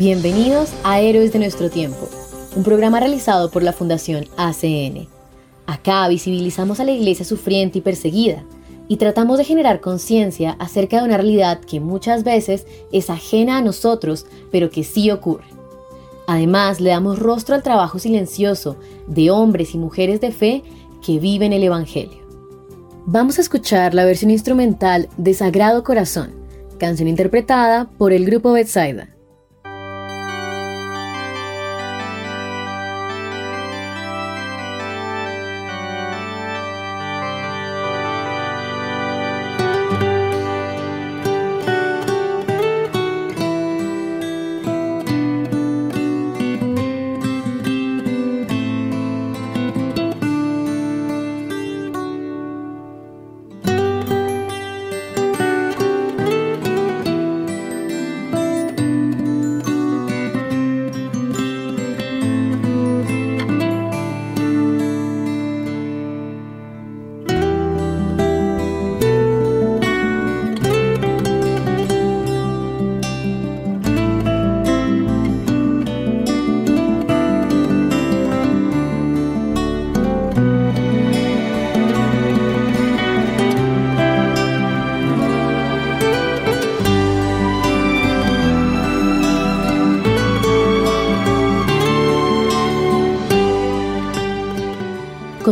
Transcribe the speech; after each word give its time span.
Bienvenidos 0.00 0.72
a 0.82 0.98
Héroes 0.98 1.30
de 1.30 1.38
nuestro 1.38 1.68
tiempo, 1.68 2.08
un 2.56 2.62
programa 2.62 3.00
realizado 3.00 3.50
por 3.50 3.62
la 3.62 3.74
Fundación 3.74 4.28
ACN. 4.38 5.08
Acá 5.66 6.08
visibilizamos 6.08 6.80
a 6.80 6.84
la 6.84 6.92
iglesia 6.92 7.26
sufriente 7.26 7.76
y 7.76 7.80
perseguida 7.82 8.42
y 8.88 8.96
tratamos 8.96 9.36
de 9.36 9.44
generar 9.44 9.82
conciencia 9.82 10.56
acerca 10.58 10.96
de 10.96 11.04
una 11.04 11.18
realidad 11.18 11.60
que 11.60 11.80
muchas 11.80 12.24
veces 12.24 12.66
es 12.92 13.10
ajena 13.10 13.58
a 13.58 13.60
nosotros, 13.60 14.24
pero 14.50 14.70
que 14.70 14.84
sí 14.84 15.10
ocurre. 15.10 15.44
Además, 16.26 16.80
le 16.80 16.88
damos 16.88 17.18
rostro 17.18 17.54
al 17.54 17.62
trabajo 17.62 17.98
silencioso 17.98 18.78
de 19.06 19.30
hombres 19.30 19.74
y 19.74 19.76
mujeres 19.76 20.18
de 20.22 20.32
fe 20.32 20.62
que 21.04 21.18
viven 21.18 21.52
el 21.52 21.62
Evangelio. 21.62 22.26
Vamos 23.04 23.36
a 23.36 23.42
escuchar 23.42 23.92
la 23.92 24.06
versión 24.06 24.30
instrumental 24.30 25.10
de 25.18 25.34
Sagrado 25.34 25.84
Corazón, 25.84 26.30
canción 26.78 27.06
interpretada 27.06 27.90
por 27.98 28.14
el 28.14 28.24
grupo 28.24 28.52
Bethsaida. 28.52 29.19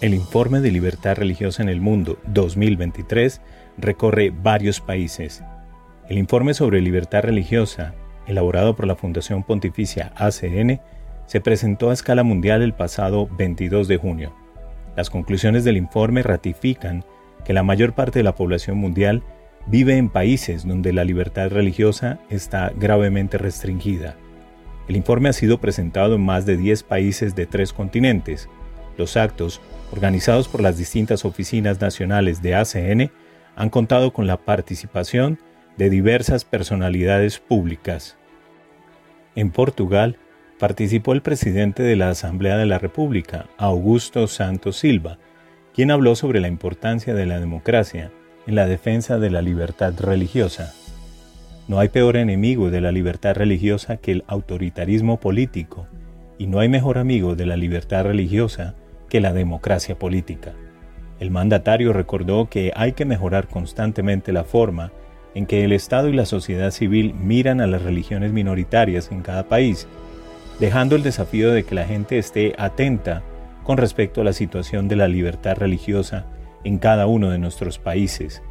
El 0.00 0.14
Informe 0.14 0.60
de 0.60 0.70
Libertad 0.70 1.16
Religiosa 1.16 1.62
en 1.62 1.68
el 1.68 1.82
Mundo 1.82 2.18
2023 2.28 3.42
recorre 3.76 4.30
varios 4.30 4.80
países. 4.80 5.44
El 6.08 6.16
informe 6.16 6.54
sobre 6.54 6.80
libertad 6.80 7.20
religiosa, 7.20 7.92
elaborado 8.26 8.74
por 8.74 8.86
la 8.86 8.96
Fundación 8.96 9.42
Pontificia 9.42 10.10
ACN, 10.16 10.80
se 11.26 11.42
presentó 11.42 11.90
a 11.90 11.92
escala 11.92 12.22
mundial 12.22 12.62
el 12.62 12.72
pasado 12.72 13.28
22 13.36 13.88
de 13.88 13.98
junio. 13.98 14.34
Las 14.96 15.10
conclusiones 15.10 15.64
del 15.64 15.76
informe 15.76 16.22
ratifican 16.22 17.04
que 17.44 17.52
la 17.52 17.62
mayor 17.62 17.92
parte 17.92 18.20
de 18.20 18.24
la 18.24 18.34
población 18.34 18.78
mundial 18.78 19.22
vive 19.66 19.98
en 19.98 20.08
países 20.08 20.66
donde 20.66 20.94
la 20.94 21.04
libertad 21.04 21.50
religiosa 21.50 22.20
está 22.30 22.72
gravemente 22.74 23.36
restringida. 23.36 24.16
El 24.88 24.96
informe 24.96 25.28
ha 25.28 25.34
sido 25.34 25.60
presentado 25.60 26.14
en 26.14 26.24
más 26.24 26.46
de 26.46 26.56
10 26.56 26.84
países 26.84 27.34
de 27.34 27.44
tres 27.44 27.74
continentes. 27.74 28.48
Los 28.96 29.18
actos 29.18 29.60
organizados 29.92 30.48
por 30.48 30.60
las 30.60 30.76
distintas 30.76 31.24
oficinas 31.24 31.80
nacionales 31.80 32.42
de 32.42 32.54
ACN, 32.54 33.10
han 33.56 33.70
contado 33.70 34.12
con 34.12 34.26
la 34.26 34.36
participación 34.36 35.38
de 35.76 35.90
diversas 35.90 36.44
personalidades 36.44 37.38
públicas. 37.38 38.16
En 39.34 39.50
Portugal, 39.50 40.16
participó 40.58 41.12
el 41.12 41.22
presidente 41.22 41.82
de 41.82 41.96
la 41.96 42.10
Asamblea 42.10 42.56
de 42.56 42.66
la 42.66 42.78
República, 42.78 43.46
Augusto 43.56 44.26
Santos 44.26 44.76
Silva, 44.76 45.18
quien 45.74 45.90
habló 45.90 46.14
sobre 46.14 46.40
la 46.40 46.48
importancia 46.48 47.14
de 47.14 47.26
la 47.26 47.40
democracia 47.40 48.10
en 48.46 48.54
la 48.54 48.66
defensa 48.66 49.18
de 49.18 49.30
la 49.30 49.42
libertad 49.42 49.94
religiosa. 49.98 50.74
No 51.68 51.78
hay 51.78 51.88
peor 51.88 52.16
enemigo 52.16 52.70
de 52.70 52.80
la 52.80 52.92
libertad 52.92 53.34
religiosa 53.34 53.96
que 53.96 54.12
el 54.12 54.24
autoritarismo 54.26 55.20
político, 55.20 55.86
y 56.36 56.46
no 56.46 56.58
hay 56.58 56.68
mejor 56.68 56.98
amigo 56.98 57.36
de 57.36 57.46
la 57.46 57.56
libertad 57.56 58.04
religiosa 58.04 58.74
que 59.10 59.20
la 59.20 59.34
democracia 59.34 59.98
política. 59.98 60.54
El 61.18 61.30
mandatario 61.30 61.92
recordó 61.92 62.48
que 62.48 62.72
hay 62.74 62.92
que 62.92 63.04
mejorar 63.04 63.46
constantemente 63.48 64.32
la 64.32 64.44
forma 64.44 64.92
en 65.34 65.44
que 65.44 65.64
el 65.64 65.72
Estado 65.72 66.08
y 66.08 66.14
la 66.14 66.24
sociedad 66.24 66.70
civil 66.70 67.12
miran 67.14 67.60
a 67.60 67.66
las 67.66 67.82
religiones 67.82 68.32
minoritarias 68.32 69.12
en 69.12 69.20
cada 69.20 69.44
país, 69.44 69.86
dejando 70.58 70.96
el 70.96 71.02
desafío 71.02 71.52
de 71.52 71.64
que 71.64 71.74
la 71.74 71.84
gente 71.84 72.16
esté 72.16 72.54
atenta 72.56 73.22
con 73.64 73.76
respecto 73.76 74.22
a 74.22 74.24
la 74.24 74.32
situación 74.32 74.88
de 74.88 74.96
la 74.96 75.08
libertad 75.08 75.56
religiosa 75.56 76.24
en 76.64 76.78
cada 76.78 77.06
uno 77.06 77.30
de 77.30 77.38
nuestros 77.38 77.78
países. 77.78 78.42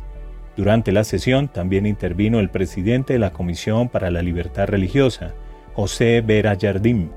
Durante 0.56 0.92
la 0.92 1.04
sesión 1.04 1.48
también 1.48 1.86
intervino 1.86 2.40
el 2.40 2.50
presidente 2.50 3.14
de 3.14 3.20
la 3.20 3.32
Comisión 3.32 3.90
para 3.90 4.12
la 4.12 4.22
Libertad 4.22 4.68
Religiosa, 4.68 5.34
José 5.74 6.22
Vera 6.22 6.54
Yardim, 6.54 7.10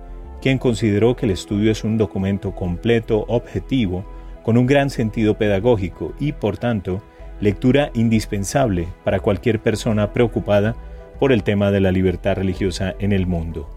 quien 0.42 0.58
consideró 0.58 1.14
que 1.14 1.26
el 1.26 1.32
estudio 1.32 1.70
es 1.70 1.84
un 1.84 1.96
documento 1.96 2.52
completo, 2.52 3.24
objetivo, 3.28 4.04
con 4.42 4.58
un 4.58 4.66
gran 4.66 4.90
sentido 4.90 5.38
pedagógico 5.38 6.12
y, 6.18 6.32
por 6.32 6.58
tanto, 6.58 7.00
lectura 7.40 7.90
indispensable 7.94 8.88
para 9.04 9.20
cualquier 9.20 9.60
persona 9.60 10.12
preocupada 10.12 10.74
por 11.20 11.30
el 11.30 11.44
tema 11.44 11.70
de 11.70 11.80
la 11.80 11.92
libertad 11.92 12.34
religiosa 12.34 12.96
en 12.98 13.12
el 13.12 13.28
mundo. 13.28 13.70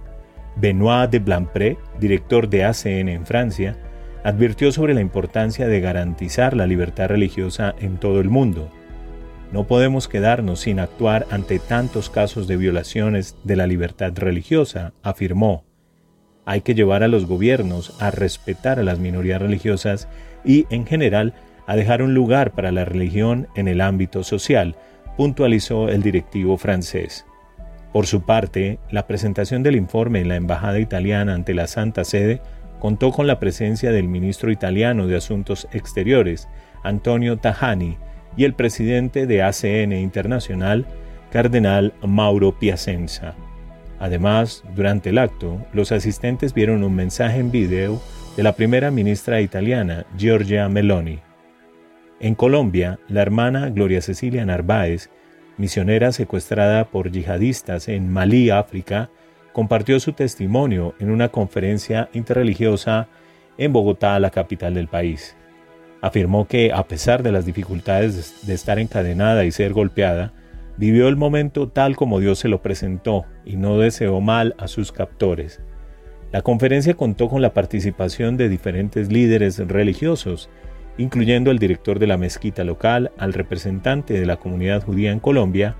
Benoit 0.55 1.11
de 1.11 1.19
Blampré, 1.19 1.77
director 1.99 2.49
de 2.49 2.63
ACN 2.63 3.09
en 3.09 3.27
Francia, 3.27 3.77
advirtió 4.23 4.71
sobre 4.71 4.95
la 4.95 5.01
importancia 5.01 5.67
de 5.67 5.81
garantizar 5.81 6.55
la 6.55 6.65
libertad 6.65 7.09
religiosa 7.09 7.75
en 7.79 7.97
todo 7.97 8.21
el 8.21 8.29
mundo. 8.29 8.71
No 9.51 9.67
podemos 9.67 10.07
quedarnos 10.07 10.61
sin 10.61 10.79
actuar 10.79 11.27
ante 11.29 11.59
tantos 11.59 12.09
casos 12.09 12.47
de 12.47 12.57
violaciones 12.57 13.37
de 13.43 13.55
la 13.55 13.67
libertad 13.67 14.13
religiosa, 14.15 14.93
afirmó. 15.03 15.63
Hay 16.45 16.61
que 16.61 16.75
llevar 16.75 17.03
a 17.03 17.07
los 17.07 17.25
gobiernos 17.25 17.99
a 17.99 18.11
respetar 18.11 18.79
a 18.79 18.83
las 18.83 18.99
minorías 18.99 19.41
religiosas 19.41 20.07
y, 20.43 20.67
en 20.69 20.85
general, 20.85 21.33
a 21.67 21.75
dejar 21.75 22.01
un 22.01 22.13
lugar 22.13 22.51
para 22.51 22.71
la 22.71 22.85
religión 22.85 23.47
en 23.55 23.67
el 23.67 23.81
ámbito 23.81 24.23
social, 24.23 24.75
puntualizó 25.17 25.89
el 25.89 26.03
directivo 26.03 26.57
francés. 26.57 27.25
Por 27.91 28.05
su 28.07 28.21
parte, 28.21 28.77
la 28.91 29.07
presentación 29.07 29.63
del 29.63 29.75
informe 29.75 30.19
en 30.19 30.27
la 30.27 30.35
Embajada 30.35 30.79
italiana 30.79 31.33
ante 31.33 31.53
la 31.53 31.65
Santa 31.65 32.03
Sede 32.03 32.41
contó 32.79 33.11
con 33.11 33.25
la 33.25 33.39
presencia 33.39 33.91
del 33.91 34.07
ministro 34.07 34.51
italiano 34.51 35.07
de 35.07 35.15
Asuntos 35.15 35.67
Exteriores, 35.71 36.47
Antonio 36.83 37.37
Tajani, 37.37 37.97
y 38.37 38.43
el 38.43 38.53
presidente 38.53 39.27
de 39.27 39.41
ACN 39.41 39.93
Internacional, 39.93 40.85
Cardenal 41.31 41.93
Mauro 42.05 42.59
Piacenza. 42.59 43.33
Además, 44.05 44.63
durante 44.75 45.09
el 45.09 45.17
acto, 45.17 45.65
los 45.73 45.91
asistentes 45.91 46.53
vieron 46.53 46.83
un 46.83 46.93
mensaje 46.93 47.39
en 47.39 47.49
video 47.49 47.99
de 48.37 48.43
la 48.43 48.55
primera 48.55 48.91
ministra 48.91 49.41
italiana, 49.41 50.05
Giorgia 50.15 50.69
Meloni. 50.69 51.21
En 52.19 52.35
Colombia, 52.35 52.99
la 53.07 53.23
hermana 53.23 53.71
Gloria 53.71 54.03
Cecilia 54.03 54.45
Narváez, 54.45 55.09
misionera 55.57 56.11
secuestrada 56.11 56.83
por 56.83 57.09
yihadistas 57.09 57.87
en 57.87 58.13
Malí, 58.13 58.51
África, 58.51 59.09
compartió 59.53 59.99
su 59.99 60.13
testimonio 60.13 60.93
en 60.99 61.09
una 61.09 61.29
conferencia 61.29 62.07
interreligiosa 62.13 63.07
en 63.57 63.73
Bogotá, 63.73 64.19
la 64.19 64.29
capital 64.29 64.75
del 64.75 64.87
país. 64.87 65.35
Afirmó 66.01 66.47
que, 66.47 66.71
a 66.71 66.87
pesar 66.87 67.23
de 67.23 67.31
las 67.31 67.47
dificultades 67.47 68.45
de 68.45 68.53
estar 68.53 68.77
encadenada 68.77 69.45
y 69.45 69.51
ser 69.51 69.73
golpeada, 69.73 70.31
vivió 70.77 71.07
el 71.07 71.15
momento 71.15 71.69
tal 71.69 71.95
como 71.95 72.19
Dios 72.19 72.39
se 72.39 72.47
lo 72.47 72.61
presentó 72.61 73.25
y 73.45 73.55
no 73.55 73.77
deseó 73.77 74.19
mal 74.21 74.55
a 74.57 74.67
sus 74.67 74.91
captores. 74.91 75.61
La 76.31 76.41
conferencia 76.41 76.95
contó 76.95 77.29
con 77.29 77.41
la 77.41 77.53
participación 77.53 78.35
de 78.35 78.49
diferentes 78.49 79.11
líderes 79.11 79.57
religiosos, 79.59 80.49
incluyendo 80.97 81.51
al 81.51 81.59
director 81.59 81.99
de 81.99 82.07
la 82.07 82.17
mezquita 82.17 82.63
local, 82.63 83.11
al 83.17 83.33
representante 83.33 84.13
de 84.13 84.25
la 84.25 84.37
comunidad 84.37 84.83
judía 84.83 85.11
en 85.11 85.19
Colombia 85.19 85.75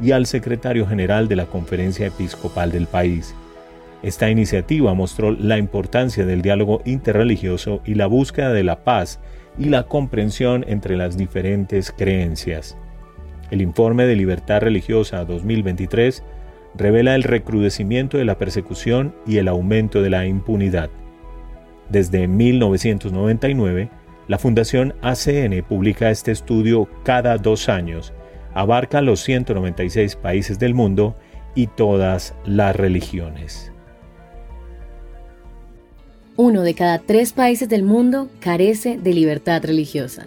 y 0.00 0.12
al 0.12 0.26
secretario 0.26 0.86
general 0.86 1.28
de 1.28 1.36
la 1.36 1.46
conferencia 1.46 2.06
episcopal 2.06 2.72
del 2.72 2.86
país. 2.86 3.34
Esta 4.02 4.30
iniciativa 4.30 4.94
mostró 4.94 5.30
la 5.30 5.58
importancia 5.58 6.24
del 6.24 6.40
diálogo 6.40 6.80
interreligioso 6.86 7.82
y 7.84 7.94
la 7.94 8.06
búsqueda 8.06 8.52
de 8.52 8.64
la 8.64 8.82
paz 8.82 9.20
y 9.58 9.66
la 9.66 9.82
comprensión 9.82 10.64
entre 10.66 10.96
las 10.96 11.18
diferentes 11.18 11.92
creencias. 11.92 12.78
El 13.50 13.62
informe 13.62 14.06
de 14.06 14.16
Libertad 14.16 14.60
Religiosa 14.60 15.24
2023 15.24 16.22
revela 16.76 17.14
el 17.14 17.24
recrudecimiento 17.24 18.16
de 18.16 18.24
la 18.24 18.38
persecución 18.38 19.14
y 19.26 19.38
el 19.38 19.48
aumento 19.48 20.02
de 20.02 20.10
la 20.10 20.26
impunidad. 20.26 20.90
Desde 21.88 22.28
1999, 22.28 23.90
la 24.28 24.38
Fundación 24.38 24.94
ACN 25.02 25.64
publica 25.68 26.10
este 26.10 26.30
estudio 26.30 26.88
cada 27.02 27.36
dos 27.36 27.68
años, 27.68 28.12
abarca 28.54 29.00
los 29.00 29.20
196 29.20 30.14
países 30.14 30.58
del 30.60 30.74
mundo 30.74 31.16
y 31.56 31.66
todas 31.66 32.34
las 32.44 32.76
religiones. 32.76 33.72
Uno 36.36 36.62
de 36.62 36.74
cada 36.74 37.00
tres 37.00 37.32
países 37.32 37.68
del 37.68 37.82
mundo 37.82 38.28
carece 38.38 38.96
de 38.96 39.12
libertad 39.12 39.62
religiosa. 39.64 40.26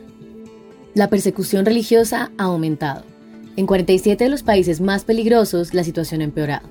La 0.93 1.07
persecución 1.07 1.65
religiosa 1.65 2.31
ha 2.37 2.43
aumentado. 2.43 3.12
En 3.55 3.67
47 3.67 4.23
de 4.23 4.29
los 4.31 4.41
países 4.41 4.81
más 4.81 5.03
peligrosos, 5.03 5.75
la 5.75 5.83
situación 5.83 6.21
ha 6.21 6.23
empeorado. 6.23 6.67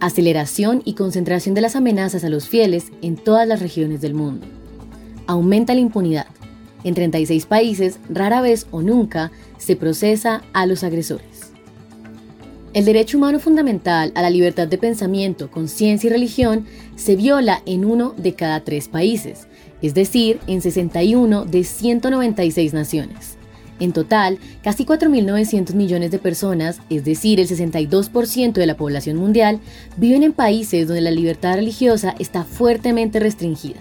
Aceleración 0.00 0.80
y 0.86 0.94
concentración 0.94 1.54
de 1.54 1.60
las 1.60 1.76
amenazas 1.76 2.24
a 2.24 2.30
los 2.30 2.48
fieles 2.48 2.92
en 3.02 3.16
todas 3.16 3.46
las 3.46 3.60
regiones 3.60 4.00
del 4.00 4.14
mundo. 4.14 4.46
Aumenta 5.26 5.74
la 5.74 5.80
impunidad. 5.80 6.26
En 6.82 6.94
36 6.94 7.44
países, 7.44 7.98
rara 8.08 8.40
vez 8.40 8.66
o 8.70 8.80
nunca 8.80 9.32
se 9.58 9.76
procesa 9.76 10.42
a 10.54 10.64
los 10.64 10.82
agresores. 10.82 11.52
El 12.72 12.86
derecho 12.86 13.18
humano 13.18 13.38
fundamental 13.38 14.10
a 14.14 14.22
la 14.22 14.30
libertad 14.30 14.66
de 14.66 14.78
pensamiento, 14.78 15.50
conciencia 15.50 16.08
y 16.08 16.10
religión 16.10 16.64
se 16.96 17.16
viola 17.16 17.62
en 17.66 17.84
uno 17.84 18.14
de 18.16 18.34
cada 18.34 18.64
tres 18.64 18.88
países, 18.88 19.46
es 19.82 19.92
decir, 19.92 20.40
en 20.46 20.62
61 20.62 21.44
de 21.44 21.64
196 21.64 22.72
naciones. 22.72 23.36
En 23.80 23.92
total, 23.92 24.38
casi 24.62 24.84
4.900 24.84 25.74
millones 25.74 26.10
de 26.10 26.18
personas, 26.18 26.80
es 26.90 27.04
decir, 27.04 27.40
el 27.40 27.48
62% 27.48 28.52
de 28.52 28.66
la 28.66 28.76
población 28.76 29.16
mundial, 29.16 29.58
viven 29.96 30.22
en 30.22 30.32
países 30.32 30.86
donde 30.86 31.00
la 31.00 31.10
libertad 31.10 31.56
religiosa 31.56 32.14
está 32.18 32.44
fuertemente 32.44 33.18
restringida. 33.18 33.80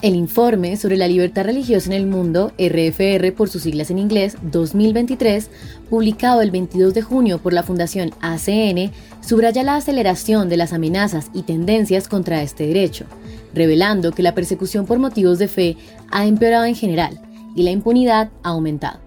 El 0.00 0.16
informe 0.16 0.76
sobre 0.76 0.98
la 0.98 1.08
libertad 1.08 1.44
religiosa 1.44 1.86
en 1.86 1.94
el 1.94 2.06
mundo, 2.06 2.52
RFR 2.58 3.32
por 3.32 3.48
sus 3.48 3.62
siglas 3.62 3.90
en 3.90 3.98
inglés, 3.98 4.36
2023, 4.42 5.48
publicado 5.88 6.42
el 6.42 6.50
22 6.50 6.92
de 6.92 7.02
junio 7.02 7.38
por 7.38 7.54
la 7.54 7.62
Fundación 7.62 8.10
ACN, 8.20 8.92
subraya 9.22 9.62
la 9.62 9.76
aceleración 9.76 10.50
de 10.50 10.58
las 10.58 10.74
amenazas 10.74 11.30
y 11.32 11.42
tendencias 11.42 12.06
contra 12.06 12.42
este 12.42 12.66
derecho, 12.66 13.06
revelando 13.54 14.12
que 14.12 14.22
la 14.22 14.34
persecución 14.34 14.84
por 14.84 14.98
motivos 14.98 15.38
de 15.38 15.48
fe 15.48 15.76
ha 16.10 16.26
empeorado 16.26 16.66
en 16.66 16.74
general 16.74 17.18
y 17.54 17.62
la 17.62 17.70
impunidad 17.70 18.30
ha 18.42 18.50
aumentado. 18.50 19.00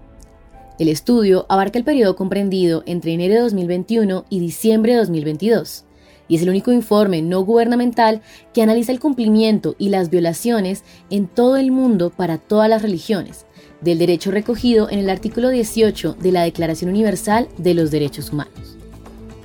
El 0.78 0.88
estudio 0.88 1.44
abarca 1.48 1.78
el 1.78 1.84
periodo 1.84 2.14
comprendido 2.14 2.84
entre 2.86 3.12
enero 3.12 3.34
de 3.34 3.40
2021 3.40 4.24
y 4.30 4.40
diciembre 4.40 4.92
de 4.92 4.98
2022, 4.98 5.84
y 6.28 6.36
es 6.36 6.42
el 6.42 6.50
único 6.50 6.72
informe 6.72 7.22
no 7.22 7.40
gubernamental 7.40 8.22
que 8.54 8.62
analiza 8.62 8.92
el 8.92 9.00
cumplimiento 9.00 9.74
y 9.78 9.88
las 9.88 10.10
violaciones 10.10 10.84
en 11.10 11.26
todo 11.26 11.56
el 11.56 11.72
mundo 11.72 12.10
para 12.10 12.38
todas 12.38 12.68
las 12.68 12.82
religiones, 12.82 13.46
del 13.80 13.98
derecho 13.98 14.30
recogido 14.30 14.88
en 14.90 15.00
el 15.00 15.10
artículo 15.10 15.48
18 15.48 16.14
de 16.20 16.32
la 16.32 16.42
Declaración 16.42 16.90
Universal 16.90 17.48
de 17.58 17.74
los 17.74 17.90
Derechos 17.90 18.32
Humanos. 18.32 18.77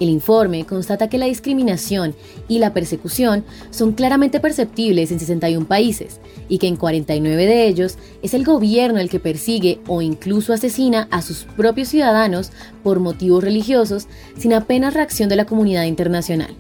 El 0.04 0.10
informe 0.10 0.66
constata 0.66 1.08
que 1.08 1.18
la 1.18 1.28
discriminación 1.28 2.14
y 2.50 2.60
la 2.60 2.74
persecución 2.74 3.46
son 3.72 3.94
claramente 3.94 4.42
perceptibles 4.42 5.14
en 5.14 5.20
61 5.22 5.66
países 5.66 6.20
y 6.50 6.58
que 6.58 6.68
en 6.68 6.76
49 6.76 7.46
de 7.46 7.68
ellos 7.68 7.98
es 8.22 8.34
el 8.34 8.44
gobierno 8.44 9.00
el 9.00 9.10
que 9.10 9.22
persigue 9.22 9.80
o 9.88 10.02
incluso 10.02 10.52
asesina 10.52 11.08
a 11.10 11.22
sus 11.22 11.46
propios 11.56 11.88
ciudadanos 11.88 12.52
por 12.84 13.00
motivos 13.00 13.46
religiosos 13.46 14.10
sin 14.38 14.52
apenas 14.52 14.94
reacción 14.94 15.30
de 15.30 15.38
la 15.38 15.46
comunidad 15.46 15.86
internacional. 15.86 16.54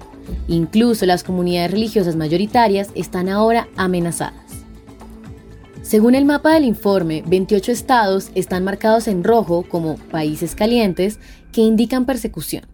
Incluso 0.48 1.06
las 1.06 1.26
comunidades 1.26 1.72
religiosas 1.72 2.16
mayoritarias 2.16 2.92
están 2.96 3.28
ahora 3.28 3.68
amenazadas. 3.76 4.64
Según 5.82 6.16
el 6.16 6.24
mapa 6.24 6.54
del 6.54 6.64
informe, 6.64 7.26
28 7.28 7.74
estados 7.74 8.30
están 8.36 8.64
marcados 8.64 9.10
en 9.10 9.22
rojo 9.22 9.66
como 9.68 9.98
países 9.98 10.56
calientes 10.56 11.20
que 11.52 11.60
indican 11.60 12.06
persecución 12.06 12.73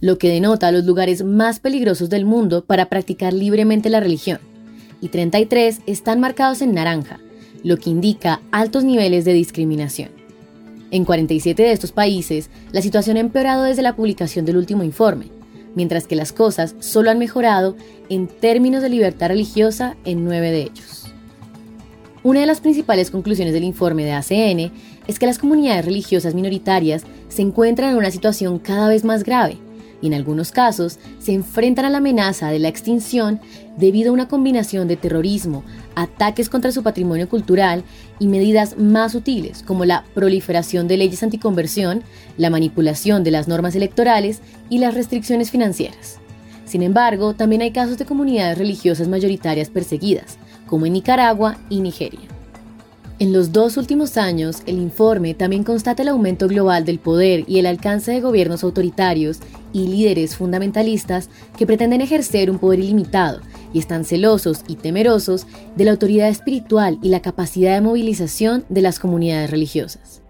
lo 0.00 0.18
que 0.18 0.28
denota 0.28 0.72
los 0.72 0.84
lugares 0.84 1.24
más 1.24 1.60
peligrosos 1.60 2.08
del 2.10 2.24
mundo 2.24 2.64
para 2.64 2.88
practicar 2.88 3.32
libremente 3.32 3.90
la 3.90 4.00
religión, 4.00 4.40
y 5.00 5.08
33 5.08 5.80
están 5.86 6.20
marcados 6.20 6.62
en 6.62 6.74
naranja, 6.74 7.20
lo 7.62 7.76
que 7.78 7.90
indica 7.90 8.40
altos 8.50 8.84
niveles 8.84 9.24
de 9.24 9.32
discriminación. 9.32 10.10
En 10.90 11.04
47 11.04 11.62
de 11.62 11.72
estos 11.72 11.92
países, 11.92 12.50
la 12.72 12.80
situación 12.80 13.16
ha 13.16 13.20
empeorado 13.20 13.64
desde 13.64 13.82
la 13.82 13.94
publicación 13.94 14.44
del 14.44 14.56
último 14.56 14.84
informe, 14.84 15.26
mientras 15.74 16.06
que 16.06 16.16
las 16.16 16.32
cosas 16.32 16.74
solo 16.78 17.10
han 17.10 17.18
mejorado 17.18 17.76
en 18.08 18.26
términos 18.26 18.82
de 18.82 18.88
libertad 18.88 19.28
religiosa 19.28 19.96
en 20.04 20.24
nueve 20.24 20.50
de 20.50 20.62
ellos. 20.62 21.04
Una 22.22 22.40
de 22.40 22.46
las 22.46 22.60
principales 22.60 23.10
conclusiones 23.10 23.54
del 23.54 23.64
informe 23.64 24.04
de 24.04 24.12
ACN 24.12 24.72
es 25.06 25.18
que 25.18 25.26
las 25.26 25.38
comunidades 25.38 25.84
religiosas 25.84 26.34
minoritarias 26.34 27.04
se 27.28 27.42
encuentran 27.42 27.90
en 27.90 27.96
una 27.96 28.10
situación 28.10 28.58
cada 28.58 28.88
vez 28.88 29.04
más 29.04 29.24
grave, 29.24 29.58
y 30.00 30.06
en 30.06 30.14
algunos 30.14 30.52
casos 30.52 30.98
se 31.18 31.32
enfrentan 31.32 31.84
a 31.84 31.90
la 31.90 31.98
amenaza 31.98 32.50
de 32.50 32.58
la 32.58 32.68
extinción 32.68 33.40
debido 33.76 34.10
a 34.10 34.12
una 34.12 34.28
combinación 34.28 34.88
de 34.88 34.96
terrorismo, 34.96 35.64
ataques 35.94 36.48
contra 36.48 36.72
su 36.72 36.82
patrimonio 36.82 37.28
cultural 37.28 37.84
y 38.18 38.26
medidas 38.26 38.78
más 38.78 39.12
sutiles 39.12 39.62
como 39.62 39.84
la 39.84 40.04
proliferación 40.14 40.88
de 40.88 40.96
leyes 40.96 41.22
anticonversión, 41.22 42.02
la 42.36 42.50
manipulación 42.50 43.24
de 43.24 43.30
las 43.30 43.48
normas 43.48 43.74
electorales 43.74 44.40
y 44.68 44.78
las 44.78 44.94
restricciones 44.94 45.50
financieras. 45.50 46.18
Sin 46.64 46.82
embargo, 46.82 47.34
también 47.34 47.62
hay 47.62 47.70
casos 47.70 47.98
de 47.98 48.04
comunidades 48.04 48.58
religiosas 48.58 49.08
mayoritarias 49.08 49.70
perseguidas, 49.70 50.38
como 50.66 50.84
en 50.86 50.92
Nicaragua 50.92 51.56
y 51.70 51.80
Nigeria. 51.80 52.37
En 53.20 53.32
los 53.32 53.50
dos 53.50 53.76
últimos 53.76 54.16
años, 54.16 54.62
el 54.66 54.78
informe 54.78 55.34
también 55.34 55.64
constata 55.64 56.02
el 56.02 56.08
aumento 56.08 56.46
global 56.46 56.84
del 56.84 57.00
poder 57.00 57.44
y 57.48 57.58
el 57.58 57.66
alcance 57.66 58.12
de 58.12 58.20
gobiernos 58.20 58.62
autoritarios 58.62 59.40
y 59.72 59.88
líderes 59.88 60.36
fundamentalistas 60.36 61.28
que 61.56 61.66
pretenden 61.66 62.00
ejercer 62.00 62.48
un 62.48 62.60
poder 62.60 62.78
ilimitado 62.78 63.40
y 63.72 63.80
están 63.80 64.04
celosos 64.04 64.62
y 64.68 64.76
temerosos 64.76 65.48
de 65.74 65.84
la 65.84 65.90
autoridad 65.90 66.28
espiritual 66.28 67.00
y 67.02 67.08
la 67.08 67.20
capacidad 67.20 67.74
de 67.74 67.80
movilización 67.80 68.64
de 68.68 68.82
las 68.82 69.00
comunidades 69.00 69.50
religiosas. 69.50 70.22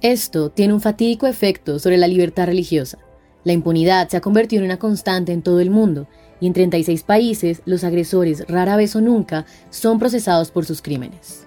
Esto 0.00 0.50
tiene 0.50 0.74
un 0.74 0.80
fatídico 0.80 1.28
efecto 1.28 1.78
sobre 1.78 1.96
la 1.96 2.08
libertad 2.08 2.46
religiosa. 2.46 2.98
La 3.44 3.52
impunidad 3.52 4.08
se 4.08 4.16
ha 4.16 4.20
convertido 4.20 4.62
en 4.62 4.66
una 4.66 4.80
constante 4.80 5.30
en 5.30 5.42
todo 5.42 5.60
el 5.60 5.70
mundo 5.70 6.08
y 6.40 6.48
en 6.48 6.54
36 6.54 7.04
países 7.04 7.62
los 7.66 7.84
agresores 7.84 8.44
rara 8.48 8.74
vez 8.74 8.96
o 8.96 9.00
nunca 9.00 9.46
son 9.70 10.00
procesados 10.00 10.50
por 10.50 10.64
sus 10.64 10.82
crímenes. 10.82 11.41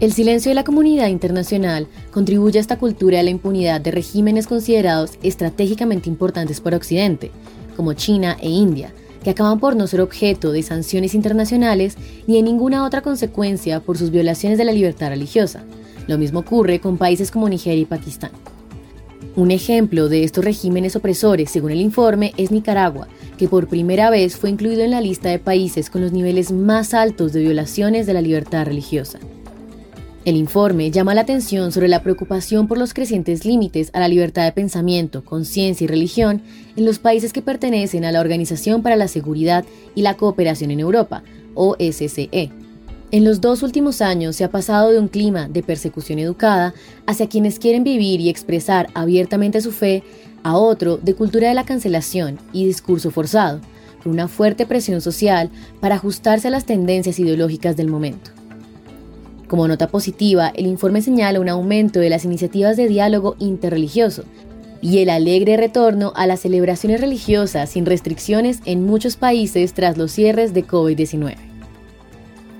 El 0.00 0.14
silencio 0.14 0.48
de 0.48 0.54
la 0.54 0.64
comunidad 0.64 1.08
internacional 1.08 1.86
contribuye 2.10 2.58
a 2.58 2.62
esta 2.62 2.78
cultura 2.78 3.18
de 3.18 3.24
la 3.24 3.28
impunidad 3.28 3.82
de 3.82 3.90
regímenes 3.90 4.46
considerados 4.46 5.18
estratégicamente 5.22 6.08
importantes 6.08 6.58
para 6.62 6.78
Occidente, 6.78 7.30
como 7.76 7.92
China 7.92 8.38
e 8.40 8.48
India, 8.48 8.94
que 9.22 9.28
acaban 9.28 9.60
por 9.60 9.76
no 9.76 9.86
ser 9.86 10.00
objeto 10.00 10.52
de 10.52 10.62
sanciones 10.62 11.14
internacionales 11.14 11.98
ni 12.26 12.36
de 12.36 12.42
ninguna 12.42 12.86
otra 12.86 13.02
consecuencia 13.02 13.80
por 13.80 13.98
sus 13.98 14.10
violaciones 14.10 14.56
de 14.56 14.64
la 14.64 14.72
libertad 14.72 15.10
religiosa. 15.10 15.64
Lo 16.06 16.16
mismo 16.16 16.38
ocurre 16.38 16.80
con 16.80 16.96
países 16.96 17.30
como 17.30 17.50
Nigeria 17.50 17.82
y 17.82 17.84
Pakistán. 17.84 18.30
Un 19.36 19.50
ejemplo 19.50 20.08
de 20.08 20.24
estos 20.24 20.42
regímenes 20.42 20.96
opresores, 20.96 21.50
según 21.50 21.72
el 21.72 21.80
informe, 21.82 22.32
es 22.38 22.50
Nicaragua, 22.50 23.06
que 23.36 23.48
por 23.48 23.68
primera 23.68 24.08
vez 24.08 24.38
fue 24.38 24.48
incluido 24.48 24.82
en 24.82 24.92
la 24.92 25.02
lista 25.02 25.28
de 25.28 25.38
países 25.38 25.90
con 25.90 26.00
los 26.00 26.12
niveles 26.12 26.52
más 26.52 26.94
altos 26.94 27.34
de 27.34 27.40
violaciones 27.40 28.06
de 28.06 28.14
la 28.14 28.22
libertad 28.22 28.64
religiosa. 28.64 29.18
El 30.26 30.36
informe 30.36 30.90
llama 30.90 31.14
la 31.14 31.22
atención 31.22 31.72
sobre 31.72 31.88
la 31.88 32.02
preocupación 32.02 32.68
por 32.68 32.76
los 32.76 32.92
crecientes 32.92 33.46
límites 33.46 33.88
a 33.94 34.00
la 34.00 34.08
libertad 34.08 34.44
de 34.44 34.52
pensamiento, 34.52 35.24
conciencia 35.24 35.84
y 35.84 35.88
religión 35.88 36.42
en 36.76 36.84
los 36.84 36.98
países 36.98 37.32
que 37.32 37.40
pertenecen 37.40 38.04
a 38.04 38.12
la 38.12 38.20
Organización 38.20 38.82
para 38.82 38.96
la 38.96 39.08
Seguridad 39.08 39.64
y 39.94 40.02
la 40.02 40.18
Cooperación 40.18 40.72
en 40.72 40.80
Europa, 40.80 41.22
OSCE. 41.54 42.50
En 43.12 43.24
los 43.24 43.40
dos 43.40 43.62
últimos 43.62 44.02
años 44.02 44.36
se 44.36 44.44
ha 44.44 44.50
pasado 44.50 44.90
de 44.90 44.98
un 44.98 45.08
clima 45.08 45.48
de 45.48 45.62
persecución 45.62 46.18
educada 46.18 46.74
hacia 47.06 47.28
quienes 47.28 47.58
quieren 47.58 47.82
vivir 47.82 48.20
y 48.20 48.28
expresar 48.28 48.88
abiertamente 48.92 49.62
su 49.62 49.72
fe 49.72 50.02
a 50.42 50.58
otro 50.58 50.98
de 50.98 51.14
cultura 51.14 51.48
de 51.48 51.54
la 51.54 51.64
cancelación 51.64 52.38
y 52.52 52.66
discurso 52.66 53.10
forzado, 53.10 53.62
con 54.02 54.12
una 54.12 54.28
fuerte 54.28 54.66
presión 54.66 55.00
social 55.00 55.50
para 55.80 55.94
ajustarse 55.94 56.48
a 56.48 56.50
las 56.50 56.66
tendencias 56.66 57.18
ideológicas 57.18 57.74
del 57.74 57.88
momento. 57.88 58.32
Como 59.50 59.66
nota 59.66 59.88
positiva, 59.88 60.52
el 60.54 60.68
informe 60.68 61.02
señala 61.02 61.40
un 61.40 61.48
aumento 61.48 61.98
de 61.98 62.08
las 62.08 62.24
iniciativas 62.24 62.76
de 62.76 62.86
diálogo 62.86 63.34
interreligioso 63.40 64.22
y 64.80 64.98
el 64.98 65.10
alegre 65.10 65.56
retorno 65.56 66.12
a 66.14 66.28
las 66.28 66.38
celebraciones 66.38 67.00
religiosas 67.00 67.70
sin 67.70 67.84
restricciones 67.84 68.60
en 68.64 68.86
muchos 68.86 69.16
países 69.16 69.74
tras 69.74 69.98
los 69.98 70.12
cierres 70.12 70.54
de 70.54 70.64
COVID-19. 70.64 71.34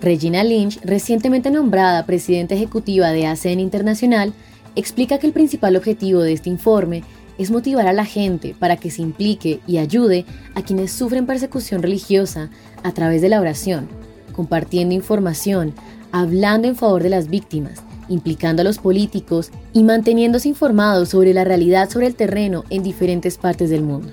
Regina 0.00 0.42
Lynch, 0.42 0.80
recientemente 0.82 1.52
nombrada 1.52 2.06
presidenta 2.06 2.56
ejecutiva 2.56 3.12
de 3.12 3.24
ASEAN 3.28 3.60
Internacional, 3.60 4.32
explica 4.74 5.18
que 5.18 5.28
el 5.28 5.32
principal 5.32 5.76
objetivo 5.76 6.22
de 6.22 6.32
este 6.32 6.50
informe 6.50 7.04
es 7.38 7.52
motivar 7.52 7.86
a 7.86 7.92
la 7.92 8.04
gente 8.04 8.56
para 8.58 8.76
que 8.76 8.90
se 8.90 9.02
implique 9.02 9.60
y 9.64 9.78
ayude 9.78 10.24
a 10.56 10.62
quienes 10.62 10.90
sufren 10.90 11.24
persecución 11.24 11.84
religiosa 11.84 12.50
a 12.82 12.90
través 12.90 13.22
de 13.22 13.28
la 13.28 13.40
oración, 13.40 13.86
compartiendo 14.32 14.92
información, 14.92 15.72
hablando 16.12 16.68
en 16.68 16.76
favor 16.76 17.02
de 17.02 17.10
las 17.10 17.28
víctimas, 17.28 17.82
implicando 18.08 18.62
a 18.62 18.64
los 18.64 18.78
políticos 18.78 19.50
y 19.72 19.84
manteniéndose 19.84 20.48
informados 20.48 21.10
sobre 21.10 21.32
la 21.32 21.44
realidad 21.44 21.88
sobre 21.88 22.06
el 22.06 22.16
terreno 22.16 22.64
en 22.70 22.82
diferentes 22.82 23.38
partes 23.38 23.70
del 23.70 23.82
mundo. 23.82 24.10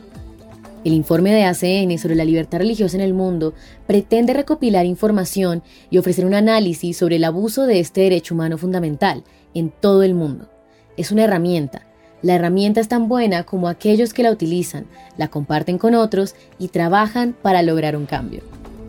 El 0.84 0.94
informe 0.94 1.34
de 1.34 1.44
ACN 1.44 1.98
sobre 1.98 2.16
la 2.16 2.24
libertad 2.24 2.60
religiosa 2.60 2.96
en 2.96 3.02
el 3.02 3.14
mundo 3.14 3.54
pretende 3.88 4.34
recopilar 4.34 4.86
información 4.86 5.64
y 5.90 5.98
ofrecer 5.98 6.26
un 6.26 6.34
análisis 6.34 6.96
sobre 6.96 7.18
el 7.18 7.26
abuso 7.26 7.66
de 7.66 7.80
este 7.80 8.02
derecho 8.02 8.36
humano 8.36 8.58
fundamental 8.58 9.24
en 9.54 9.70
todo 9.70 10.04
el 10.04 10.14
mundo. 10.14 10.48
Es 10.96 11.12
una 11.12 11.26
herramienta. 11.26 11.86
La 12.22 12.36
herramienta 12.36 12.80
es 12.80 12.88
tan 12.88 13.10
buena 13.10 13.44
como 13.44 13.68
aquellos 13.68 14.14
que 14.14 14.24
la 14.24 14.32
utilizan, 14.32 14.86
la 15.18 15.28
comparten 15.28 15.78
con 15.78 15.94
otros 15.94 16.36
y 16.58 16.70
trabajan 16.70 17.36
para 17.42 17.64
lograr 17.64 17.96
un 17.96 18.06
cambio, 18.06 18.42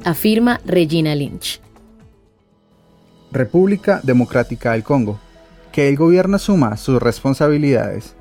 afirma 0.04 0.60
Regina 0.64 1.14
Lynch. 1.14 1.60
República 3.30 4.00
Democrática 4.02 4.72
del 4.72 4.82
Congo. 4.82 5.20
Que 5.72 5.88
el 5.88 5.96
gobierno 5.96 6.36
asuma 6.36 6.76
sus 6.76 7.00
responsabilidades. 7.00 8.16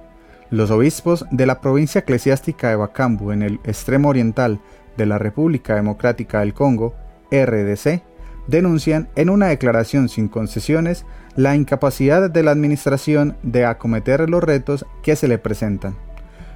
Los 0.50 0.70
obispos 0.70 1.26
de 1.32 1.46
la 1.46 1.62
provincia 1.62 2.00
eclesiástica 2.00 2.70
de 2.70 2.76
Bakambu 2.76 3.32
en 3.32 3.42
el 3.42 3.60
extremo 3.64 4.10
oriental 4.10 4.60
de 4.98 5.06
la 5.06 5.18
República 5.18 5.76
Democrática 5.76 6.42
del 6.42 6.54
Congo, 6.54 6.94
RDC, 7.32 8.04
denuncian 8.48 9.10
en 9.16 9.30
una 9.30 9.48
declaración 9.48 10.10
sin 10.10 10.28
concesiones 10.28 11.06
la 11.36 11.56
incapacidad 11.56 12.30
de 12.30 12.44
la 12.44 12.52
administración 12.52 13.38
de 13.44 13.66
acometer 13.66 14.30
los 14.30 14.44
retos 14.44 14.86
que 15.04 15.16
se 15.16 15.28
le 15.28 15.38
presentan. 15.38 15.96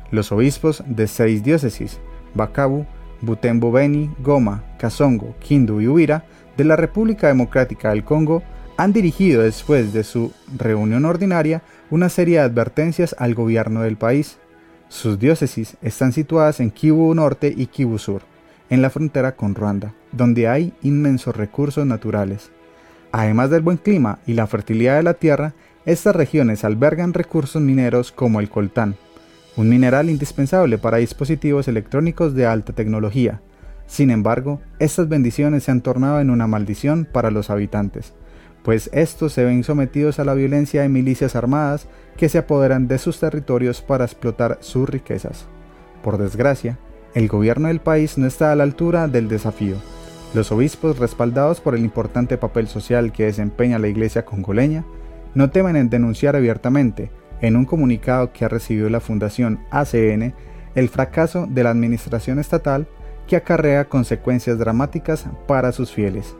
Los 0.10 0.32
obispos 0.32 0.84
de 0.88 1.08
seis 1.08 1.44
diócesis, 1.44 2.00
Bakabu, 2.34 2.86
Butembo 3.22 3.72
Beni, 3.72 4.10
Goma, 4.20 4.64
Kasongo, 4.78 5.36
Kindu 5.40 5.80
y 5.80 5.88
Huira, 5.88 6.26
de 6.62 6.68
la 6.68 6.76
República 6.76 7.26
Democrática 7.26 7.90
del 7.90 8.04
Congo 8.04 8.44
han 8.78 8.94
dirigido 8.94 9.42
después 9.42 9.94
de 9.94 10.04
su 10.04 10.32
reunión 10.56 11.06
ordinaria 11.06 11.64
una 11.90 12.08
serie 12.08 12.36
de 12.36 12.44
advertencias 12.44 13.16
al 13.18 13.34
gobierno 13.34 13.82
del 13.82 13.98
país. 13.98 14.38
Sus 14.88 15.18
diócesis 15.18 15.76
están 15.82 16.14
situadas 16.14 16.60
en 16.60 16.70
Kivu 16.70 17.16
Norte 17.16 17.52
y 17.56 17.66
Kivu 17.66 17.98
Sur, 17.98 18.22
en 18.70 18.84
la 18.84 18.92
frontera 18.92 19.36
con 19.36 19.56
Ruanda, 19.56 19.96
donde 20.12 20.48
hay 20.48 20.72
inmensos 20.84 21.36
recursos 21.36 21.84
naturales. 21.88 22.52
Además 23.12 23.50
del 23.50 23.62
buen 23.62 23.78
clima 23.78 24.20
y 24.28 24.34
la 24.34 24.46
fertilidad 24.46 24.98
de 24.98 25.04
la 25.04 25.16
tierra, 25.16 25.56
estas 25.86 26.16
regiones 26.16 26.64
albergan 26.64 27.14
recursos 27.16 27.60
mineros 27.60 28.12
como 28.12 28.40
el 28.40 28.50
coltán, 28.50 28.98
un 29.58 29.68
mineral 29.68 30.12
indispensable 30.12 30.78
para 30.78 30.98
dispositivos 30.98 31.68
electrónicos 31.68 32.36
de 32.36 32.46
alta 32.46 32.72
tecnología, 32.74 33.42
sin 33.92 34.10
embargo, 34.10 34.62
estas 34.80 35.10
bendiciones 35.10 35.66
se 35.66 35.72
han 35.72 35.82
tornado 35.82 36.22
en 36.22 36.30
una 36.30 36.48
maldición 36.48 37.06
para 37.12 37.30
los 37.30 37.50
habitantes, 37.50 38.14
pues 38.64 38.90
estos 38.94 39.34
se 39.34 39.44
ven 39.44 39.66
sometidos 39.66 40.18
a 40.18 40.24
la 40.24 40.34
violencia 40.34 40.82
de 40.82 40.88
milicias 40.88 41.36
armadas 41.36 41.90
que 42.16 42.30
se 42.30 42.38
apoderan 42.38 42.88
de 42.88 42.98
sus 42.98 43.20
territorios 43.20 43.82
para 43.82 44.06
explotar 44.06 44.60
sus 44.62 44.88
riquezas. 44.88 45.46
Por 46.04 46.18
desgracia, 46.18 46.80
el 47.16 47.28
gobierno 47.28 47.68
del 47.68 47.82
país 47.82 48.18
no 48.18 48.28
está 48.28 48.54
a 48.54 48.56
la 48.56 48.64
altura 48.64 49.10
del 49.10 49.28
desafío. 49.28 49.76
Los 50.34 50.54
obispos, 50.54 50.98
respaldados 50.98 51.60
por 51.60 51.76
el 51.76 51.82
importante 51.82 52.38
papel 52.38 52.70
social 52.70 53.12
que 53.12 53.26
desempeña 53.26 53.78
la 53.78 53.90
iglesia 53.90 54.24
congoleña, 54.24 54.86
no 55.36 55.50
temen 55.50 55.76
en 55.76 55.90
denunciar 55.90 56.38
abiertamente, 56.38 57.12
en 57.42 57.58
un 57.58 57.66
comunicado 57.66 58.32
que 58.32 58.46
ha 58.46 58.48
recibido 58.48 58.90
la 58.90 59.02
Fundación 59.02 59.60
ACN, 59.70 60.34
el 60.76 60.88
fracaso 60.88 61.46
de 61.46 61.66
la 61.66 61.72
administración 61.72 62.40
estatal 62.40 62.88
que 63.32 63.38
acarrea 63.38 63.86
consecuencias 63.86 64.60
dramáticas 64.60 65.26
para 65.48 65.72
sus 65.72 65.90
fieles. 65.90 66.36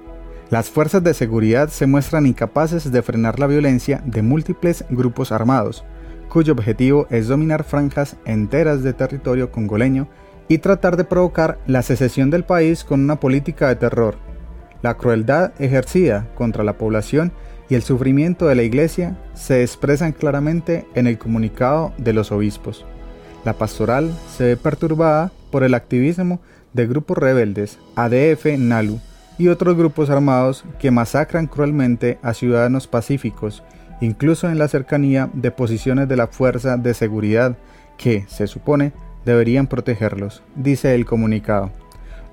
Las 0.50 0.70
fuerzas 0.70 1.02
de 1.02 1.14
seguridad 1.14 1.70
se 1.70 1.88
muestran 1.88 2.26
incapaces 2.26 2.92
de 2.92 3.02
frenar 3.02 3.40
la 3.40 3.48
violencia 3.48 4.04
de 4.06 4.22
múltiples 4.22 4.84
grupos 4.90 5.32
armados, 5.32 5.86
cuyo 6.28 6.52
objetivo 6.52 7.08
es 7.10 7.30
dominar 7.30 7.64
franjas 7.64 8.18
enteras 8.26 8.84
de 8.84 8.92
territorio 8.92 9.54
congoleño 9.54 10.10
y 10.50 10.58
tratar 10.58 10.98
de 10.98 11.06
provocar 11.06 11.60
la 11.66 11.82
secesión 11.82 12.30
del 12.30 12.44
país 12.44 12.84
con 12.84 13.00
una 13.00 13.22
política 13.22 13.70
de 13.70 13.78
terror. 13.78 14.18
La 14.82 14.98
crueldad 14.98 15.54
ejercida 15.60 16.28
contra 16.36 16.66
la 16.66 16.78
población 16.78 17.32
y 17.70 17.76
el 17.76 17.84
sufrimiento 17.84 18.48
de 18.48 18.56
la 18.56 18.64
Iglesia 18.64 19.18
se 19.34 19.62
expresan 19.62 20.12
claramente 20.12 20.86
en 20.94 21.08
el 21.08 21.18
comunicado 21.18 21.94
de 21.98 22.12
los 22.12 22.34
obispos. 22.34 22.86
La 23.46 23.54
pastoral 23.54 24.14
se 24.36 24.44
ve 24.44 24.58
perturbada 24.58 25.32
por 25.52 25.64
el 25.64 25.74
activismo 25.74 26.42
de 26.74 26.88
grupos 26.88 27.18
rebeldes, 27.18 27.80
ADF 27.96 28.46
NALU 28.58 29.00
y 29.38 29.48
otros 29.48 29.76
grupos 29.76 30.10
armados 30.10 30.64
que 30.80 30.92
masacran 30.92 31.48
cruelmente 31.48 32.20
a 32.22 32.34
ciudadanos 32.34 32.88
pacíficos, 32.88 33.64
incluso 34.02 34.50
en 34.50 34.60
la 34.60 34.68
cercanía 34.68 35.30
de 35.34 35.52
posiciones 35.52 36.08
de 36.08 36.18
la 36.18 36.28
fuerza 36.28 36.78
de 36.78 36.94
seguridad 36.94 37.58
que, 37.98 38.26
se 38.28 38.48
supone, 38.48 38.94
deberían 39.26 39.68
protegerlos, 39.68 40.44
dice 40.56 40.96
el 40.96 41.06
comunicado. 41.06 41.72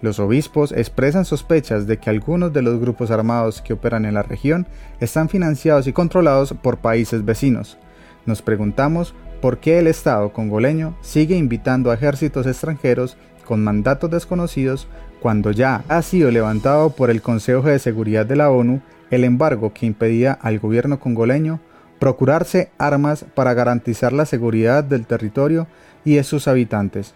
Los 0.00 0.20
obispos 0.20 0.70
expresan 0.72 1.24
sospechas 1.24 1.86
de 1.86 1.98
que 1.98 2.08
algunos 2.08 2.52
de 2.52 2.62
los 2.62 2.78
grupos 2.78 3.10
armados 3.10 3.60
que 3.60 3.72
operan 3.72 4.04
en 4.04 4.14
la 4.14 4.22
región 4.22 4.66
están 5.00 5.28
financiados 5.28 5.86
y 5.88 5.92
controlados 5.92 6.52
por 6.52 6.78
países 6.78 7.24
vecinos. 7.24 7.78
Nos 8.24 8.40
preguntamos 8.40 9.14
por 9.40 9.58
qué 9.58 9.78
el 9.78 9.88
Estado 9.88 10.32
congoleño 10.32 10.96
sigue 11.00 11.36
invitando 11.36 11.90
a 11.90 11.94
ejércitos 11.94 12.46
extranjeros 12.46 13.16
con 13.48 13.64
mandatos 13.64 14.10
desconocidos 14.10 14.88
cuando 15.20 15.52
ya 15.52 15.82
ha 15.88 16.02
sido 16.02 16.30
levantado 16.30 16.90
por 16.90 17.08
el 17.08 17.22
Consejo 17.22 17.62
de 17.62 17.78
Seguridad 17.78 18.26
de 18.26 18.36
la 18.36 18.50
ONU 18.50 18.82
el 19.10 19.24
embargo 19.24 19.72
que 19.72 19.86
impedía 19.86 20.34
al 20.34 20.58
gobierno 20.58 21.00
congoleño 21.00 21.58
procurarse 21.98 22.70
armas 22.76 23.24
para 23.34 23.54
garantizar 23.54 24.12
la 24.12 24.26
seguridad 24.26 24.84
del 24.84 25.06
territorio 25.06 25.66
y 26.04 26.16
de 26.16 26.24
sus 26.24 26.46
habitantes. 26.46 27.14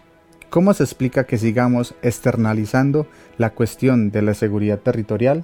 ¿Cómo 0.49 0.73
se 0.73 0.83
explica 0.83 1.25
que 1.25 1.37
sigamos 1.37 1.93
externalizando 2.01 3.05
la 3.37 3.51
cuestión 3.51 4.09
de 4.09 4.23
la 4.23 4.33
seguridad 4.33 4.79
territorial? 4.79 5.43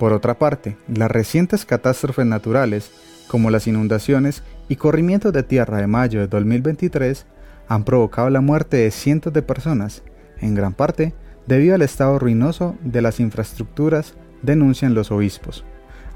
Por 0.00 0.12
otra 0.12 0.34
parte, 0.34 0.76
las 0.88 1.12
recientes 1.12 1.64
catástrofes 1.64 2.26
naturales, 2.26 2.90
como 3.28 3.50
las 3.50 3.68
inundaciones 3.68 4.42
y 4.68 4.74
corrimientos 4.76 5.32
de 5.32 5.44
tierra 5.44 5.78
de 5.78 5.86
mayo 5.86 6.18
de 6.18 6.26
2023, 6.26 7.24
han 7.68 7.84
provocado 7.84 8.30
la 8.30 8.40
muerte 8.40 8.78
de 8.78 8.90
cientos 8.90 9.32
de 9.32 9.42
personas, 9.42 10.02
en 10.40 10.54
gran 10.54 10.74
parte 10.74 11.14
debido 11.46 11.74
al 11.74 11.82
estado 11.82 12.18
ruinoso 12.18 12.76
de 12.82 13.02
las 13.02 13.20
infraestructuras, 13.20 14.14
denuncian 14.42 14.94
los 14.94 15.10
obispos. 15.10 15.64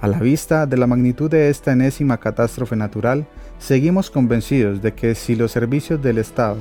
A 0.00 0.08
la 0.08 0.18
vista 0.18 0.66
de 0.66 0.76
la 0.76 0.86
magnitud 0.86 1.30
de 1.30 1.50
esta 1.50 1.72
enésima 1.72 2.18
catástrofe 2.18 2.74
natural, 2.74 3.26
seguimos 3.58 4.10
convencidos 4.10 4.82
de 4.82 4.94
que 4.94 5.14
si 5.14 5.36
los 5.36 5.52
servicios 5.52 6.02
del 6.02 6.18
Estado, 6.18 6.56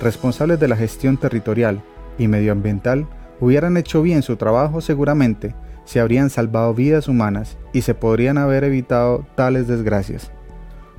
responsables 0.00 0.60
de 0.60 0.68
la 0.68 0.76
gestión 0.76 1.16
territorial, 1.16 1.82
y 2.18 2.28
medioambiental 2.28 3.06
hubieran 3.40 3.76
hecho 3.76 4.02
bien 4.02 4.22
su 4.22 4.36
trabajo 4.36 4.80
seguramente 4.80 5.54
se 5.84 6.00
habrían 6.00 6.30
salvado 6.30 6.74
vidas 6.74 7.08
humanas 7.08 7.56
y 7.72 7.82
se 7.82 7.94
podrían 7.94 8.38
haber 8.38 8.64
evitado 8.64 9.26
tales 9.34 9.66
desgracias. 9.66 10.30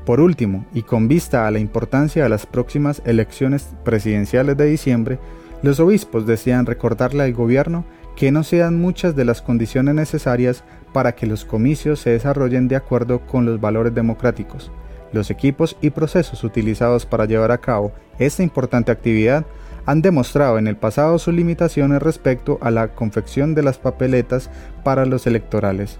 Por 0.06 0.20
último, 0.20 0.66
y 0.74 0.84
con 0.84 1.08
vista 1.08 1.48
a 1.48 1.52
la 1.52 1.60
importancia 1.60 2.24
de 2.24 2.30
las 2.30 2.46
próximas 2.46 3.02
elecciones 3.06 3.70
presidenciales 3.86 4.58
de 4.58 4.66
diciembre, 4.66 5.20
los 5.62 5.80
obispos 5.80 6.28
desean 6.28 6.66
recordarle 6.66 7.24
al 7.24 7.34
gobierno 7.34 7.86
que 8.18 8.32
no 8.32 8.44
sean 8.44 8.80
muchas 8.80 9.16
de 9.16 9.24
las 9.24 9.42
condiciones 9.42 9.96
necesarias 9.96 10.64
para 10.92 11.14
que 11.16 11.26
los 11.26 11.46
comicios 11.46 12.00
se 12.00 12.12
desarrollen 12.12 12.68
de 12.68 12.76
acuerdo 12.76 13.26
con 13.26 13.46
los 13.46 13.62
valores 13.62 13.96
democráticos. 13.96 14.72
Los 15.14 15.32
equipos 15.32 15.78
y 15.80 15.92
procesos 15.92 16.44
utilizados 16.44 17.06
para 17.06 17.26
llevar 17.26 17.52
a 17.52 17.60
cabo 17.60 17.94
esta 18.20 18.44
importante 18.44 18.92
actividad 18.92 19.46
han 19.86 20.02
demostrado 20.02 20.58
en 20.58 20.68
el 20.68 20.76
pasado 20.76 21.18
sus 21.18 21.34
limitaciones 21.34 22.02
respecto 22.02 22.58
a 22.62 22.72
la 22.72 22.90
confección 22.90 23.56
de 23.56 23.64
las 23.64 23.78
papeletas 23.78 24.50
para 24.84 25.06
los 25.06 25.28
electorales. 25.28 26.00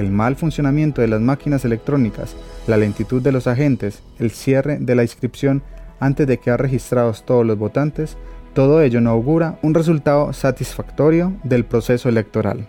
El 0.00 0.10
mal 0.10 0.34
funcionamiento 0.34 1.02
de 1.02 1.08
las 1.08 1.20
máquinas 1.20 1.66
electrónicas, 1.66 2.34
la 2.66 2.78
lentitud 2.78 3.20
de 3.20 3.32
los 3.32 3.46
agentes, 3.46 4.02
el 4.18 4.30
cierre 4.30 4.78
de 4.80 4.94
la 4.94 5.02
inscripción 5.02 5.62
antes 6.00 6.26
de 6.26 6.38
quedar 6.38 6.62
registrados 6.62 7.26
todos 7.26 7.44
los 7.44 7.58
votantes, 7.58 8.16
todo 8.54 8.80
ello 8.80 9.02
no 9.02 9.10
augura 9.10 9.58
un 9.60 9.74
resultado 9.74 10.32
satisfactorio 10.32 11.34
del 11.44 11.66
proceso 11.66 12.08
electoral. 12.08 12.66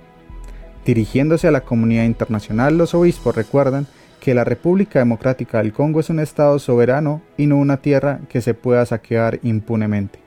Dirigiéndose 0.83 1.47
a 1.47 1.51
la 1.51 1.61
comunidad 1.61 2.03
internacional, 2.03 2.77
los 2.77 2.93
obispos 2.93 3.33
recuerdan 3.33 3.88
que 4.19 4.35
la 4.35 4.43
República 4.43 5.00
Democrática 5.00 5.59
del 5.59 5.71
Congo 5.71 6.01
es 6.01 6.09
un 6.09 6.19
Estado 6.19 6.59
soberano 6.59 7.21
y 7.38 7.47
no 7.47 7.55
una 7.55 7.77
tierra 7.77 8.19
que 8.27 8.41
se 8.41 8.53
pueda 8.53 8.85
saquear 8.85 9.39
impunemente. 9.41 10.19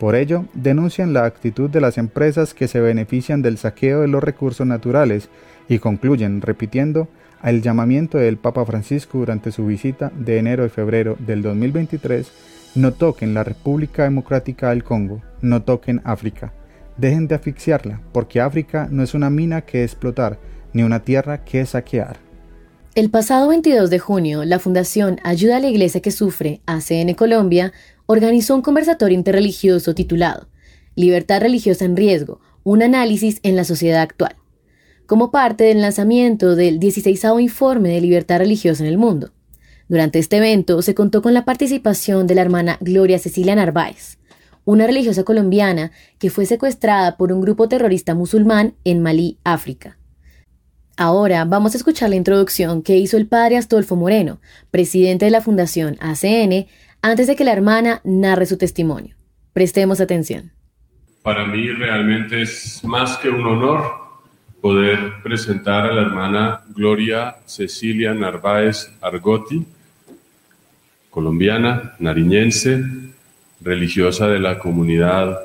Por 0.00 0.16
ello, 0.16 0.46
denuncian 0.54 1.12
la 1.12 1.26
actitud 1.26 1.70
de 1.70 1.80
las 1.80 1.96
empresas 1.96 2.54
que 2.54 2.66
se 2.66 2.80
benefician 2.80 3.40
del 3.40 3.56
saqueo 3.56 4.00
de 4.00 4.08
los 4.08 4.24
recursos 4.24 4.66
naturales 4.66 5.28
y 5.70 5.78
concluyen 5.78 6.42
repitiendo 6.42 7.08
el 7.42 7.62
llamamiento 7.62 8.18
del 8.18 8.36
Papa 8.36 8.66
Francisco 8.66 9.18
durante 9.18 9.52
su 9.52 9.64
visita 9.64 10.12
de 10.14 10.36
enero 10.36 10.66
y 10.66 10.68
febrero 10.68 11.16
del 11.20 11.42
2023, 11.42 12.30
no 12.74 12.92
toquen 12.92 13.32
la 13.32 13.44
República 13.44 14.02
Democrática 14.02 14.70
del 14.70 14.82
Congo, 14.82 15.22
no 15.40 15.62
toquen 15.62 16.02
África, 16.04 16.52
dejen 16.98 17.28
de 17.28 17.36
asfixiarla, 17.36 18.02
porque 18.12 18.40
África 18.40 18.88
no 18.90 19.04
es 19.04 19.14
una 19.14 19.30
mina 19.30 19.62
que 19.62 19.84
explotar, 19.84 20.38
ni 20.72 20.82
una 20.82 21.04
tierra 21.04 21.44
que 21.44 21.64
saquear. 21.64 22.18
El 22.96 23.08
pasado 23.08 23.48
22 23.48 23.90
de 23.90 23.98
junio, 24.00 24.44
la 24.44 24.58
Fundación 24.58 25.20
Ayuda 25.22 25.58
a 25.58 25.60
la 25.60 25.68
Iglesia 25.68 26.02
que 26.02 26.10
Sufre, 26.10 26.60
ACN 26.66 27.14
Colombia, 27.14 27.72
organizó 28.06 28.56
un 28.56 28.62
conversatorio 28.62 29.16
interreligioso 29.16 29.94
titulado 29.94 30.48
Libertad 30.96 31.40
religiosa 31.40 31.84
en 31.84 31.96
riesgo, 31.96 32.40
un 32.64 32.82
análisis 32.82 33.38
en 33.44 33.54
la 33.54 33.62
sociedad 33.62 34.02
actual, 34.02 34.34
como 35.10 35.32
parte 35.32 35.64
del 35.64 35.82
lanzamiento 35.82 36.54
del 36.54 36.78
16 36.78 37.24
informe 37.40 37.88
de 37.88 38.00
libertad 38.00 38.38
religiosa 38.38 38.84
en 38.84 38.88
el 38.88 38.96
mundo. 38.96 39.32
Durante 39.88 40.20
este 40.20 40.36
evento 40.36 40.82
se 40.82 40.94
contó 40.94 41.20
con 41.20 41.34
la 41.34 41.44
participación 41.44 42.28
de 42.28 42.36
la 42.36 42.42
hermana 42.42 42.76
Gloria 42.80 43.18
Cecilia 43.18 43.56
Narváez, 43.56 44.18
una 44.64 44.86
religiosa 44.86 45.24
colombiana 45.24 45.90
que 46.20 46.30
fue 46.30 46.46
secuestrada 46.46 47.16
por 47.16 47.32
un 47.32 47.40
grupo 47.40 47.68
terrorista 47.68 48.14
musulmán 48.14 48.74
en 48.84 49.02
Malí, 49.02 49.36
África. 49.42 49.98
Ahora 50.96 51.44
vamos 51.44 51.74
a 51.74 51.78
escuchar 51.78 52.08
la 52.08 52.14
introducción 52.14 52.80
que 52.80 52.96
hizo 52.96 53.16
el 53.16 53.26
padre 53.26 53.56
Astolfo 53.56 53.96
Moreno, 53.96 54.40
presidente 54.70 55.24
de 55.24 55.32
la 55.32 55.40
Fundación 55.40 55.96
ACN, 55.98 56.68
antes 57.02 57.26
de 57.26 57.34
que 57.34 57.42
la 57.42 57.52
hermana 57.52 58.00
narre 58.04 58.46
su 58.46 58.58
testimonio. 58.58 59.16
Prestemos 59.54 60.00
atención. 60.00 60.52
Para 61.24 61.48
mí 61.48 61.66
realmente 61.66 62.42
es 62.42 62.84
más 62.84 63.16
que 63.18 63.28
un 63.28 63.44
honor 63.44 63.99
poder 64.60 65.22
presentar 65.22 65.86
a 65.86 65.92
la 65.92 66.02
hermana 66.02 66.60
Gloria 66.74 67.36
Cecilia 67.46 68.14
Narváez 68.14 68.92
Argotti, 69.00 69.64
colombiana, 71.10 71.94
nariñense, 71.98 72.84
religiosa 73.60 74.28
de 74.28 74.38
la 74.38 74.58
comunidad 74.58 75.38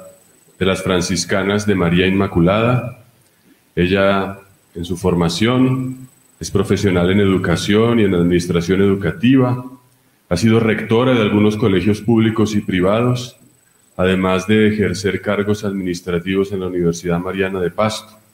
de 0.60 0.66
las 0.66 0.84
franciscanas 0.84 1.66
de 1.66 1.76
María 1.76 2.08
Inmaculada. 2.08 3.04
Ella 3.76 4.40
en 4.74 4.86
su 4.86 4.98
formación 4.98 6.08
es 6.40 6.52
profesional 6.52 7.10
en 7.10 7.20
educación 7.20 8.00
y 8.00 8.04
en 8.04 8.14
administración 8.14 8.82
educativa, 8.82 9.66
ha 10.28 10.38
sido 10.38 10.60
rectora 10.60 11.14
de 11.14 11.22
algunos 11.22 11.56
colegios 11.56 12.02
públicos 12.02 12.56
y 12.56 12.62
privados, 12.62 13.38
además 13.96 14.48
de 14.48 14.68
ejercer 14.68 15.22
cargos 15.22 15.64
administrativos 15.64 16.52
en 16.52 16.62
la 16.62 16.68
Universidad 16.68 17.20
Mariana 17.20 17.62
de 17.62 17.72
Pasto. 17.72 18.25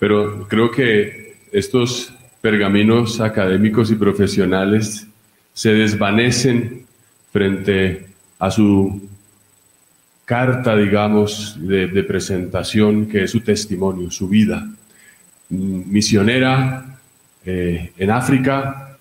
Pero 0.00 0.48
creo 0.48 0.70
que 0.70 1.36
estos 1.52 2.12
pergaminos 2.40 3.20
académicos 3.20 3.90
y 3.90 3.96
profesionales 3.96 5.06
se 5.52 5.74
desvanecen 5.74 6.86
frente 7.32 8.06
a 8.38 8.50
su 8.50 9.08
carta, 10.24 10.74
digamos, 10.74 11.56
de, 11.60 12.02
presentación, 12.02 13.06
que 13.06 13.24
es 13.24 13.30
su 13.30 13.40
testimonio, 13.40 14.10
su 14.10 14.26
vida. 14.28 14.66
Misionera 15.50 16.98
eh, 17.44 17.92
en 17.98 18.10
África, 18.10 18.96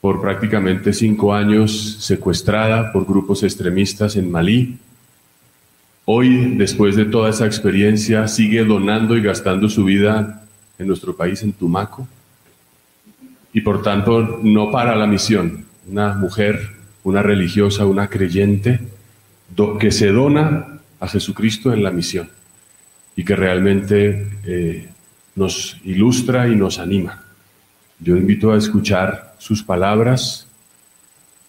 por 0.00 0.20
prácticamente 0.20 0.92
cinco 0.92 1.32
años 1.32 1.98
secuestrada 2.00 2.92
por 2.92 3.06
grupos 3.06 3.42
extremistas 3.42 4.16
en 4.16 4.30
Malí. 4.30 4.78
Hoy, 6.06 6.56
después 6.56 6.96
de 6.96 7.06
toda 7.06 7.30
esa 7.30 7.46
experiencia, 7.46 8.28
sigue 8.28 8.62
donando 8.64 9.16
y 9.16 9.22
gastando 9.22 9.70
su 9.70 9.84
vida 9.84 10.42
en 10.78 10.86
nuestro 10.86 11.16
país, 11.16 11.42
en 11.42 11.52
Tumaco, 11.54 12.06
y 13.54 13.62
por 13.62 13.82
tanto 13.82 14.40
no 14.42 14.70
para 14.70 14.96
la 14.96 15.06
misión. 15.06 15.64
Una 15.86 16.12
mujer, 16.12 16.72
una 17.04 17.22
religiosa, 17.22 17.86
una 17.86 18.08
creyente, 18.08 18.80
que 19.80 19.90
se 19.90 20.08
dona 20.08 20.80
a 21.00 21.08
Jesucristo 21.08 21.72
en 21.72 21.82
la 21.82 21.90
misión 21.90 22.28
y 23.16 23.24
que 23.24 23.36
realmente 23.36 24.26
eh, 24.44 24.88
nos 25.36 25.78
ilustra 25.84 26.48
y 26.48 26.56
nos 26.56 26.78
anima. 26.78 27.22
Yo 27.98 28.16
invito 28.16 28.52
a 28.52 28.58
escuchar 28.58 29.34
sus 29.38 29.62
palabras 29.62 30.48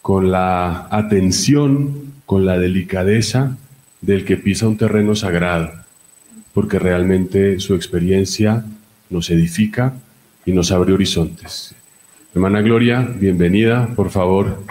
con 0.02 0.32
la 0.32 0.88
atención, 0.92 2.14
con 2.26 2.46
la 2.46 2.58
delicadeza 2.58 3.58
del 4.06 4.24
que 4.24 4.38
pisa 4.38 4.68
un 4.68 4.78
terreno 4.78 5.16
sagrado, 5.16 5.72
porque 6.54 6.78
realmente 6.78 7.60
su 7.60 7.74
experiencia 7.74 8.64
nos 9.10 9.32
edifica 9.32 9.94
y 10.46 10.52
nos 10.52 10.72
abre 10.72 10.94
horizontes. 10.94 11.74
Hermana 12.36 12.62
Gloria, 12.62 13.02
bienvenida, 13.02 13.88
por 13.96 14.12
favor. 14.12 14.64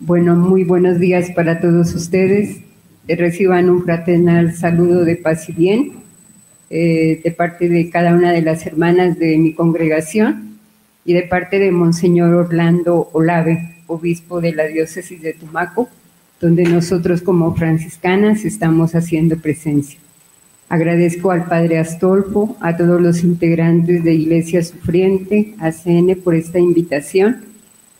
Bueno, 0.00 0.36
muy 0.36 0.64
buenos 0.64 0.98
días 0.98 1.30
para 1.30 1.60
todos 1.60 1.94
ustedes. 1.94 2.60
Reciban 3.08 3.70
un 3.70 3.84
fraternal 3.84 4.54
saludo 4.54 5.04
de 5.04 5.16
paz 5.16 5.48
y 5.48 5.52
bien 5.52 6.05
eh, 6.68 7.20
de 7.22 7.30
parte 7.30 7.68
de 7.68 7.90
cada 7.90 8.14
una 8.14 8.32
de 8.32 8.42
las 8.42 8.66
hermanas 8.66 9.18
de 9.18 9.38
mi 9.38 9.54
congregación 9.54 10.58
y 11.04 11.14
de 11.14 11.22
parte 11.22 11.58
de 11.58 11.70
Monseñor 11.70 12.34
Orlando 12.34 13.10
Olave, 13.12 13.76
obispo 13.86 14.40
de 14.40 14.52
la 14.52 14.64
diócesis 14.64 15.22
de 15.22 15.34
Tumaco, 15.34 15.88
donde 16.40 16.64
nosotros 16.64 17.22
como 17.22 17.54
franciscanas 17.54 18.44
estamos 18.44 18.94
haciendo 18.94 19.36
presencia. 19.38 19.98
Agradezco 20.68 21.30
al 21.30 21.46
Padre 21.46 21.78
Astolfo, 21.78 22.56
a 22.60 22.76
todos 22.76 23.00
los 23.00 23.22
integrantes 23.22 24.02
de 24.02 24.14
Iglesia 24.14 24.64
Sufriente, 24.64 25.54
a 25.60 25.70
CN 25.70 26.16
por 26.16 26.34
esta 26.34 26.58
invitación. 26.58 27.44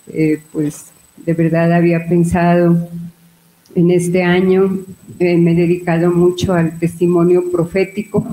Eh, 0.08 0.40
pues 0.52 0.86
de 1.24 1.34
verdad 1.34 1.72
había 1.72 2.08
pensado 2.08 2.88
en 3.76 3.90
este 3.90 4.22
año, 4.22 4.78
eh, 5.18 5.36
me 5.36 5.52
he 5.52 5.54
dedicado 5.54 6.10
mucho 6.10 6.54
al 6.54 6.78
testimonio 6.78 7.50
profético 7.52 8.26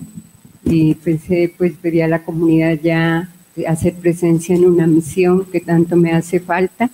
y 0.64 0.96
pensé, 0.96 1.54
pues 1.58 1.74
pedí 1.82 2.00
a 2.00 2.08
la 2.08 2.24
comunidad 2.24 2.80
ya 2.82 3.30
hacer 3.68 3.94
presencia 3.94 4.56
en 4.56 4.66
una 4.66 4.88
misión 4.88 5.46
que 5.52 5.60
tanto 5.60 5.98
me 5.98 6.14
hace 6.14 6.40
falta. 6.40 6.90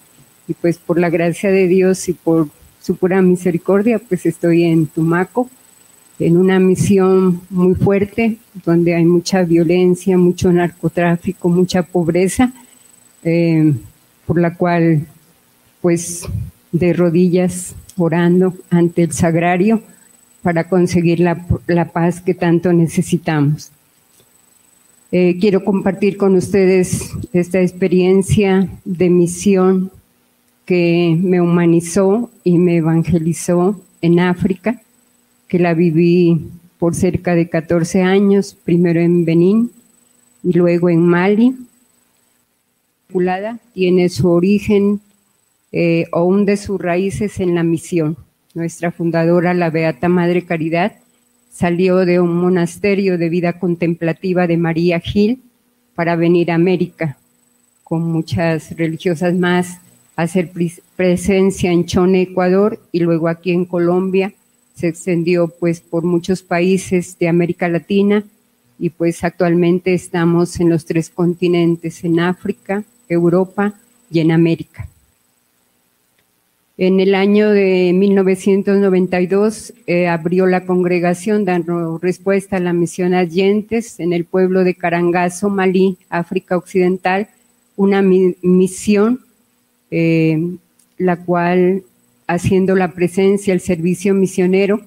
Y 0.47 0.53
pues 0.55 0.79
por 0.79 0.99
la 0.99 1.11
gracia 1.11 1.51
de 1.51 1.67
Dios 1.67 2.09
y 2.09 2.13
por 2.13 2.47
su 2.81 2.95
pura 2.95 3.21
misericordia, 3.21 3.99
pues 3.99 4.25
estoy 4.25 4.63
en 4.63 4.87
Tumaco, 4.87 5.47
en 6.17 6.35
una 6.35 6.59
misión 6.59 7.41
muy 7.51 7.75
fuerte, 7.75 8.39
donde 8.65 8.95
hay 8.95 9.05
mucha 9.05 9.43
violencia, 9.43 10.17
mucho 10.17 10.51
narcotráfico, 10.51 11.49
mucha 11.49 11.83
pobreza, 11.83 12.51
eh, 13.23 13.73
por 14.25 14.41
la 14.41 14.55
cual 14.55 15.05
pues 15.81 16.27
de 16.71 16.93
rodillas 16.93 17.75
orando 17.99 18.53
ante 18.69 19.03
el 19.03 19.11
sagrario 19.11 19.81
para 20.41 20.69
conseguir 20.69 21.19
la, 21.19 21.91
paz 21.91 22.21
que 22.21 22.33
tanto 22.33 22.71
necesitamos. 22.73 23.71
Eh, 25.11 25.37
quiero 25.39 25.63
compartir 25.63 26.17
con 26.17 26.35
ustedes 26.35 27.11
esta 27.33 27.59
experiencia 27.61 28.69
de 28.85 29.09
misión 29.09 29.91
que 30.65 31.17
me 31.19 31.41
humanizó 31.41 32.29
y 32.43 32.59
me 32.59 32.77
evangelizó 32.77 33.81
en 34.01 34.19
África, 34.19 34.81
que 35.47 35.57
la 35.57 35.73
viví 35.73 36.47
por 36.77 36.95
cerca 36.95 37.33
de 37.35 37.49
14 37.49 38.03
años, 38.03 38.55
primero 38.63 39.01
en 39.01 39.25
Benín 39.25 39.71
y 40.43 40.53
luego 40.53 40.89
en 40.89 41.01
Mali. 41.01 41.55
Tiene 43.73 44.09
su 44.09 44.29
origen 44.29 45.01
eh, 45.71 46.05
o 46.11 46.23
hunde 46.23 46.57
sus 46.57 46.79
raíces 46.79 47.39
en 47.39 47.55
la 47.55 47.63
misión. 47.63 48.17
Nuestra 48.53 48.91
fundadora, 48.91 49.53
la 49.53 49.69
Beata 49.69 50.09
Madre 50.09 50.43
Caridad, 50.43 50.93
salió 51.51 52.05
de 52.05 52.19
un 52.19 52.35
monasterio 52.35 53.17
de 53.17 53.29
vida 53.29 53.59
contemplativa 53.59 54.47
de 54.47 54.57
María 54.57 54.99
Gil 54.99 55.41
para 55.95 56.15
venir 56.15 56.51
a 56.51 56.55
América 56.55 57.17
con 57.83 58.03
muchas 58.03 58.77
religiosas 58.77 59.33
más 59.33 59.79
hacer 60.15 60.51
presencia 60.95 61.71
en 61.71 61.85
Chone, 61.85 62.21
Ecuador, 62.21 62.79
y 62.91 62.99
luego 62.99 63.29
aquí 63.29 63.51
en 63.51 63.65
Colombia. 63.65 64.33
Se 64.75 64.89
extendió 64.89 65.47
pues 65.47 65.79
por 65.79 66.03
muchos 66.03 66.43
países 66.43 67.17
de 67.17 67.29
América 67.29 67.67
Latina 67.67 68.23
y 68.77 68.89
pues 68.89 69.23
actualmente 69.23 69.93
estamos 69.93 70.59
en 70.59 70.69
los 70.69 70.85
tres 70.85 71.09
continentes, 71.09 72.03
en 72.03 72.19
África, 72.19 72.83
Europa 73.07 73.73
y 74.11 74.19
en 74.19 74.31
América. 74.31 74.87
En 76.81 77.01
el 77.01 77.13
año 77.13 77.49
de 77.49 77.91
1992 77.93 79.73
eh, 79.85 80.07
abrió 80.07 80.47
la 80.47 80.65
congregación 80.65 81.43
dando 81.43 81.97
respuesta 81.97 82.55
a 82.55 82.61
la 82.61 82.71
misión 82.71 83.13
Allentes 83.13 83.99
en 83.99 84.13
el 84.13 84.23
pueblo 84.23 84.63
de 84.63 84.75
Carangazo, 84.75 85.49
Malí, 85.49 85.97
África 86.09 86.55
Occidental, 86.55 87.27
una 87.75 88.01
misión 88.01 89.19
eh, 89.91 90.55
la 90.97 91.17
cual 91.17 91.83
haciendo 92.27 92.75
la 92.75 92.93
presencia, 92.93 93.53
el 93.53 93.59
servicio 93.59 94.13
misionero 94.13 94.79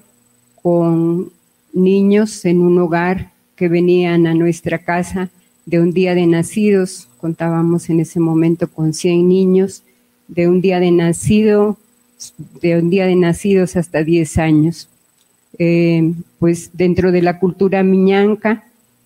con 0.63 1.31
niños 1.73 2.43
en 2.45 2.61
un 2.61 2.79
hogar 2.79 3.33
que 3.55 3.67
venían 3.67 4.25
a 4.25 4.33
nuestra 4.33 4.79
casa 4.79 5.29
de 5.67 5.79
un 5.79 5.93
día 5.93 6.15
de 6.15 6.25
nacidos, 6.25 7.07
contábamos 7.19 7.87
en 7.91 7.99
ese 7.99 8.19
momento 8.19 8.67
con 8.67 8.93
100 8.93 9.29
niños, 9.29 9.83
de 10.27 10.47
un 10.47 10.59
día 10.59 10.79
de 10.79 10.89
nacido, 10.89 11.77
de 12.61 12.77
un 12.77 12.89
día 12.89 13.05
de 13.05 13.15
nacidos 13.15 13.75
hasta 13.75 14.03
10 14.03 14.37
años. 14.37 14.89
Eh, 15.59 16.13
pues 16.39 16.71
dentro 16.73 17.11
de 17.11 17.21
la 17.21 17.39
cultura 17.39 17.83
miñanca, 17.83 18.63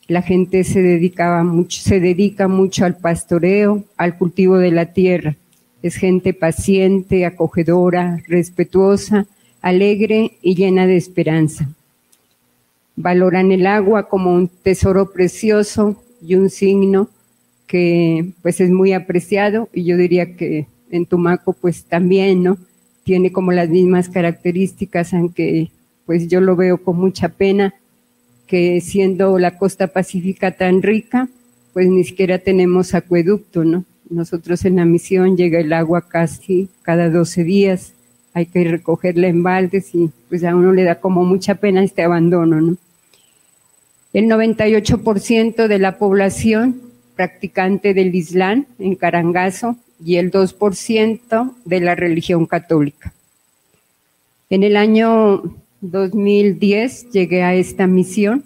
la 0.07 0.21
gente 0.21 0.63
se 0.63 0.81
dedicaba 0.81 1.43
mucho, 1.43 1.81
se 1.81 1.99
dedica 1.99 2.47
mucho 2.47 2.85
al 2.85 2.97
pastoreo, 2.97 3.83
al 3.97 4.17
cultivo 4.17 4.57
de 4.57 4.71
la 4.71 4.85
tierra 4.93 5.35
es 5.81 5.95
gente 5.95 6.33
paciente, 6.33 7.25
acogedora, 7.25 8.21
respetuosa, 8.27 9.25
alegre 9.61 10.37
y 10.41 10.55
llena 10.55 10.87
de 10.87 10.97
esperanza. 10.97 11.69
Valoran 12.95 13.51
el 13.51 13.67
agua 13.67 14.09
como 14.09 14.33
un 14.33 14.47
tesoro 14.47 15.11
precioso 15.11 16.01
y 16.21 16.35
un 16.35 16.49
signo 16.49 17.09
que 17.67 18.31
pues 18.41 18.59
es 18.59 18.69
muy 18.69 18.93
apreciado 18.93 19.69
y 19.73 19.83
yo 19.83 19.97
diría 19.97 20.35
que 20.35 20.67
en 20.89 21.05
Tumaco 21.05 21.53
pues 21.53 21.83
también, 21.83 22.43
¿no? 22.43 22.57
Tiene 23.07 23.31
como 23.31 23.53
las 23.53 23.69
mismas 23.69 24.09
características, 24.09 25.13
aunque 25.13 25.71
pues 26.05 26.27
yo 26.27 26.41
lo 26.41 26.57
veo 26.57 26.83
con 26.83 26.97
mucha 26.97 27.29
pena 27.29 27.73
que 28.47 28.81
siendo 28.81 29.39
la 29.39 29.57
costa 29.57 29.87
pacífica 29.87 30.51
tan 30.51 30.81
rica, 30.81 31.29
pues 31.71 31.87
ni 31.87 32.03
siquiera 32.03 32.37
tenemos 32.37 32.93
acueducto, 32.93 33.63
¿no? 33.63 33.85
Nosotros 34.09 34.65
en 34.65 34.75
la 34.75 34.83
misión 34.83 35.37
llega 35.37 35.61
el 35.61 35.71
agua 35.71 36.01
casi 36.01 36.67
cada 36.81 37.09
12 37.09 37.45
días, 37.45 37.93
hay 38.33 38.45
que 38.45 38.65
recogerla 38.65 39.29
en 39.29 39.41
baldes 39.41 39.95
y 39.95 40.11
pues 40.27 40.43
a 40.43 40.53
uno 40.53 40.73
le 40.73 40.83
da 40.83 40.95
como 40.95 41.23
mucha 41.23 41.55
pena 41.55 41.85
este 41.85 42.03
abandono, 42.03 42.59
¿no? 42.59 42.75
El 44.11 44.25
98% 44.25 45.67
de 45.67 45.79
la 45.79 45.97
población 45.97 46.81
practicante 47.15 47.93
del 47.93 48.13
Islam 48.13 48.65
en 48.79 48.95
Carangazo 48.95 49.77
y 50.03 50.17
el 50.17 50.31
2% 50.31 51.53
de 51.65 51.79
la 51.79 51.95
religión 51.95 52.45
católica. 52.45 53.13
En 54.49 54.63
el 54.63 54.77
año 54.77 55.55
2010 55.81 57.11
llegué 57.11 57.43
a 57.43 57.53
esta 57.53 57.87
misión 57.87 58.43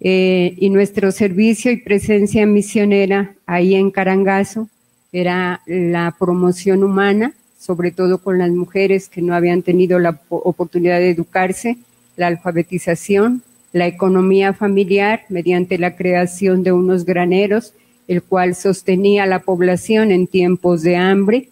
eh, 0.00 0.54
y 0.58 0.70
nuestro 0.70 1.10
servicio 1.12 1.70
y 1.70 1.78
presencia 1.78 2.46
misionera 2.46 3.34
ahí 3.46 3.74
en 3.74 3.90
Carangazo 3.90 4.68
era 5.12 5.62
la 5.66 6.14
promoción 6.18 6.84
humana, 6.84 7.32
sobre 7.58 7.90
todo 7.90 8.18
con 8.18 8.38
las 8.38 8.50
mujeres 8.50 9.08
que 9.08 9.22
no 9.22 9.34
habían 9.34 9.62
tenido 9.62 9.98
la 9.98 10.20
oportunidad 10.28 10.98
de 10.98 11.10
educarse, 11.10 11.78
la 12.16 12.26
alfabetización, 12.26 13.42
la 13.72 13.86
economía 13.86 14.52
familiar 14.52 15.22
mediante 15.28 15.78
la 15.78 15.96
creación 15.96 16.62
de 16.62 16.72
unos 16.72 17.04
graneros, 17.04 17.72
el 18.08 18.22
cual 18.22 18.54
sostenía 18.54 19.26
la 19.26 19.40
población 19.40 20.12
en 20.12 20.26
tiempos 20.26 20.82
de 20.82 20.96
hambre, 20.96 21.48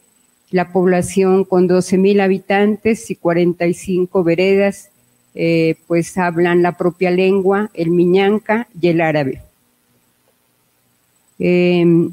la 0.50 0.72
población 0.72 1.44
con 1.44 1.66
12 1.66 1.98
mil 1.98 2.20
habitantes 2.20 3.10
y 3.10 3.16
45 3.16 4.22
veredas 4.22 4.90
eh, 5.34 5.74
pues 5.88 6.16
hablan 6.16 6.62
la 6.62 6.76
propia 6.76 7.10
lengua, 7.10 7.70
el 7.74 7.90
miñanca 7.90 8.68
y 8.80 8.88
el 8.88 9.00
árabe. 9.00 9.42
Em, 11.40 12.12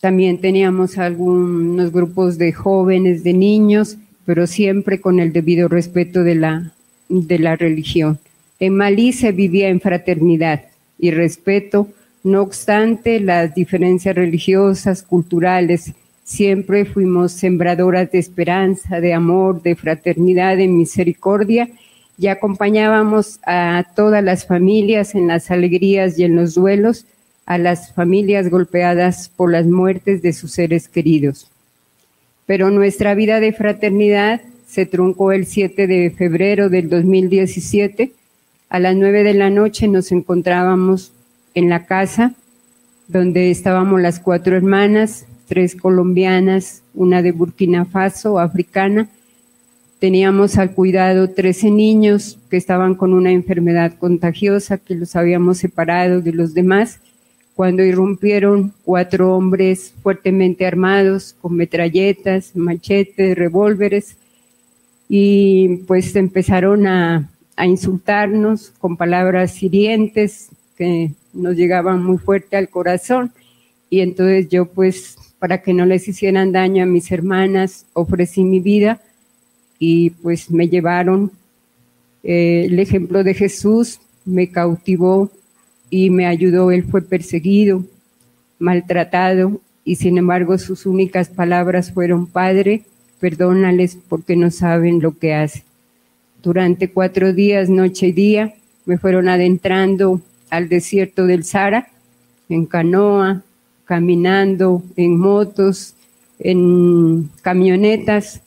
también 0.00 0.38
teníamos 0.38 0.98
algunos 0.98 1.90
grupos 1.90 2.36
de 2.36 2.52
jóvenes, 2.52 3.24
de 3.24 3.32
niños, 3.32 3.96
pero 4.26 4.46
siempre 4.46 5.00
con 5.00 5.20
el 5.20 5.32
debido 5.32 5.68
respeto 5.68 6.22
de 6.22 6.34
la, 6.34 6.72
de 7.08 7.38
la 7.38 7.56
religión. 7.56 8.18
En 8.60 8.76
Malí 8.76 9.12
se 9.12 9.32
vivía 9.32 9.70
en 9.70 9.80
fraternidad 9.80 10.64
y 10.98 11.12
respeto, 11.12 11.88
no 12.24 12.42
obstante 12.42 13.20
las 13.20 13.54
diferencias 13.54 14.14
religiosas, 14.14 15.02
culturales, 15.02 15.92
siempre 16.24 16.84
fuimos 16.84 17.32
sembradoras 17.32 18.10
de 18.10 18.18
esperanza, 18.18 19.00
de 19.00 19.14
amor, 19.14 19.62
de 19.62 19.76
fraternidad, 19.76 20.56
de 20.56 20.68
misericordia 20.68 21.70
y 22.18 22.26
acompañábamos 22.26 23.38
a 23.46 23.84
todas 23.94 24.22
las 24.22 24.44
familias 24.44 25.14
en 25.14 25.28
las 25.28 25.50
alegrías 25.50 26.18
y 26.18 26.24
en 26.24 26.36
los 26.36 26.54
duelos, 26.54 27.06
a 27.46 27.56
las 27.56 27.94
familias 27.94 28.50
golpeadas 28.50 29.30
por 29.34 29.50
las 29.52 29.64
muertes 29.66 30.20
de 30.20 30.32
sus 30.32 30.50
seres 30.50 30.88
queridos. 30.88 31.50
Pero 32.44 32.70
nuestra 32.70 33.14
vida 33.14 33.40
de 33.40 33.52
fraternidad 33.52 34.42
se 34.66 34.84
truncó 34.84 35.32
el 35.32 35.46
7 35.46 35.86
de 35.86 36.10
febrero 36.10 36.68
del 36.68 36.90
2017. 36.90 38.12
A 38.68 38.78
las 38.80 38.96
9 38.96 39.22
de 39.22 39.34
la 39.34 39.48
noche 39.48 39.88
nos 39.88 40.12
encontrábamos 40.12 41.12
en 41.58 41.68
la 41.68 41.86
casa 41.86 42.34
donde 43.06 43.50
estábamos 43.50 44.00
las 44.00 44.20
cuatro 44.20 44.56
hermanas, 44.56 45.26
tres 45.46 45.74
colombianas, 45.74 46.82
una 46.94 47.22
de 47.22 47.32
Burkina 47.32 47.84
Faso, 47.84 48.38
africana, 48.38 49.08
Teníamos 49.98 50.58
al 50.58 50.74
cuidado 50.74 51.30
13 51.30 51.72
niños 51.72 52.38
que 52.50 52.56
estaban 52.56 52.94
con 52.94 53.12
una 53.12 53.32
enfermedad 53.32 53.94
contagiosa, 53.98 54.78
que 54.78 54.94
los 54.94 55.16
habíamos 55.16 55.58
separado 55.58 56.20
de 56.20 56.32
los 56.32 56.54
demás, 56.54 57.00
cuando 57.56 57.82
irrumpieron 57.82 58.72
cuatro 58.84 59.34
hombres 59.34 59.92
fuertemente 60.00 60.64
armados 60.64 61.34
con 61.40 61.56
metralletas, 61.56 62.54
machetes, 62.54 63.36
revólveres, 63.36 64.16
y 65.08 65.78
pues 65.88 66.14
empezaron 66.14 66.86
a, 66.86 67.28
a 67.56 67.66
insultarnos 67.66 68.70
con 68.78 68.96
palabras 68.96 69.60
hirientes 69.60 70.50
que 70.76 71.10
nos 71.32 71.56
llegaban 71.56 72.02
muy 72.02 72.18
fuerte 72.18 72.56
al 72.56 72.68
corazón. 72.68 73.32
Y 73.90 74.00
entonces 74.00 74.48
yo 74.48 74.66
pues, 74.66 75.16
para 75.38 75.62
que 75.62 75.72
no 75.72 75.86
les 75.86 76.08
hicieran 76.08 76.52
daño 76.52 76.82
a 76.82 76.86
mis 76.86 77.10
hermanas, 77.10 77.86
ofrecí 77.92 78.44
mi 78.44 78.60
vida 78.60 79.00
y 79.78 80.10
pues 80.10 80.50
me 80.50 80.68
llevaron. 80.68 81.32
Eh, 82.22 82.66
el 82.66 82.78
ejemplo 82.78 83.24
de 83.24 83.34
Jesús 83.34 84.00
me 84.24 84.50
cautivó 84.50 85.30
y 85.90 86.10
me 86.10 86.26
ayudó. 86.26 86.70
Él 86.70 86.84
fue 86.84 87.02
perseguido, 87.02 87.84
maltratado 88.58 89.60
y 89.84 89.96
sin 89.96 90.18
embargo 90.18 90.58
sus 90.58 90.84
únicas 90.84 91.28
palabras 91.28 91.92
fueron, 91.92 92.26
Padre, 92.26 92.82
perdónales 93.20 93.96
porque 94.08 94.36
no 94.36 94.50
saben 94.50 95.00
lo 95.00 95.16
que 95.16 95.34
hacen. 95.34 95.62
Durante 96.42 96.90
cuatro 96.90 97.32
días, 97.32 97.68
noche 97.68 98.08
y 98.08 98.12
día, 98.12 98.54
me 98.84 98.98
fueron 98.98 99.28
adentrando 99.28 100.20
al 100.50 100.68
desierto 100.68 101.26
del 101.26 101.44
Sahara, 101.44 101.88
en 102.48 102.66
canoa, 102.66 103.42
caminando, 103.84 104.82
en 104.96 105.18
motos, 105.18 105.94
en 106.38 107.30
camionetas, 107.42 108.42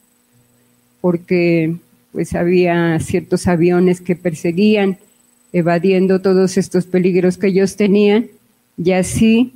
porque 1.01 1.75
pues 2.11 2.35
había 2.35 2.99
ciertos 2.99 3.47
aviones 3.47 4.01
que 4.01 4.15
perseguían, 4.15 4.97
evadiendo 5.53 6.21
todos 6.21 6.57
estos 6.57 6.85
peligros 6.85 7.37
que 7.37 7.47
ellos 7.47 7.75
tenían, 7.75 8.27
Y 8.77 8.91
así 8.93 9.53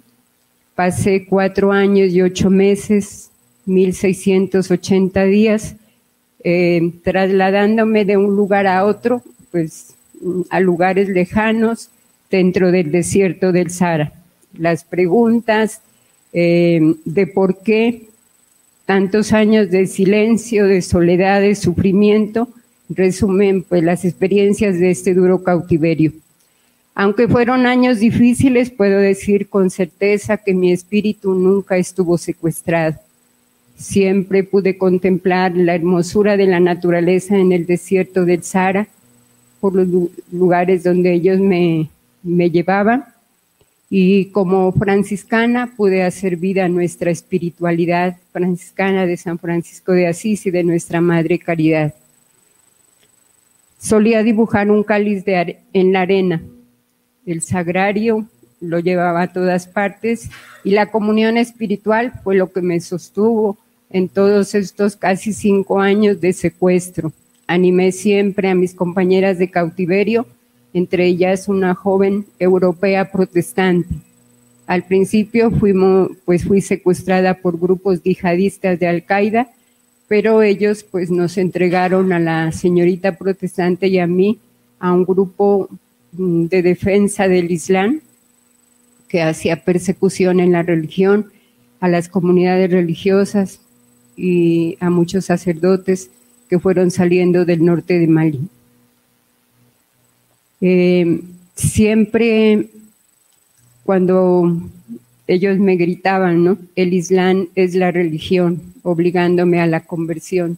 pasé 0.76 1.26
cuatro 1.26 1.72
años 1.72 2.12
y 2.12 2.22
ocho 2.22 2.50
meses, 2.50 3.32
1680 3.66 5.24
días, 5.24 5.76
eh, 6.44 6.92
trasladándome 7.04 8.06
de 8.06 8.18
un 8.18 8.36
lugar 8.36 8.68
a 8.68 8.86
otro, 8.86 9.24
pues 9.52 9.96
a 10.50 10.60
lugares 10.60 11.10
lejanos 11.10 11.90
dentro 12.36 12.72
del 12.72 12.92
desierto 12.92 13.54
del 13.54 13.72
Sahara. 13.72 14.12
Las 14.58 14.84
preguntas 14.84 15.82
eh, 16.34 16.82
de 17.06 17.28
por 17.28 17.64
qué 17.64 18.10
tantos 18.86 19.32
años 19.32 19.72
de 19.72 19.88
silencio, 19.88 20.68
de 20.68 20.82
soledad, 20.82 21.40
de 21.40 21.56
sufrimiento, 21.56 22.50
resumen 22.90 23.64
pues 23.64 23.84
las 23.84 24.04
experiencias 24.04 24.78
de 24.80 24.92
este 24.92 25.14
duro 25.14 25.44
cautiverio. 25.44 26.12
Aunque 26.94 27.30
fueron 27.30 27.66
años 27.66 28.00
difíciles, 28.00 28.70
puedo 28.70 29.00
decir 29.00 29.48
con 29.48 29.70
certeza 29.70 30.38
que 30.38 30.54
mi 30.54 30.74
espíritu 30.74 31.34
nunca 31.34 31.78
estuvo 31.78 32.18
secuestrado. 32.18 32.96
Siempre 33.78 34.44
pude 34.44 34.78
contemplar 34.78 35.56
la 35.56 35.76
hermosura 35.76 36.36
de 36.36 36.48
la 36.48 36.60
naturaleza 36.60 37.38
en 37.38 37.54
el 37.54 37.66
desierto 37.66 38.26
del 38.26 38.44
Sahara, 38.44 38.88
por 39.62 39.74
los 39.74 39.88
lugares 40.32 40.84
donde 40.84 41.14
ellos 41.14 41.40
me, 41.40 41.90
me 42.26 42.50
llevaban. 42.50 43.06
Y 43.90 44.26
como 44.32 44.72
franciscana 44.74 45.74
pude 45.78 46.04
hacer 46.04 46.36
vida 46.38 46.68
nuestra 46.68 47.12
espiritualidad 47.12 48.18
franciscana 48.34 49.06
de 49.06 49.16
San 49.16 49.38
Francisco 49.40 49.92
de 49.94 50.08
Asís 50.08 50.46
y 50.48 50.52
de 50.52 50.64
nuestra 50.64 51.00
Madre 51.00 51.40
Caridad. 51.40 51.94
Solía 53.78 54.24
dibujar 54.24 54.72
un 54.72 54.84
cáliz 54.84 55.24
de 55.24 55.60
en 55.72 55.94
la 55.94 56.02
arena. 56.02 56.42
El 57.26 57.42
sagrario 57.44 58.26
lo 58.60 58.80
llevaba 58.80 59.22
a 59.22 59.34
todas 59.34 59.68
partes 59.68 60.30
y 60.64 60.72
la 60.72 60.92
comunión 60.92 61.38
espiritual 61.38 62.12
fue 62.24 62.36
lo 62.36 62.52
que 62.52 62.62
me 62.62 62.80
sostuvo 62.80 63.58
en 63.92 64.10
todos 64.10 64.56
estos 64.56 64.96
casi 64.96 65.32
cinco 65.32 65.80
años 65.80 66.20
de 66.20 66.34
secuestro. 66.34 67.14
Animé 67.48 67.92
siempre 67.92 68.50
a 68.50 68.56
mis 68.56 68.74
compañeras 68.74 69.38
de 69.38 69.52
cautiverio, 69.52 70.26
entre 70.76 71.08
ellas 71.08 71.48
una 71.48 71.74
joven 71.74 72.28
europea 72.38 73.12
protestante. 73.12 73.96
Al 74.68 74.84
principio 74.84 75.50
fuimos, 75.50 76.12
pues 76.24 76.46
fui 76.46 76.62
secuestrada 76.62 77.34
por 77.34 77.60
grupos 77.60 78.04
yihadistas 78.04 78.80
de 78.80 78.88
Al-Qaeda 78.88 79.50
pero 80.08 80.44
ellos 80.44 80.84
pues 80.84 81.10
nos 81.10 81.38
entregaron 81.38 82.14
a 82.14 82.20
la 82.20 82.52
señorita 82.52 83.18
protestante 83.18 83.88
y 83.88 84.00
a 84.00 84.08
mí 84.08 84.40
a 84.80 84.94
un 84.94 85.06
grupo 85.06 85.70
mm, 86.14 86.46
de 86.46 86.62
defensa 86.62 87.28
del 87.28 87.52
Islam 87.52 88.02
que 89.08 89.24
hacía 89.24 89.64
persecución 89.64 90.40
en 90.40 90.52
la 90.52 90.64
religión, 90.64 91.32
a 91.80 91.88
las 91.88 92.10
comunidades 92.10 92.72
religiosas 92.72 93.62
y 94.16 94.78
a 94.80 94.90
muchos 94.90 95.26
sacerdotes 95.26 96.10
que 96.50 96.60
fueron 96.60 96.92
saliendo 96.92 97.46
del 97.46 97.66
norte 97.66 98.00
de 98.00 98.08
Mali. 98.08 98.48
Eh, 100.62 101.22
siempre 101.56 102.70
cuando 103.84 104.58
ellos 105.28 105.58
me 105.58 105.76
gritaban. 105.76 106.58
El 106.76 106.94
Islam 106.94 107.48
es 107.56 107.76
la 107.76 107.92
religión, 107.92 108.62
obligándome 108.84 109.60
a 109.62 109.68
la 109.68 109.82
conversión. 109.82 110.58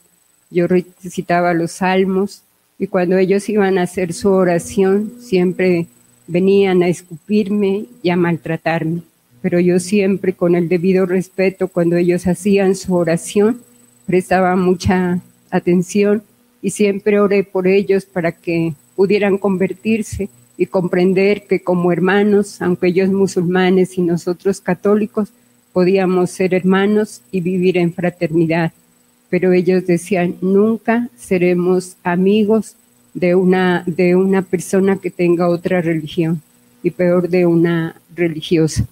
Yo 0.50 0.68
recitaba 0.68 1.54
los 1.54 1.74
salmos 1.74 2.42
y 2.80 2.88
cuando 2.88 3.18
ellos 3.18 3.48
iban 3.50 3.78
a 3.78 3.84
hacer 3.84 4.14
su 4.14 4.30
oración, 4.30 5.14
siempre 5.20 5.88
venían 6.28 6.84
a 6.84 6.88
escupirme 6.88 7.86
y 8.04 8.10
a 8.10 8.16
maltratarme. 8.16 9.02
Pero 9.42 9.60
yo 9.60 9.80
siempre, 9.80 10.34
con 10.34 10.56
el 10.56 10.68
debido 10.68 11.06
respeto, 11.06 11.68
cuando 11.68 11.96
ellos 11.96 12.28
hacían 12.28 12.76
su 12.76 12.96
oración, 12.96 13.62
prestaba 14.06 14.56
mucha 14.56 15.20
atención 15.50 16.24
y 16.62 16.72
siempre 16.72 17.20
oré 17.20 17.44
por 17.44 17.68
ellos 17.68 18.06
para 18.06 18.32
que 18.32 18.74
pudieran 18.98 19.38
convertirse 19.38 20.28
y 20.58 20.66
comprender 20.66 21.46
que 21.46 21.62
como 21.62 21.92
hermanos, 21.92 22.62
aunque 22.64 22.88
ellos 22.88 23.10
musulmanes 23.12 23.96
y 24.00 24.02
nosotros 24.02 24.60
católicos, 24.60 25.30
podíamos 25.72 26.32
ser 26.32 26.56
hermanos 26.56 27.22
y 27.32 27.42
vivir 27.42 27.78
en 27.78 27.94
fraternidad. 27.94 28.72
Pero 29.30 29.54
ellos 29.54 29.86
decían, 29.86 30.36
nunca 30.42 31.10
seremos 31.16 31.96
amigos 32.04 32.76
de 33.14 33.36
una, 33.36 33.84
de 33.86 34.16
una 34.16 34.42
persona 34.42 34.98
que 34.98 35.12
tenga 35.12 35.48
otra 35.48 35.80
religión 35.82 36.42
y 36.82 36.90
peor 36.90 37.30
de 37.30 37.46
una 37.46 38.02
religiosa. 38.16 38.88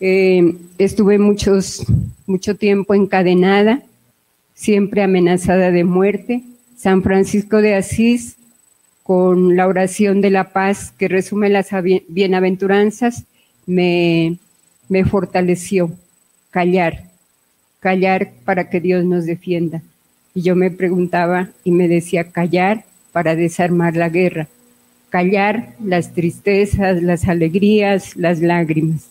Eh, 0.00 0.54
estuve 0.76 1.18
muchos, 1.18 1.86
mucho 2.26 2.56
tiempo 2.56 2.92
encadenada, 2.92 3.82
siempre 4.52 5.02
amenazada 5.02 5.70
de 5.70 5.84
muerte. 5.84 6.42
San 6.76 7.02
Francisco 7.02 7.62
de 7.62 7.74
Asís 7.74 8.36
con 9.10 9.56
la 9.56 9.66
oración 9.66 10.20
de 10.20 10.30
la 10.30 10.52
paz 10.52 10.92
que 10.96 11.08
resume 11.08 11.48
las 11.48 11.70
bienaventuranzas, 12.06 13.24
me, 13.66 14.36
me 14.88 15.04
fortaleció 15.04 15.90
callar, 16.50 17.06
callar 17.80 18.30
para 18.44 18.70
que 18.70 18.80
Dios 18.80 19.04
nos 19.04 19.26
defienda. 19.26 19.82
Y 20.32 20.42
yo 20.42 20.54
me 20.54 20.70
preguntaba 20.70 21.48
y 21.64 21.72
me 21.72 21.88
decía 21.88 22.30
callar 22.30 22.84
para 23.10 23.34
desarmar 23.34 23.96
la 23.96 24.10
guerra, 24.10 24.46
callar 25.08 25.74
las 25.84 26.14
tristezas, 26.14 27.02
las 27.02 27.26
alegrías, 27.26 28.14
las 28.14 28.40
lágrimas. 28.40 29.08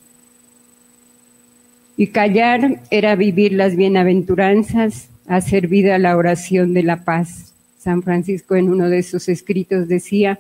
Y 1.97 2.07
callar 2.07 2.79
era 2.89 3.17
vivir 3.17 3.51
las 3.51 3.75
bienaventuranzas, 3.75 5.09
hacer 5.27 5.67
vida 5.67 5.99
la 5.99 6.15
oración 6.15 6.73
de 6.73 6.83
la 6.83 7.03
paz. 7.03 7.48
San 7.79 8.03
Francisco 8.03 8.55
en 8.55 8.69
uno 8.69 8.89
de 8.89 9.03
sus 9.03 9.29
escritos 9.29 9.87
decía, 9.87 10.39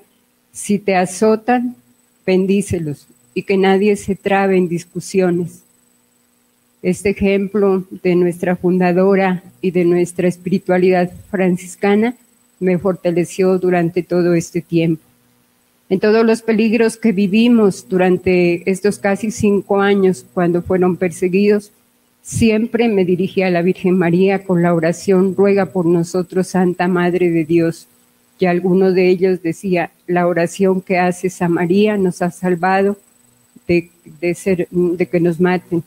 si 0.51 0.77
te 0.77 0.95
azotan, 0.95 1.75
bendícelos 2.25 3.07
y 3.33 3.43
que 3.43 3.57
nadie 3.57 3.95
se 3.95 4.15
trabe 4.15 4.57
en 4.57 4.67
discusiones. 4.67 5.61
Este 6.81 7.09
ejemplo 7.09 7.85
de 8.03 8.15
nuestra 8.15 8.55
fundadora 8.55 9.43
y 9.61 9.71
de 9.71 9.85
nuestra 9.85 10.27
espiritualidad 10.27 11.11
franciscana 11.31 12.15
me 12.59 12.77
fortaleció 12.77 13.57
durante 13.57 14.03
todo 14.03 14.33
este 14.33 14.61
tiempo. 14.61 15.01
En 15.89 15.99
todos 15.99 16.25
los 16.25 16.41
peligros 16.41 16.97
que 16.97 17.13
vivimos 17.13 17.87
durante 17.87 18.69
estos 18.69 18.99
casi 18.99 19.31
cinco 19.31 19.81
años 19.81 20.25
cuando 20.33 20.61
fueron 20.61 20.97
perseguidos, 20.97 21.71
Siempre 22.21 22.87
me 22.87 23.05
dirigí 23.05 23.41
a 23.41 23.49
la 23.49 23.61
Virgen 23.61 23.97
María 23.97 24.43
con 24.43 24.61
la 24.61 24.73
oración, 24.73 25.35
ruega 25.35 25.67
por 25.67 25.85
nosotros, 25.85 26.47
Santa 26.47 26.87
Madre 26.87 27.31
de 27.31 27.45
Dios. 27.45 27.87
Y 28.37 28.45
alguno 28.45 28.91
de 28.91 29.09
ellos 29.09 29.41
decía, 29.41 29.91
la 30.07 30.27
oración 30.27 30.81
que 30.81 30.97
haces 30.97 31.41
a 31.41 31.49
María 31.49 31.97
nos 31.97 32.21
ha 32.21 32.31
salvado 32.31 32.97
de, 33.67 33.89
ser, 34.35 34.67
de 34.71 35.05
que 35.05 35.19
nos 35.19 35.39
maten, 35.39 35.83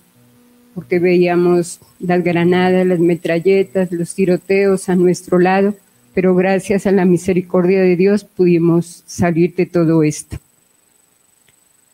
porque 0.75 0.99
veíamos 0.99 1.81
las 1.99 2.23
granadas, 2.23 2.87
las 2.87 3.01
metralletas, 3.01 3.91
los 3.91 4.15
tiroteos 4.15 4.89
a 4.89 4.97
nuestro 4.97 5.39
lado, 5.39 5.75
pero 6.15 6.35
gracias 6.35 6.87
a 6.87 6.93
la 6.93 7.05
misericordia 7.05 7.81
de 7.81 7.97
Dios 7.97 8.25
pudimos 8.25 9.03
salir 9.07 9.55
de 9.55 9.67
todo 9.67 10.03
esto. 10.03 10.39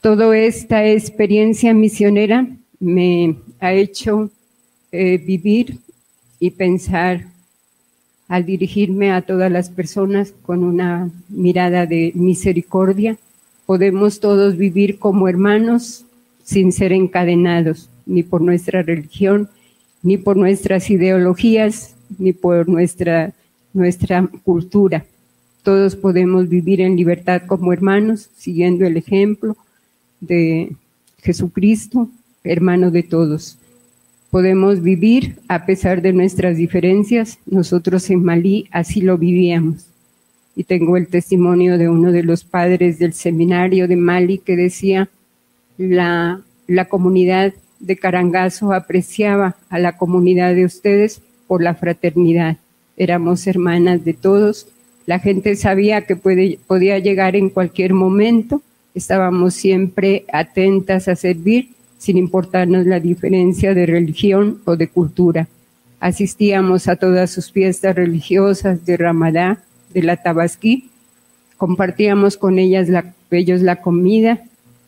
Toda 0.00 0.36
esta 0.36 0.86
experiencia 0.86 1.74
misionera 1.74 2.46
me 2.80 3.36
ha 3.60 3.72
hecho 3.72 4.30
eh, 4.92 5.18
vivir 5.18 5.78
y 6.40 6.50
pensar 6.50 7.26
al 8.28 8.44
dirigirme 8.44 9.10
a 9.10 9.22
todas 9.22 9.50
las 9.50 9.70
personas 9.70 10.34
con 10.42 10.62
una 10.62 11.10
mirada 11.28 11.86
de 11.86 12.12
misericordia. 12.14 13.16
Podemos 13.66 14.20
todos 14.20 14.56
vivir 14.56 14.98
como 14.98 15.28
hermanos 15.28 16.04
sin 16.44 16.72
ser 16.72 16.92
encadenados, 16.92 17.90
ni 18.06 18.22
por 18.22 18.40
nuestra 18.40 18.82
religión, 18.82 19.48
ni 20.02 20.16
por 20.16 20.36
nuestras 20.36 20.88
ideologías, 20.90 21.94
ni 22.18 22.32
por 22.32 22.68
nuestra, 22.68 23.32
nuestra 23.72 24.26
cultura. 24.44 25.04
Todos 25.62 25.96
podemos 25.96 26.48
vivir 26.48 26.80
en 26.80 26.96
libertad 26.96 27.42
como 27.46 27.72
hermanos, 27.72 28.30
siguiendo 28.36 28.86
el 28.86 28.96
ejemplo 28.96 29.56
de 30.20 30.74
Jesucristo, 31.22 32.08
hermano 32.50 32.90
de 32.90 33.02
todos. 33.02 33.58
Podemos 34.30 34.82
vivir 34.82 35.36
a 35.48 35.64
pesar 35.66 36.02
de 36.02 36.12
nuestras 36.12 36.56
diferencias. 36.56 37.38
Nosotros 37.46 38.10
en 38.10 38.22
Malí 38.24 38.68
así 38.70 39.00
lo 39.00 39.16
vivíamos. 39.16 39.86
Y 40.56 40.64
tengo 40.64 40.96
el 40.96 41.06
testimonio 41.06 41.78
de 41.78 41.88
uno 41.88 42.12
de 42.12 42.22
los 42.24 42.44
padres 42.44 42.98
del 42.98 43.12
seminario 43.12 43.86
de 43.86 43.96
Mali 43.96 44.38
que 44.38 44.56
decía, 44.56 45.08
la, 45.76 46.40
la 46.66 46.86
comunidad 46.86 47.54
de 47.78 47.96
Carangazo 47.96 48.72
apreciaba 48.72 49.56
a 49.70 49.78
la 49.78 49.96
comunidad 49.96 50.54
de 50.54 50.64
ustedes 50.64 51.22
por 51.46 51.62
la 51.62 51.74
fraternidad. 51.74 52.56
Éramos 52.96 53.46
hermanas 53.46 54.04
de 54.04 54.14
todos. 54.14 54.66
La 55.06 55.20
gente 55.20 55.54
sabía 55.54 56.02
que 56.02 56.16
puede, 56.16 56.58
podía 56.66 56.98
llegar 56.98 57.36
en 57.36 57.50
cualquier 57.50 57.94
momento 57.94 58.60
Estábamos 58.98 59.54
siempre 59.54 60.24
atentas 60.32 61.06
a 61.06 61.14
servir 61.14 61.68
sin 61.98 62.16
importarnos 62.16 62.86
la 62.86 63.00
diferencia 63.00 63.74
de 63.74 63.86
religión 63.86 64.60
o 64.64 64.76
de 64.76 64.88
cultura. 64.88 65.48
Asistíamos 66.00 66.88
a 66.88 66.96
todas 66.96 67.30
sus 67.30 67.50
fiestas 67.50 67.96
religiosas 67.96 68.86
de 68.86 68.96
Ramadá, 68.96 69.58
de 69.92 70.02
la 70.02 70.16
Tabasquí, 70.16 70.90
compartíamos 71.56 72.36
con 72.36 72.58
ellos 72.58 72.88
la 72.88 73.76
comida 73.76 74.40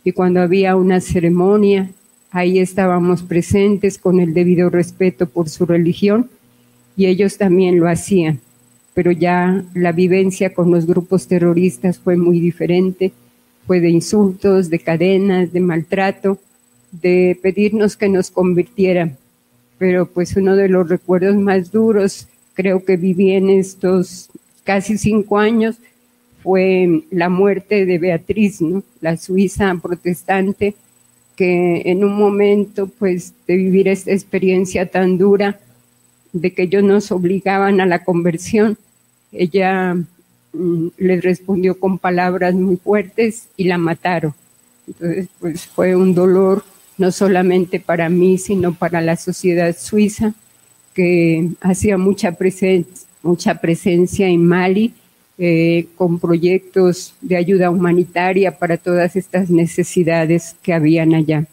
y 0.03 0.13
cuando 0.13 0.41
había 0.41 0.75
una 0.75 0.99
ceremonia, 1.01 1.91
ahí 2.31 2.59
estábamos 2.59 3.21
presentes 3.23 3.97
con 3.97 4.19
el 4.19 4.33
debido 4.33 4.69
respeto 4.69 5.27
por 5.27 5.49
su 5.49 5.65
religión 5.65 6.29
y 6.95 7.05
ellos 7.05 7.37
también 7.37 7.79
lo 7.79 7.87
hacían. 7.87 8.39
Pero 8.93 9.11
ya 9.11 9.63
la 9.73 9.91
vivencia 9.91 10.53
con 10.53 10.71
los 10.71 10.85
grupos 10.85 11.27
terroristas 11.27 11.99
fue 11.99 12.17
muy 12.17 12.39
diferente, 12.39 13.11
fue 13.67 13.79
de 13.79 13.89
insultos, 13.89 14.69
de 14.69 14.79
cadenas, 14.79 15.53
de 15.53 15.59
maltrato, 15.59 16.39
de 16.91 17.37
pedirnos 17.41 17.95
que 17.97 18.09
nos 18.09 18.31
convirtieran 18.31 19.17
pero 19.81 20.05
pues 20.05 20.35
uno 20.35 20.55
de 20.55 20.69
los 20.69 20.87
recuerdos 20.87 21.35
más 21.35 21.71
duros 21.71 22.27
creo 22.53 22.85
que 22.85 22.97
viví 22.97 23.31
en 23.31 23.49
estos 23.49 24.29
casi 24.63 24.99
cinco 24.99 25.39
años 25.39 25.77
fue 26.43 27.01
la 27.09 27.29
muerte 27.29 27.87
de 27.87 27.97
Beatriz, 27.97 28.61
¿no? 28.61 28.83
la 28.99 29.17
suiza 29.17 29.75
protestante, 29.81 30.75
que 31.35 31.81
en 31.85 32.03
un 32.03 32.13
momento 32.13 32.85
pues 32.99 33.33
de 33.47 33.55
vivir 33.55 33.87
esta 33.87 34.11
experiencia 34.11 34.85
tan 34.85 35.17
dura, 35.17 35.59
de 36.31 36.53
que 36.53 36.61
ellos 36.61 36.83
nos 36.83 37.11
obligaban 37.11 37.81
a 37.81 37.87
la 37.87 38.03
conversión, 38.03 38.77
ella 39.31 39.95
mm, 40.53 40.87
les 40.97 41.23
respondió 41.23 41.79
con 41.79 41.97
palabras 41.97 42.53
muy 42.53 42.75
fuertes 42.75 43.47
y 43.57 43.63
la 43.63 43.79
mataron. 43.79 44.35
Entonces 44.85 45.27
pues 45.39 45.65
fue 45.65 45.95
un 45.95 46.13
dolor 46.13 46.63
no 47.01 47.11
solamente 47.11 47.79
para 47.79 48.09
mí, 48.09 48.37
sino 48.37 48.75
para 48.75 49.01
la 49.01 49.15
sociedad 49.15 49.75
suiza, 49.75 50.35
que 50.93 51.49
hacía 51.59 51.97
mucha, 51.97 52.31
presencia 52.33 54.27
en 54.27 54.45
Mali, 54.45 54.93
eh, 55.39 55.87
con 55.95 56.19
proyectos 56.19 57.15
de 57.19 57.37
ayuda 57.37 57.71
humanitaria 57.71 58.59
para 58.59 58.77
todas 58.77 59.15
estas 59.15 59.49
necesidades 59.49 60.55
que 60.61 60.73
habían 60.73 61.15
allá. 61.15 61.47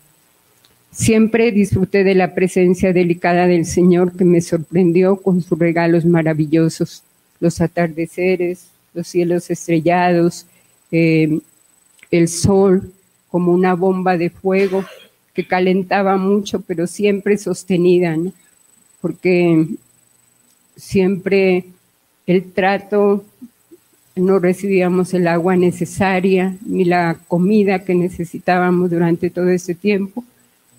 Siempre 0.92 1.50
disfruté 1.50 2.04
de 2.04 2.14
la 2.14 2.34
presencia 2.34 2.92
delicada 2.92 3.46
del 3.46 3.64
Señor 3.64 4.12
que 4.12 4.26
me 4.26 4.42
sorprendió 4.42 5.16
con 5.16 5.40
sus 5.40 5.58
regalos 5.58 6.04
maravillosos, 6.04 7.02
los 7.40 7.62
atardeceres, 7.62 8.66
los 8.92 9.08
cielos 9.08 9.48
estrellados, 9.48 10.44
eh, 10.92 11.40
el 12.10 12.28
sol 12.28 12.92
como 13.30 13.52
una 13.52 13.72
bomba 13.74 14.18
de 14.18 14.28
fuego 14.28 14.84
que 15.38 15.46
calentaba 15.46 16.16
mucho, 16.16 16.62
pero 16.62 16.88
siempre 16.88 17.38
sostenida, 17.38 18.16
porque 19.00 19.68
siempre 20.74 21.66
el 22.26 22.50
trato, 22.50 23.24
no 24.16 24.40
recibíamos 24.40 25.14
el 25.14 25.28
agua 25.28 25.54
necesaria 25.54 26.56
ni 26.66 26.84
la 26.84 27.20
comida 27.28 27.84
que 27.84 27.94
necesitábamos 27.94 28.90
durante 28.90 29.30
todo 29.30 29.48
ese 29.50 29.76
tiempo. 29.76 30.24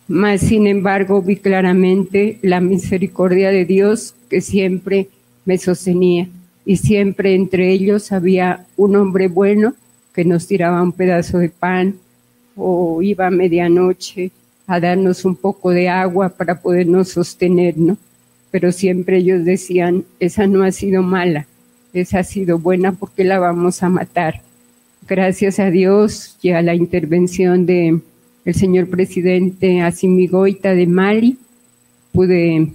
Más 0.09 0.41
sin 0.41 0.67
embargo, 0.67 1.21
vi 1.21 1.37
claramente 1.37 2.37
la 2.41 2.59
misericordia 2.59 3.51
de 3.51 3.63
Dios 3.63 4.13
que 4.29 4.41
siempre 4.41 5.07
me 5.45 5.57
sostenía 5.57 6.27
y 6.65 6.75
siempre 6.75 7.33
entre 7.33 7.71
ellos 7.71 8.11
había 8.11 8.65
un 8.75 8.97
hombre 8.97 9.29
bueno 9.29 9.73
que 10.13 10.25
nos 10.25 10.47
tiraba 10.47 10.83
un 10.83 10.91
pedazo 10.91 11.37
de 11.37 11.47
pan 11.47 11.95
o 12.57 13.01
iba 13.01 13.27
a 13.27 13.31
medianoche 13.31 14.31
a 14.69 14.79
darnos 14.79 15.25
un 15.25 15.35
poco 15.35 15.71
de 15.71 15.89
agua 15.89 16.29
para 16.29 16.61
podernos 16.61 17.09
sostener, 17.09 17.75
¿no? 17.75 17.97
Pero 18.51 18.71
siempre 18.71 19.17
ellos 19.17 19.43
decían, 19.43 20.05
esa 20.19 20.45
no 20.45 20.63
ha 20.63 20.71
sido 20.71 21.01
mala, 21.01 21.47
esa 21.91 22.19
ha 22.19 22.23
sido 22.23 22.59
buena 22.59 22.91
porque 22.91 23.23
la 23.23 23.39
vamos 23.39 23.81
a 23.81 23.89
matar. 23.89 24.41
Gracias 25.07 25.59
a 25.59 25.71
Dios 25.71 26.37
y 26.43 26.51
a 26.51 26.61
la 26.61 26.75
intervención 26.75 27.65
de 27.65 27.99
el 28.45 28.53
señor 28.53 28.89
presidente 28.89 29.81
Asimigoita 29.81 30.75
de 30.75 30.85
Mali, 30.85 31.37
pude 32.11 32.71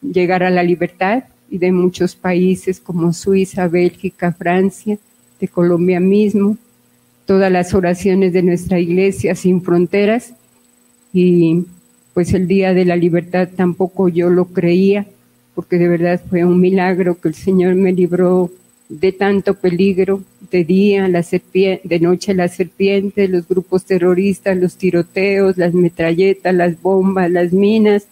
llegar 0.00 0.42
a 0.42 0.50
la 0.50 0.62
libertad 0.62 1.24
y 1.50 1.58
de 1.58 1.70
muchos 1.70 2.16
países 2.16 2.80
como 2.80 3.12
Suiza, 3.12 3.68
Bélgica, 3.68 4.32
Francia, 4.32 4.96
de 5.38 5.48
Colombia 5.48 6.00
mismo, 6.00 6.56
todas 7.26 7.52
las 7.52 7.74
oraciones 7.74 8.32
de 8.32 8.42
nuestra 8.42 8.78
iglesia 8.78 9.34
sin 9.34 9.60
fronteras 9.60 10.32
y 11.18 11.64
pues 12.12 12.34
el 12.34 12.46
día 12.46 12.74
de 12.74 12.84
la 12.84 12.94
libertad 12.94 13.48
tampoco 13.56 14.10
yo 14.10 14.28
lo 14.28 14.44
creía, 14.44 15.06
porque 15.54 15.78
de 15.78 15.88
verdad 15.88 16.20
fue 16.28 16.44
un 16.44 16.60
milagro 16.60 17.18
que 17.18 17.28
el 17.28 17.34
Señor 17.34 17.74
me 17.74 17.90
libró 17.90 18.50
de 18.90 19.12
tanto 19.12 19.54
peligro, 19.54 20.20
de 20.50 20.62
día, 20.64 21.08
la 21.08 21.24
de 21.24 22.00
noche 22.02 22.34
la 22.34 22.48
serpiente, 22.48 23.28
los 23.28 23.48
grupos 23.48 23.86
terroristas, 23.86 24.58
los 24.58 24.76
tiroteos, 24.76 25.56
las 25.56 25.72
metralletas, 25.72 26.54
las 26.54 26.82
bombas, 26.82 27.30
las 27.30 27.50
minas, 27.50 28.08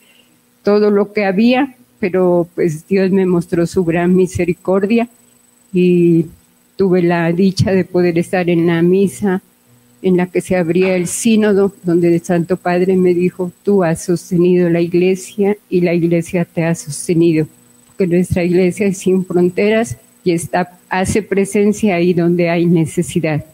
todo 0.62 0.90
lo 0.90 1.12
que 1.12 1.26
había, 1.26 1.76
pero 1.98 2.48
pues 2.54 2.88
Dios 2.88 3.10
me 3.10 3.26
mostró 3.26 3.66
su 3.66 3.84
gran 3.84 4.16
misericordia 4.16 5.10
y 5.74 6.24
tuve 6.76 7.02
la 7.02 7.30
dicha 7.32 7.70
de 7.70 7.84
poder 7.84 8.16
estar 8.18 8.48
en 8.48 8.66
la 8.66 8.80
misa 8.80 9.42
en 10.04 10.18
la 10.18 10.26
que 10.26 10.42
se 10.42 10.54
abría 10.54 10.96
el 10.96 11.06
sínodo, 11.06 11.72
donde 11.82 12.14
el 12.14 12.20
Santo 12.22 12.58
Padre 12.58 12.94
me 12.94 13.14
dijo, 13.14 13.50
tú 13.62 13.82
has 13.82 14.04
sostenido 14.04 14.68
la 14.68 14.82
iglesia 14.82 15.56
y 15.70 15.80
la 15.80 15.94
iglesia 15.94 16.44
te 16.44 16.62
ha 16.62 16.74
sostenido, 16.74 17.48
porque 17.86 18.06
nuestra 18.06 18.44
iglesia 18.44 18.86
es 18.86 18.98
sin 18.98 19.24
fronteras 19.24 19.96
y 20.22 20.32
está, 20.32 20.78
hace 20.90 21.22
presencia 21.22 21.94
ahí 21.94 22.12
donde 22.12 22.50
hay 22.50 22.66
necesidad. 22.66 23.46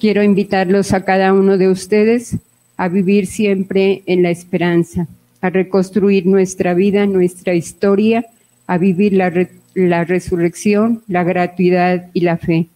Quiero 0.00 0.24
invitarlos 0.24 0.92
a 0.92 1.04
cada 1.04 1.32
uno 1.32 1.56
de 1.56 1.68
ustedes 1.68 2.36
a 2.76 2.88
vivir 2.88 3.28
siempre 3.28 4.02
en 4.06 4.24
la 4.24 4.30
esperanza, 4.30 5.06
a 5.40 5.50
reconstruir 5.50 6.26
nuestra 6.26 6.74
vida, 6.74 7.06
nuestra 7.06 7.54
historia, 7.54 8.26
a 8.66 8.76
vivir 8.76 9.12
la, 9.12 9.32
la 9.74 10.04
resurrección, 10.04 11.04
la 11.06 11.22
gratuidad 11.22 12.10
y 12.12 12.22
la 12.22 12.38
fe 12.38 12.66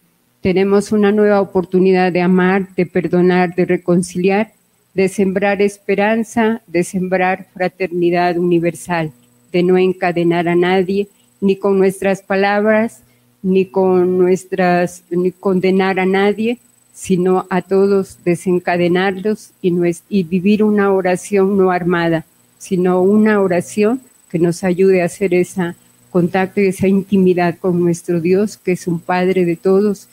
tenemos 0.45 0.91
una 0.91 1.11
nueva 1.11 1.41
oportunidad 1.41 2.11
de 2.11 2.21
amar, 2.21 2.67
de 2.75 2.85
perdonar, 2.85 3.55
de 3.55 3.65
reconciliar, 3.65 4.51
de 4.93 5.09
sembrar 5.09 5.59
esperanza, 5.59 6.61
de 6.67 6.83
sembrar 6.83 7.47
fraternidad 7.51 8.37
universal, 8.37 9.11
de 9.51 9.63
no 9.63 9.75
encadenar 9.75 10.47
a 10.47 10.53
nadie, 10.55 11.07
ni 11.41 11.55
con 11.55 11.79
nuestras 11.79 12.21
palabras, 12.21 13.01
ni 13.41 13.65
con 13.65 14.19
nuestras, 14.19 15.01
ni 15.09 15.31
condenar 15.31 15.99
a 15.99 16.05
nadie, 16.05 16.59
sino 16.93 17.47
a 17.49 17.63
todos 17.63 18.19
desencadenarlos 18.23 19.49
y, 19.63 19.73
y 20.09 20.23
vivir 20.25 20.61
una 20.61 20.93
oración 20.93 21.57
no 21.57 21.71
armada, 21.71 22.23
sino 22.59 23.01
una 23.01 23.41
oración 23.41 23.99
que 24.29 24.37
nos 24.37 24.63
ayude 24.63 25.01
a 25.01 25.05
hacer 25.05 25.33
ese 25.33 25.73
contacto 26.11 26.61
y 26.61 26.67
esa 26.67 26.87
intimidad 26.87 27.57
con 27.57 27.79
nuestro 27.79 28.21
Dios, 28.21 28.57
que 28.57 28.73
es 28.73 28.85
un 28.85 28.99
Padre 28.99 29.43
de 29.43 29.55
todos 29.55 30.07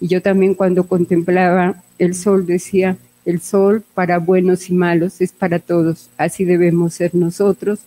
y 0.00 0.08
yo 0.08 0.22
también 0.22 0.54
cuando 0.54 0.86
contemplaba 0.86 1.82
el 1.98 2.14
sol 2.14 2.46
decía, 2.46 2.96
el 3.26 3.40
sol 3.40 3.84
para 3.94 4.18
buenos 4.18 4.70
y 4.70 4.74
malos 4.74 5.20
es 5.20 5.32
para 5.32 5.58
todos, 5.58 6.08
así 6.16 6.44
debemos 6.44 6.94
ser 6.94 7.14
nosotros, 7.14 7.80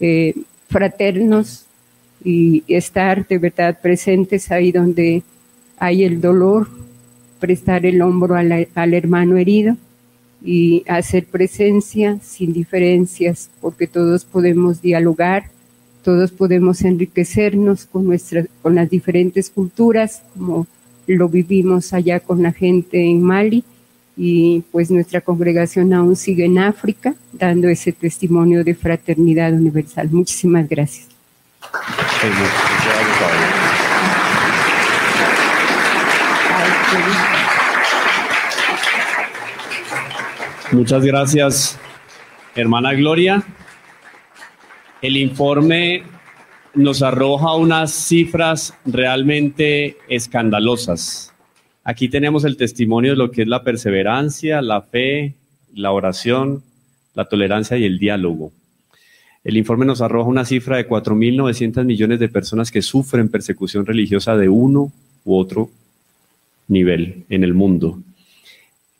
eh, 0.00 0.34
fraternos 0.68 1.64
y 2.24 2.64
estar 2.66 3.26
de 3.26 3.38
verdad 3.38 3.78
presentes 3.80 4.50
ahí 4.50 4.72
donde 4.72 5.22
hay 5.78 6.04
el 6.04 6.20
dolor, 6.20 6.68
prestar 7.38 7.86
el 7.86 8.02
hombro 8.02 8.36
al 8.36 8.94
hermano 8.94 9.36
herido 9.36 9.76
y 10.44 10.84
hacer 10.88 11.26
presencia 11.26 12.18
sin 12.22 12.52
diferencias, 12.52 13.50
porque 13.60 13.86
todos 13.86 14.24
podemos 14.24 14.82
dialogar, 14.82 15.44
todos 16.02 16.32
podemos 16.32 16.82
enriquecernos 16.82 17.86
con, 17.86 18.04
nuestras, 18.06 18.46
con 18.60 18.74
las 18.74 18.90
diferentes 18.90 19.50
culturas, 19.50 20.22
como 20.34 20.66
lo 21.06 21.28
vivimos 21.28 21.92
allá 21.92 22.20
con 22.20 22.42
la 22.42 22.52
gente 22.52 23.04
en 23.04 23.22
Mali 23.22 23.64
y 24.16 24.62
pues 24.72 24.90
nuestra 24.90 25.20
congregación 25.20 25.92
aún 25.92 26.16
sigue 26.16 26.44
en 26.44 26.58
África 26.58 27.14
dando 27.32 27.68
ese 27.68 27.92
testimonio 27.92 28.62
de 28.64 28.74
fraternidad 28.74 29.52
universal. 29.52 30.08
Muchísimas 30.10 30.68
gracias. 30.68 31.08
Muchas 40.72 41.04
gracias, 41.04 41.78
hermana 42.54 42.94
Gloria. 42.94 43.42
El 45.02 45.16
informe 45.16 46.04
nos 46.74 47.02
arroja 47.02 47.54
unas 47.54 47.92
cifras 47.92 48.74
realmente 48.84 49.96
escandalosas. 50.08 51.32
Aquí 51.84 52.08
tenemos 52.08 52.44
el 52.44 52.56
testimonio 52.56 53.12
de 53.12 53.16
lo 53.16 53.30
que 53.30 53.42
es 53.42 53.48
la 53.48 53.64
perseverancia, 53.64 54.62
la 54.62 54.82
fe, 54.82 55.34
la 55.74 55.90
oración, 55.92 56.62
la 57.14 57.24
tolerancia 57.26 57.76
y 57.76 57.84
el 57.84 57.98
diálogo. 57.98 58.52
El 59.44 59.56
informe 59.56 59.84
nos 59.84 60.00
arroja 60.00 60.28
una 60.28 60.44
cifra 60.44 60.76
de 60.76 60.88
4.900 60.88 61.84
millones 61.84 62.20
de 62.20 62.28
personas 62.28 62.70
que 62.70 62.80
sufren 62.80 63.28
persecución 63.28 63.84
religiosa 63.84 64.36
de 64.36 64.48
uno 64.48 64.92
u 65.24 65.36
otro 65.36 65.70
nivel 66.68 67.24
en 67.28 67.42
el 67.42 67.52
mundo. 67.52 67.98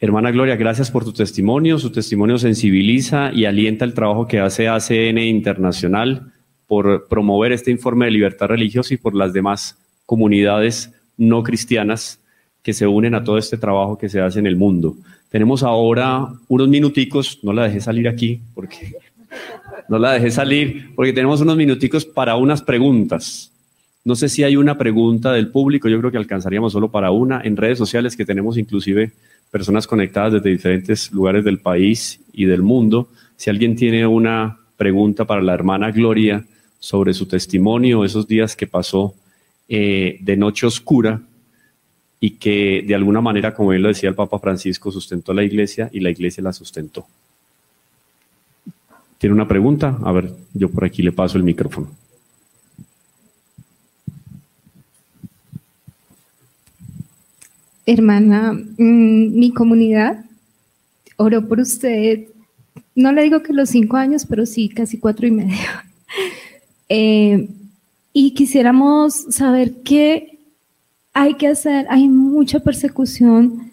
Hermana 0.01 0.33
Gloria, 0.33 0.57
gracias 0.57 0.91
por 0.91 1.05
tu 1.05 1.12
testimonio. 1.12 1.79
Su 1.79 1.93
testimonio 1.93 2.37
sensibiliza 2.37 3.31
y 3.33 3.45
alienta 3.45 3.85
el 3.85 3.95
trabajo 3.95 4.27
que 4.27 4.41
hace 4.41 4.66
ACN 4.66 5.18
Internacional 5.18 6.33
por 6.73 7.07
promover 7.07 7.53
este 7.53 7.70
informe 7.70 8.07
de 8.07 8.12
libertad 8.12 8.47
religiosa 8.47 8.95
y 8.95 8.97
por 8.97 9.14
las 9.14 9.35
demás 9.35 9.77
comunidades 10.07 10.91
no 11.18 11.43
cristianas 11.43 12.18
que 12.62 12.73
se 12.73 12.87
unen 12.87 13.14
a 13.14 13.23
todo 13.23 13.37
este 13.37 13.59
trabajo 13.59 13.99
que 13.99 14.09
se 14.09 14.23
hace 14.23 14.39
en 14.39 14.47
el 14.47 14.57
mundo. 14.57 14.97
Tenemos 15.29 15.62
ahora 15.62 16.29
unos 16.49 16.68
minuticos, 16.68 17.41
no 17.43 17.53
la 17.53 17.64
dejé 17.64 17.83
salir 17.83 18.09
aquí 18.09 18.41
porque 18.55 18.95
no 19.91 19.99
la 19.99 20.12
dejé 20.12 20.31
salir 20.31 20.95
porque 20.95 21.12
tenemos 21.12 21.43
unos 21.43 21.59
minuticos 21.59 22.07
para 22.07 22.37
unas 22.37 22.62
preguntas. 22.62 23.53
No 24.03 24.16
sé 24.16 24.31
si 24.31 24.43
hay 24.43 24.57
una 24.57 24.79
pregunta 24.79 25.31
del 25.31 25.49
público, 25.49 25.91
yo 25.91 25.99
creo 25.99 26.11
que 26.11 26.16
alcanzaríamos 26.16 26.73
solo 26.73 26.91
para 26.91 27.11
una 27.11 27.43
en 27.45 27.59
redes 27.59 27.77
sociales 27.77 28.16
que 28.16 28.25
tenemos 28.25 28.57
inclusive 28.57 29.12
personas 29.51 29.87
conectadas 29.87 30.33
desde 30.33 30.49
diferentes 30.49 31.12
lugares 31.12 31.45
del 31.45 31.59
país 31.59 32.18
y 32.33 32.47
del 32.47 32.62
mundo. 32.62 33.11
Si 33.37 33.51
alguien 33.51 33.77
tiene 33.77 34.07
una 34.07 34.57
pregunta 34.79 35.27
para 35.27 35.43
la 35.43 35.53
hermana 35.53 35.91
Gloria 35.91 36.47
sobre 36.83 37.14
su 37.14 37.26
testimonio, 37.26 38.05
esos 38.05 38.26
días 38.26 38.57
que 38.57 38.66
pasó 38.66 39.14
eh, 39.68 40.18
de 40.20 40.37
noche 40.37 40.66
oscura 40.66 41.22
y 42.18 42.33
que 42.33 42.83
de 42.85 42.97
alguna 42.97 43.20
manera, 43.20 43.55
como 43.55 43.68
bien 43.68 43.83
lo 43.83 43.89
decía 43.89 44.09
el 44.09 44.16
Papa 44.16 44.41
Francisco, 44.41 44.91
sustentó 44.91 45.33
la 45.33 45.45
iglesia 45.45 45.89
y 45.93 46.01
la 46.01 46.11
iglesia 46.11 46.43
la 46.43 46.53
sustentó. 46.53 47.07
¿Tiene 49.18 49.35
una 49.35 49.47
pregunta? 49.47 49.97
A 50.03 50.11
ver, 50.11 50.33
yo 50.55 50.68
por 50.68 50.85
aquí 50.85 51.03
le 51.03 51.12
paso 51.12 51.39
el 51.39 51.45
micrófono. 51.45 51.89
hermana, 57.87 58.53
mm, 58.53 59.39
mi 59.39 59.53
comunidad 59.53 60.24
oró 61.16 61.47
por 61.47 61.61
usted, 61.61 62.26
no 62.95 63.12
le 63.12 63.22
digo 63.22 63.43
que 63.43 63.53
los 63.53 63.70
cinco 63.70 63.97
años, 63.97 64.26
pero 64.26 64.47
sí 64.47 64.68
casi 64.68 64.99
cuatro 64.99 65.26
y 65.26 65.30
medio. 65.30 65.68
Eh, 66.89 67.49
y 68.12 68.35
quisiéramos 68.35 69.14
saber 69.30 69.72
qué 69.83 70.39
hay 71.12 71.35
que 71.35 71.49
hacer. 71.49 71.87
Hay 71.89 72.09
mucha 72.09 72.61
persecución. 72.61 73.70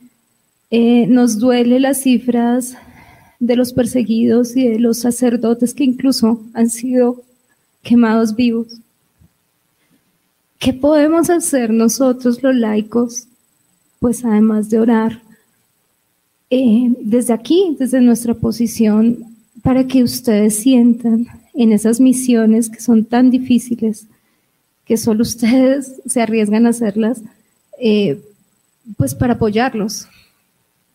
Eh, 0.71 1.07
nos 1.07 1.39
duele 1.39 1.79
las 1.79 2.01
cifras 2.01 2.75
de 3.39 3.55
los 3.55 3.73
perseguidos 3.73 4.55
y 4.55 4.67
de 4.67 4.79
los 4.79 4.99
sacerdotes 4.99 5.73
que 5.73 5.83
incluso 5.83 6.41
han 6.53 6.69
sido 6.69 7.21
quemados 7.83 8.35
vivos. 8.35 8.67
¿Qué 10.59 10.73
podemos 10.73 11.29
hacer 11.29 11.71
nosotros 11.71 12.43
los 12.43 12.55
laicos 12.55 13.29
pues 13.99 14.23
además 14.23 14.69
de 14.69 14.79
orar, 14.79 15.21
eh, 16.49 16.91
desde 17.01 17.33
aquí, 17.33 17.75
desde 17.77 18.01
nuestra 18.01 18.33
posición, 18.33 19.25
para 19.61 19.85
que 19.85 20.03
ustedes 20.03 20.55
sientan 20.55 21.27
en 21.59 21.73
esas 21.73 21.99
misiones 21.99 22.69
que 22.69 22.79
son 22.79 23.03
tan 23.03 23.29
difíciles, 23.29 24.07
que 24.85 24.95
solo 24.95 25.21
ustedes 25.23 26.01
se 26.05 26.21
arriesgan 26.21 26.65
a 26.65 26.69
hacerlas, 26.69 27.21
eh, 27.79 28.17
pues 28.97 29.13
para 29.13 29.33
apoyarlos. 29.33 30.07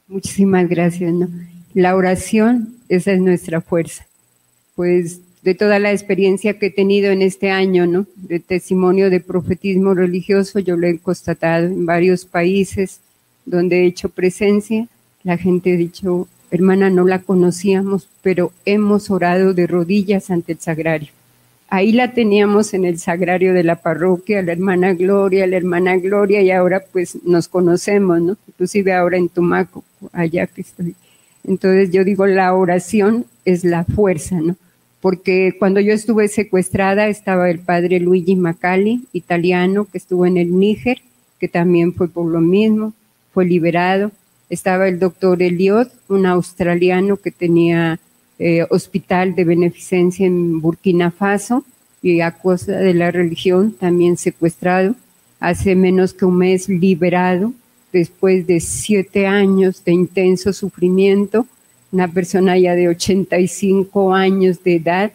Muchísimas 0.08 0.66
gracias. 0.68 1.14
La 1.74 1.94
oración, 1.94 2.76
esa 2.88 3.12
es 3.12 3.20
nuestra 3.20 3.60
fuerza. 3.60 4.06
Pues 4.74 5.20
de 5.42 5.54
toda 5.54 5.78
la 5.78 5.92
experiencia 5.92 6.58
que 6.58 6.66
he 6.66 6.70
tenido 6.70 7.12
en 7.12 7.20
este 7.20 7.50
año, 7.50 7.86
¿no? 7.86 8.06
De 8.16 8.40
testimonio 8.40 9.10
de 9.10 9.20
profetismo 9.20 9.92
religioso, 9.92 10.58
yo 10.60 10.76
lo 10.78 10.86
he 10.86 10.98
constatado 10.98 11.66
en 11.66 11.84
varios 11.84 12.24
países 12.24 13.00
donde 13.44 13.82
he 13.82 13.86
hecho 13.86 14.08
presencia. 14.08 14.88
La 15.22 15.36
gente 15.36 15.74
ha 15.74 15.76
dicho, 15.76 16.26
hermana, 16.50 16.90
no 16.90 17.04
la 17.04 17.20
conocíamos, 17.20 18.08
pero 18.22 18.52
hemos 18.64 19.10
orado 19.10 19.54
de 19.54 19.66
rodillas 19.66 20.30
ante 20.30 20.52
el 20.52 20.60
sagrario. 20.60 21.10
Ahí 21.68 21.92
la 21.92 22.12
teníamos 22.12 22.74
en 22.74 22.84
el 22.84 22.98
sagrario 22.98 23.52
de 23.52 23.64
la 23.64 23.76
parroquia, 23.76 24.42
la 24.42 24.52
hermana 24.52 24.94
Gloria, 24.94 25.46
la 25.46 25.56
hermana 25.56 25.96
Gloria, 25.96 26.42
y 26.42 26.50
ahora 26.50 26.84
pues 26.92 27.18
nos 27.24 27.48
conocemos, 27.48 28.20
¿no? 28.20 28.36
Inclusive 28.48 28.92
ahora 28.92 29.16
en 29.16 29.28
Tumaco, 29.28 29.82
allá 30.12 30.46
que 30.46 30.60
estoy. 30.60 30.94
Entonces 31.42 31.90
yo 31.90 32.04
digo, 32.04 32.26
la 32.26 32.54
oración 32.54 33.26
es 33.44 33.64
la 33.64 33.84
fuerza, 33.84 34.40
¿no? 34.40 34.56
porque 35.04 35.54
cuando 35.58 35.80
yo 35.80 35.92
estuve 35.92 36.28
secuestrada 36.28 37.08
estaba 37.08 37.50
el 37.50 37.58
padre 37.58 38.00
Luigi 38.00 38.36
Macali, 38.36 39.04
italiano, 39.12 39.84
que 39.84 39.98
estuvo 39.98 40.24
en 40.24 40.38
el 40.38 40.58
Níger, 40.58 41.02
que 41.38 41.46
también 41.46 41.92
fue 41.92 42.08
por 42.08 42.24
lo 42.24 42.40
mismo, 42.40 42.94
fue 43.34 43.44
liberado. 43.44 44.12
Estaba 44.50 44.88
el 44.88 44.98
doctor 44.98 45.42
Eliot, 45.42 45.90
un 46.08 46.26
australiano 46.26 47.16
que 47.16 47.30
tenía 47.30 47.98
eh, 48.38 48.66
hospital 48.70 49.34
de 49.34 49.44
beneficencia 49.44 50.26
en 50.26 50.60
Burkina 50.60 51.10
Faso 51.10 51.64
y 52.02 52.20
a 52.20 52.32
causa 52.32 52.72
de 52.72 52.94
la 52.94 53.10
religión 53.10 53.72
también 53.72 54.16
secuestrado. 54.16 54.94
Hace 55.40 55.74
menos 55.74 56.14
que 56.14 56.24
un 56.24 56.38
mes 56.38 56.68
liberado 56.68 57.52
después 57.92 58.46
de 58.46 58.60
siete 58.60 59.26
años 59.26 59.84
de 59.84 59.92
intenso 59.92 60.52
sufrimiento 60.52 61.46
una 61.94 62.08
persona 62.08 62.58
ya 62.58 62.74
de 62.74 62.88
85 62.88 64.14
años 64.14 64.64
de 64.64 64.76
edad, 64.76 65.12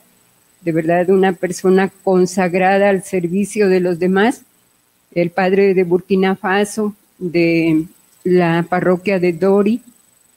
de 0.61 0.71
verdad 0.71 1.09
una 1.09 1.33
persona 1.33 1.91
consagrada 2.03 2.89
al 2.89 3.03
servicio 3.03 3.67
de 3.67 3.81
los 3.81 3.99
demás, 3.99 4.43
el 5.13 5.29
padre 5.29 5.73
de 5.73 5.83
Burkina 5.83 6.37
Faso, 6.37 6.95
de 7.17 7.83
la 8.23 8.65
parroquia 8.67 9.19
de 9.19 9.33
Dori, 9.33 9.81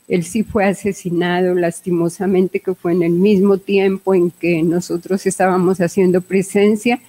él 0.09 0.25
sí 0.25 0.43
fue 0.43 0.65
asesinado 0.65 1.55
lastimosamente, 1.55 2.61
que 2.61 2.75
fue 2.75 2.93
en 2.93 3.03
el 3.03 3.13
mismo 3.13 3.59
tiempo 3.59 4.15
en 4.15 4.31
que 4.31 4.63
nosotros 4.63 5.25
estábamos 5.27 5.81
haciendo 5.81 6.21
presencia, 6.21 7.01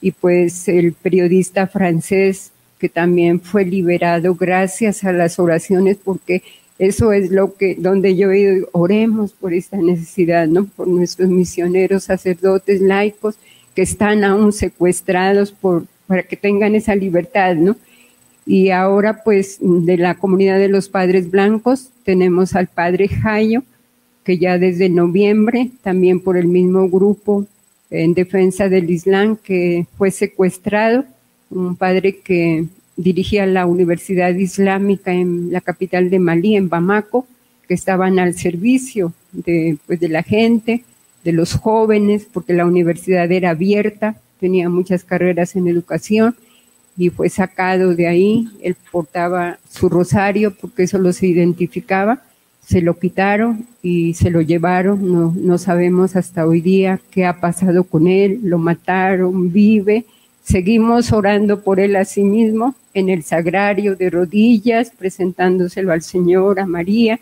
y 0.00 0.12
pues 0.12 0.68
el 0.68 0.92
periodista 0.92 1.66
francés 1.66 2.52
que 2.78 2.88
también 2.88 3.40
fue 3.40 3.64
liberado 3.64 4.34
gracias 4.34 5.02
a 5.04 5.12
las 5.12 5.38
oraciones, 5.38 5.96
porque 6.02 6.42
eso 6.78 7.12
es 7.12 7.30
lo 7.30 7.54
que, 7.54 7.74
donde 7.74 8.16
yo 8.16 8.30
he 8.30 8.40
ido, 8.40 8.68
oremos 8.72 9.32
por 9.32 9.54
esta 9.54 9.78
necesidad, 9.78 10.46
¿no? 10.46 10.66
Por 10.66 10.86
nuestros 10.86 11.30
misioneros, 11.30 12.04
sacerdotes, 12.04 12.82
laicos, 12.82 13.36
que 13.74 13.82
están 13.82 14.24
aún 14.24 14.52
secuestrados 14.52 15.52
por, 15.52 15.86
para 16.06 16.22
que 16.22 16.36
tengan 16.36 16.74
esa 16.74 16.94
libertad, 16.94 17.56
¿no? 17.56 17.76
Y 18.46 18.70
ahora, 18.70 19.24
pues, 19.24 19.58
de 19.60 19.98
la 19.98 20.14
comunidad 20.14 20.58
de 20.58 20.68
los 20.68 20.88
padres 20.88 21.30
blancos, 21.30 21.90
tenemos 22.04 22.54
al 22.54 22.68
padre 22.68 23.08
Jayo, 23.08 23.64
que 24.24 24.38
ya 24.38 24.56
desde 24.56 24.88
noviembre, 24.88 25.70
también 25.82 26.20
por 26.20 26.36
el 26.36 26.46
mismo 26.46 26.88
grupo 26.88 27.44
en 27.90 28.14
defensa 28.14 28.68
del 28.68 28.88
Islam, 28.88 29.36
que 29.36 29.86
fue 29.98 30.12
secuestrado, 30.12 31.04
un 31.50 31.76
padre 31.76 32.18
que 32.18 32.66
dirigía 32.96 33.46
la 33.46 33.66
Universidad 33.66 34.34
Islámica 34.34 35.12
en 35.12 35.52
la 35.52 35.60
capital 35.60 36.08
de 36.08 36.18
Malí, 36.20 36.56
en 36.56 36.68
Bamako, 36.68 37.26
que 37.66 37.74
estaban 37.74 38.20
al 38.20 38.34
servicio 38.34 39.12
de, 39.32 39.76
pues, 39.86 39.98
de 39.98 40.08
la 40.08 40.22
gente, 40.22 40.84
de 41.24 41.32
los 41.32 41.54
jóvenes, 41.54 42.28
porque 42.32 42.52
la 42.52 42.64
universidad 42.64 43.30
era 43.32 43.50
abierta, 43.50 44.20
tenía 44.38 44.68
muchas 44.68 45.02
carreras 45.02 45.56
en 45.56 45.66
educación 45.66 46.36
y 46.96 47.10
fue 47.10 47.28
sacado 47.28 47.94
de 47.94 48.06
ahí. 48.06 48.48
Él 48.62 48.76
portaba 48.90 49.58
su 49.70 49.88
rosario 49.88 50.54
porque 50.54 50.84
eso 50.84 50.98
lo 50.98 51.12
se 51.12 51.26
identificaba. 51.26 52.22
Se 52.64 52.80
lo 52.82 52.98
quitaron 52.98 53.66
y 53.82 54.14
se 54.14 54.30
lo 54.30 54.40
llevaron. 54.40 55.12
No, 55.12 55.34
no 55.36 55.58
sabemos 55.58 56.16
hasta 56.16 56.46
hoy 56.46 56.60
día 56.60 57.00
qué 57.10 57.24
ha 57.24 57.40
pasado 57.40 57.84
con 57.84 58.08
él. 58.08 58.40
Lo 58.42 58.58
mataron, 58.58 59.52
vive 59.52 60.04
Seguimos 60.46 61.12
orando 61.12 61.62
por 61.62 61.80
él 61.80 61.96
a 61.96 62.04
sí 62.04 62.22
mismo 62.22 62.76
en 62.94 63.08
el 63.08 63.24
sagrario 63.24 63.96
de 63.96 64.10
rodillas, 64.10 64.92
presentándoselo 64.96 65.90
al 65.90 66.02
Señor, 66.02 66.60
a 66.60 66.66
María, 66.66 67.18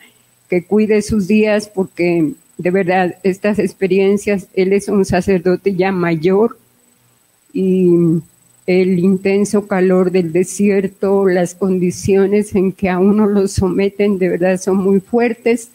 que 0.50 0.64
cuide 0.64 1.00
sus 1.00 1.26
días 1.26 1.66
porque 1.74 2.34
de 2.58 2.70
verdad 2.70 3.14
estas 3.22 3.58
experiencias, 3.58 4.48
él 4.52 4.74
es 4.74 4.88
un 4.88 5.06
sacerdote 5.06 5.74
ya 5.74 5.90
mayor 5.90 6.58
y 7.54 7.88
el 8.66 8.98
intenso 8.98 9.66
calor 9.66 10.10
del 10.10 10.32
desierto, 10.32 11.26
las 11.26 11.54
condiciones 11.54 12.54
en 12.54 12.72
que 12.72 12.88
a 12.88 12.98
uno 12.98 13.26
lo 13.26 13.46
someten 13.46 14.18
de 14.18 14.30
verdad 14.30 14.58
son 14.58 14.78
muy 14.78 15.00
fuertes 15.00 15.70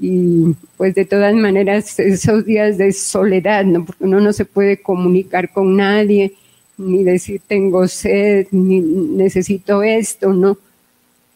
y 0.00 0.54
pues 0.76 0.94
de 0.96 1.04
todas 1.04 1.34
maneras 1.34 1.98
esos 2.00 2.44
días 2.44 2.78
de 2.78 2.92
soledad, 2.92 3.64
¿no? 3.64 3.84
porque 3.84 4.04
uno 4.04 4.20
no 4.20 4.32
se 4.32 4.44
puede 4.44 4.82
comunicar 4.82 5.52
con 5.52 5.76
nadie, 5.76 6.34
ni 6.76 7.04
decir 7.04 7.40
tengo 7.46 7.86
sed, 7.86 8.48
ni 8.50 8.80
necesito 8.80 9.82
esto, 9.84 10.32
no. 10.32 10.58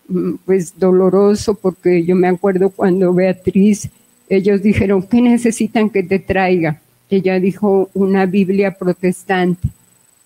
mm, 0.09 0.35
pues 0.45 0.77
doloroso 0.77 1.55
porque 1.55 2.05
yo 2.05 2.17
me 2.17 2.29
acuerdo 2.29 2.71
cuando 2.71 3.15
Beatriz, 3.15 3.89
ellos 4.29 4.61
dijeron, 4.63 5.05
¿qué 5.05 5.21
necesitan 5.21 5.89
que 5.89 6.03
te 6.03 6.19
traiga? 6.19 6.81
Ella 7.09 7.39
dijo 7.39 7.91
una 7.95 8.27
Biblia 8.27 8.73
protestante 8.77 9.69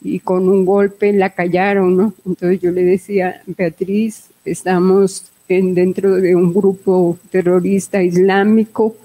y 0.02 0.20
con 0.20 0.48
un 0.48 0.64
golpe 0.64 1.12
la 1.12 1.30
callaron, 1.30 1.96
¿no? 1.96 2.14
Entonces 2.26 2.60
yo 2.60 2.70
le 2.70 2.82
decía, 2.82 3.42
Beatriz, 3.46 4.26
estamos 4.44 5.30
en, 5.48 5.74
dentro 5.74 6.16
de 6.16 6.34
un 6.34 6.54
grupo 6.54 7.18
terrorista 7.30 8.02
islámico, 8.02 8.96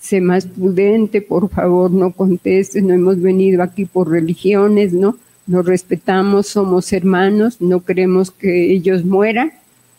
sé 0.00 0.20
más 0.20 0.46
prudente, 0.46 1.22
por 1.22 1.48
favor, 1.48 1.90
no 1.90 2.12
contestes, 2.12 2.82
no 2.82 2.92
hemos 2.92 3.20
venido 3.20 3.62
aquí 3.62 3.86
por 3.86 4.10
religiones, 4.10 4.92
¿no? 4.92 5.16
Nos 5.46 5.64
respetamos, 5.64 6.46
somos 6.46 6.92
hermanos, 6.92 7.60
no 7.60 7.84
queremos 7.84 8.30
que 8.30 8.72
ellos 8.72 9.04
mueran, 9.04 9.52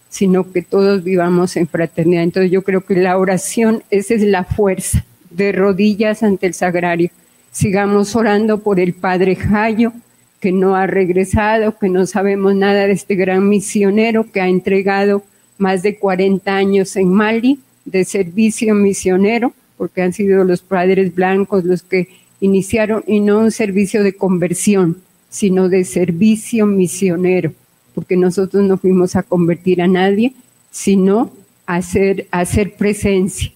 sino 0.09 0.51
que 0.51 0.61
todos 0.61 1.03
vivamos 1.03 1.55
en 1.57 1.67
fraternidad. 1.67 2.23
Entonces 2.23 2.51
yo 2.51 2.63
creo 2.63 2.85
que 2.85 2.95
la 2.95 3.17
oración, 3.17 3.83
esa 3.89 4.13
es 4.13 4.21
la 4.21 4.43
fuerza, 4.43 5.03
de 5.29 5.51
rodillas 5.51 6.23
ante 6.23 6.47
el 6.47 6.53
sagrario. 6.53 7.09
Sigamos 7.51 8.15
orando 8.15 8.59
por 8.59 8.79
el 8.79 8.93
Padre 8.93 9.35
Jayo, 9.35 9.91
que 10.39 10.51
no 10.51 10.75
ha 10.75 10.87
regresado, 10.87 11.77
que 11.77 11.89
no 11.89 12.05
sabemos 12.05 12.55
nada 12.55 12.87
de 12.87 12.93
este 12.93 13.15
gran 13.15 13.47
misionero 13.49 14.31
que 14.31 14.41
ha 14.41 14.47
entregado 14.47 15.23
más 15.57 15.81
de 15.81 15.97
40 15.97 16.55
años 16.55 16.95
en 16.95 17.11
Mali 17.11 17.59
de 17.85 18.03
servicio 18.03 18.75
misionero, 18.75 19.53
porque 19.77 20.01
han 20.01 20.13
sido 20.13 20.43
los 20.43 20.61
padres 20.61 21.13
blancos 21.13 21.63
los 21.63 21.83
que 21.83 22.09
iniciaron, 22.39 23.03
y 23.07 23.19
no 23.19 23.39
un 23.39 23.51
servicio 23.51 24.03
de 24.03 24.13
conversión, 24.13 24.97
sino 25.29 25.69
de 25.69 25.83
servicio 25.83 26.65
misionero, 26.65 27.53
porque 27.93 28.17
nosotros 28.17 28.63
no 28.63 28.77
fuimos 28.77 29.15
a 29.15 29.23
convertir 29.23 29.81
a 29.81 29.87
nadie, 29.87 30.33
sino 30.71 31.31
a 31.65 31.75
hacer, 31.75 32.27
a 32.31 32.39
hacer 32.41 32.75
presencia 32.75 33.51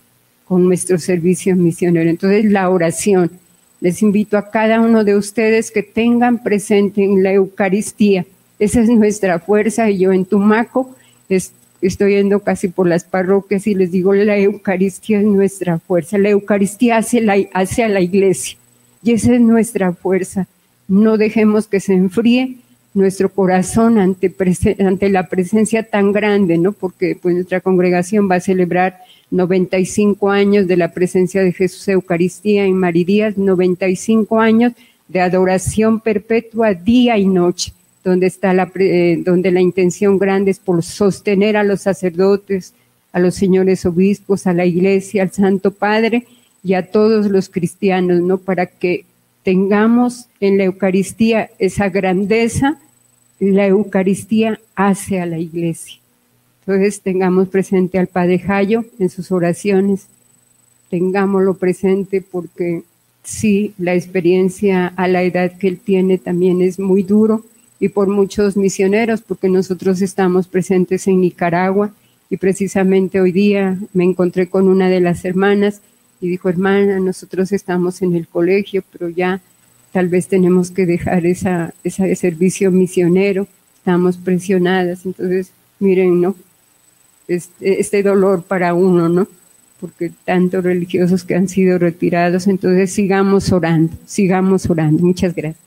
con 0.45 0.65
nuestro 0.65 0.97
servicio 0.97 1.55
misionero. 1.55 2.09
Entonces 2.09 2.45
la 2.45 2.69
oración, 2.69 3.31
les 3.81 4.01
invito 4.01 4.37
a 4.37 4.49
cada 4.49 4.81
uno 4.81 5.03
de 5.03 5.15
ustedes 5.15 5.71
que 5.71 5.83
tengan 5.83 6.43
presente 6.43 7.03
en 7.03 7.23
la 7.23 7.33
Eucaristía. 7.33 8.25
Esa 8.59 8.81
es 8.81 8.89
nuestra 8.89 9.39
fuerza 9.39 9.89
y 9.89 9.99
yo 9.99 10.11
en 10.11 10.25
Tumaco 10.25 10.95
estoy 11.81 12.15
yendo 12.15 12.41
casi 12.41 12.67
por 12.67 12.87
las 12.87 13.05
parroquias 13.05 13.67
y 13.67 13.75
les 13.75 13.91
digo, 13.91 14.13
la 14.13 14.37
Eucaristía 14.37 15.19
es 15.19 15.25
nuestra 15.25 15.79
fuerza. 15.79 16.17
La 16.17 16.29
Eucaristía 16.29 16.97
hace, 16.97 17.21
la, 17.21 17.37
la 17.37 18.01
iglesia 18.01 18.57
y 19.01 19.13
esa 19.13 19.33
es 19.33 19.41
nuestra 19.41 19.93
fuerza. 19.93 20.47
No 20.87 21.17
dejemos 21.17 21.67
que 21.67 21.79
se 21.79 21.93
enfríe 21.93 22.57
nuestro 22.93 23.29
corazón 23.29 23.97
ante, 23.97 24.33
ante 24.79 25.09
la 25.09 25.27
presencia 25.27 25.83
tan 25.83 26.11
grande, 26.11 26.57
¿no? 26.57 26.71
Porque 26.71 27.17
pues 27.21 27.35
nuestra 27.35 27.61
congregación 27.61 28.29
va 28.29 28.35
a 28.35 28.39
celebrar 28.39 28.99
95 29.31 30.29
años 30.31 30.67
de 30.67 30.77
la 30.77 30.91
presencia 30.91 31.43
de 31.43 31.53
Jesús 31.53 31.87
Eucaristía 31.87 32.65
en 32.65 32.75
Maridías, 32.75 33.37
95 33.37 34.39
años 34.39 34.73
de 35.07 35.21
adoración 35.21 35.99
perpetua 35.99 36.73
día 36.73 37.17
y 37.17 37.25
noche, 37.25 37.73
donde 38.03 38.27
está 38.27 38.53
la, 38.53 38.71
eh, 38.75 39.21
donde 39.23 39.51
la 39.51 39.61
intención 39.61 40.17
grande 40.17 40.51
es 40.51 40.59
por 40.59 40.81
sostener 40.83 41.57
a 41.57 41.63
los 41.63 41.81
sacerdotes, 41.81 42.73
a 43.11 43.19
los 43.19 43.35
señores 43.35 43.85
obispos, 43.85 44.47
a 44.47 44.53
la 44.53 44.65
iglesia, 44.65 45.23
al 45.23 45.31
Santo 45.31 45.71
Padre 45.71 46.25
y 46.63 46.73
a 46.73 46.91
todos 46.91 47.27
los 47.27 47.49
cristianos, 47.49 48.21
¿no? 48.21 48.37
Para 48.37 48.65
que 48.65 49.05
tengamos 49.49 50.27
en 50.39 50.59
la 50.59 50.65
Eucaristía 50.65 51.49
esa 51.57 51.89
grandeza, 51.89 52.77
la 53.39 53.65
Eucaristía 53.65 54.59
hace 54.75 55.19
a 55.19 55.25
la 55.25 55.39
iglesia. 55.39 55.97
Entonces 56.59 57.01
tengamos 57.01 57.47
presente 57.47 57.97
al 57.97 58.05
Padre 58.05 58.37
Jayo 58.37 58.85
en 58.99 59.09
sus 59.09 59.31
oraciones, 59.31 60.05
tengámoslo 60.91 61.55
presente 61.55 62.21
porque 62.21 62.83
sí, 63.23 63.73
la 63.79 63.95
experiencia 63.95 64.93
a 64.95 65.07
la 65.07 65.23
edad 65.23 65.57
que 65.57 65.67
él 65.67 65.79
tiene 65.79 66.19
también 66.19 66.61
es 66.61 66.77
muy 66.77 67.01
duro 67.01 67.43
y 67.79 67.89
por 67.89 68.07
muchos 68.07 68.55
misioneros, 68.55 69.21
porque 69.21 69.49
nosotros 69.49 70.03
estamos 70.03 70.47
presentes 70.47 71.07
en 71.07 71.21
Nicaragua 71.21 71.91
y 72.29 72.37
precisamente 72.37 73.19
hoy 73.19 73.31
día 73.31 73.79
me 73.93 74.03
encontré 74.03 74.47
con 74.47 74.67
una 74.67 74.89
de 74.89 74.99
las 74.99 75.25
hermanas 75.25 75.81
y 76.21 76.29
dijo, 76.29 76.49
hermana, 76.49 76.99
nosotros 76.99 77.51
estamos 77.51 78.01
en 78.01 78.15
el 78.15 78.27
colegio, 78.27 78.83
pero 78.91 79.09
ya 79.09 79.41
tal 79.91 80.07
vez 80.09 80.27
tenemos 80.27 80.71
que 80.71 80.85
dejar 80.85 81.25
esa, 81.25 81.73
ese 81.83 82.15
servicio 82.15 82.71
misionero, 82.71 83.47
estamos 83.77 84.17
presionadas, 84.17 85.05
entonces 85.05 85.51
miren, 85.79 86.21
¿no? 86.21 86.35
este, 87.29 87.79
este 87.79 88.03
dolor 88.03 88.43
para 88.43 88.73
uno, 88.73 89.07
¿no? 89.07 89.27
Porque 89.79 90.11
tantos 90.25 90.63
religiosos 90.63 91.23
que 91.23 91.35
han 91.35 91.47
sido 91.47 91.77
retirados, 91.77 92.47
entonces 92.47 92.91
sigamos 92.91 93.51
orando, 93.53 93.93
sigamos 94.05 94.69
orando. 94.69 95.01
Muchas 95.03 95.33
gracias. 95.33 95.63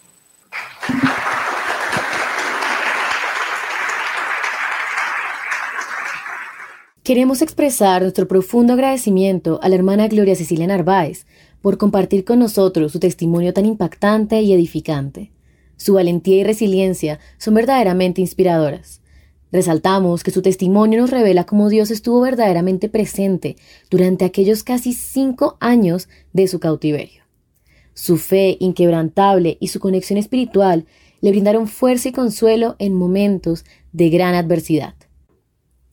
Queremos 7.03 7.43
expresar 7.43 8.03
nuestro 8.03 8.29
profundo 8.29 8.75
agradecimiento 8.75 9.59
a 9.61 9.69
la 9.69 9.75
hermana 9.75 10.07
Gloria 10.07 10.37
Cecilia 10.37 10.69
Narváez 10.69 11.27
por 11.61 11.77
compartir 11.77 12.25
con 12.25 12.39
nosotros 12.39 12.93
su 12.93 13.01
testimonio 13.01 13.53
tan 13.53 13.67
impactante 13.67 14.41
y 14.41 14.53
edificante. 14.53 15.33
Su 15.77 15.95
valentía 15.95 16.37
y 16.37 16.45
resiliencia 16.45 17.19
son 17.39 17.55
verdaderamente 17.55 18.21
inspiradoras. 18.21 19.01
Resaltamos 19.51 20.23
que 20.23 20.31
su 20.31 20.43
testimonio 20.43 21.01
nos 21.01 21.11
revela 21.11 21.43
cómo 21.45 21.71
Dios 21.71 21.91
estuvo 21.91 22.21
verdaderamente 22.21 22.89
presente 22.89 23.57
durante 23.91 24.25
aquellos 24.25 24.63
casi 24.63 24.93
cinco 24.93 25.57
años 25.59 26.09
de 26.33 26.47
su 26.47 26.61
cautiverio. 26.61 27.25
Su 27.95 28.17
fe 28.17 28.57
inquebrantable 28.61 29.57
y 29.59 29.69
su 29.69 29.81
conexión 29.81 30.21
espiritual 30.21 30.87
le 31.21 31.31
brindaron 31.33 31.67
fuerza 31.67 32.11
y 32.11 32.13
consuelo 32.13 32.77
en 32.79 32.95
momentos 32.95 33.65
de 33.91 34.09
gran 34.09 34.37
adversidad. 34.37 34.95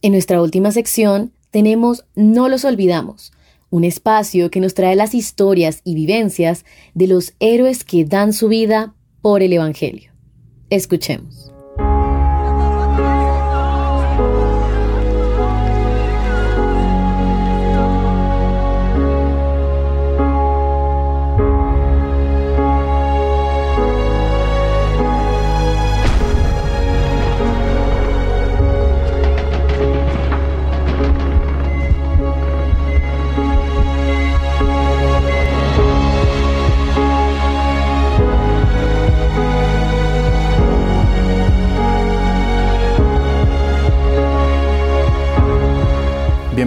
En 0.02 0.14
nuestra 0.14 0.42
última 0.42 0.72
sección 0.72 1.34
tenemos 1.52 2.06
No 2.16 2.48
los 2.48 2.64
olvidamos, 2.64 3.34
un 3.70 3.84
espacio 3.84 4.50
que 4.50 4.62
nos 4.62 4.74
trae 4.74 4.96
las 4.96 5.14
historias 5.14 5.82
y 5.84 5.94
vivencias 5.94 6.64
de 6.94 7.08
los 7.08 7.34
héroes 7.40 7.84
que 7.84 8.06
dan 8.06 8.32
su 8.32 8.48
vida 8.48 8.94
por 9.22 9.44
el 9.44 9.52
Evangelio. 9.52 10.12
Escuchemos. 10.70 11.49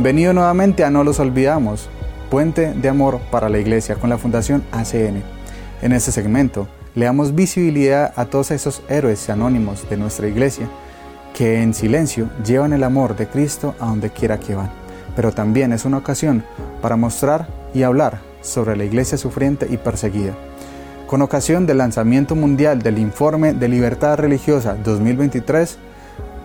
Bienvenido 0.03 0.33
nuevamente 0.33 0.83
a 0.83 0.91
No 0.91 1.05
los 1.05 1.21
olvidamos, 1.21 1.89
puente 2.29 2.75
de 2.75 2.89
amor 2.89 3.21
para 3.31 3.49
la 3.49 3.61
iglesia 3.61 3.95
con 3.95 4.11
la 4.11 4.19
Fundación 4.19 4.65
ACN. 4.73 5.23
En 5.81 5.93
este 5.93 6.11
segmento 6.11 6.67
le 6.97 7.05
damos 7.05 7.37
visibilidad 7.37 8.13
a 8.17 8.25
todos 8.25 8.51
esos 8.51 8.83
héroes 8.89 9.31
anónimos 9.31 9.89
de 9.89 9.97
nuestra 9.97 10.27
iglesia 10.27 10.67
que 11.35 11.63
en 11.63 11.73
silencio 11.73 12.29
llevan 12.45 12.73
el 12.73 12.83
amor 12.83 13.15
de 13.15 13.29
Cristo 13.29 13.77
a 13.79 13.87
donde 13.87 14.11
quiera 14.11 14.41
que 14.41 14.57
van. 14.57 14.73
Pero 15.15 15.31
también 15.31 15.73
es 15.73 15.85
una 15.85 15.99
ocasión 15.99 16.43
para 16.81 16.97
mostrar 16.97 17.47
y 17.73 17.85
hablar 17.85 18.19
sobre 18.41 18.77
la 18.77 18.83
iglesia 18.83 19.17
sufriente 19.17 19.69
y 19.71 19.77
perseguida. 19.77 20.35
Con 21.07 21.23
ocasión 21.23 21.65
del 21.65 21.79
lanzamiento 21.79 22.35
mundial 22.35 22.83
del 22.83 22.99
Informe 22.99 23.53
de 23.55 23.69
Libertad 23.69 24.19
Religiosa 24.19 24.75
2023, 24.83 25.79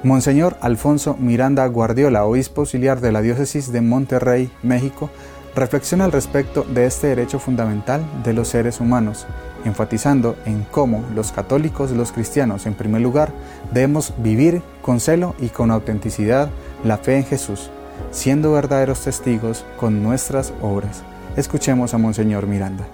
Monseñor 0.08 0.56
Alfonso 0.62 1.18
Miranda 1.20 1.68
Guardiola, 1.68 2.24
obispo 2.24 2.62
auxiliar 2.62 3.02
de 3.02 3.12
la 3.12 3.22
diócesis 3.22 3.74
de 3.74 3.82
Monterrey, 3.82 4.50
México, 4.64 5.10
reflexiona 5.54 6.06
al 6.06 6.14
respecto 6.14 6.64
de 6.64 6.86
este 6.86 7.08
derecho 7.08 7.40
fundamental 7.40 8.02
de 8.24 8.32
los 8.32 8.48
seres 8.48 8.80
humanos, 8.80 9.28
enfatizando 9.66 10.38
en 10.46 10.66
cómo 10.72 11.04
los 11.14 11.34
católicos, 11.34 11.92
los 11.92 12.14
cristianos 12.14 12.66
en 12.66 12.74
primer 12.74 13.02
lugar, 13.02 13.34
debemos 13.74 14.14
vivir 14.20 14.62
con 14.82 15.02
celo 15.02 15.36
y 15.40 15.50
con 15.50 15.72
autenticidad 15.72 16.50
la 16.86 16.98
fe 16.98 17.18
en 17.18 17.26
Jesús, 17.26 17.70
siendo 18.12 18.54
verdaderos 18.54 19.02
testigos 19.02 19.66
con 19.78 20.04
nuestras 20.04 20.54
obras. 20.62 21.04
Escuchemos 21.36 21.94
a 21.94 21.98
Monseñor 21.98 22.48
Miranda. 22.48 22.88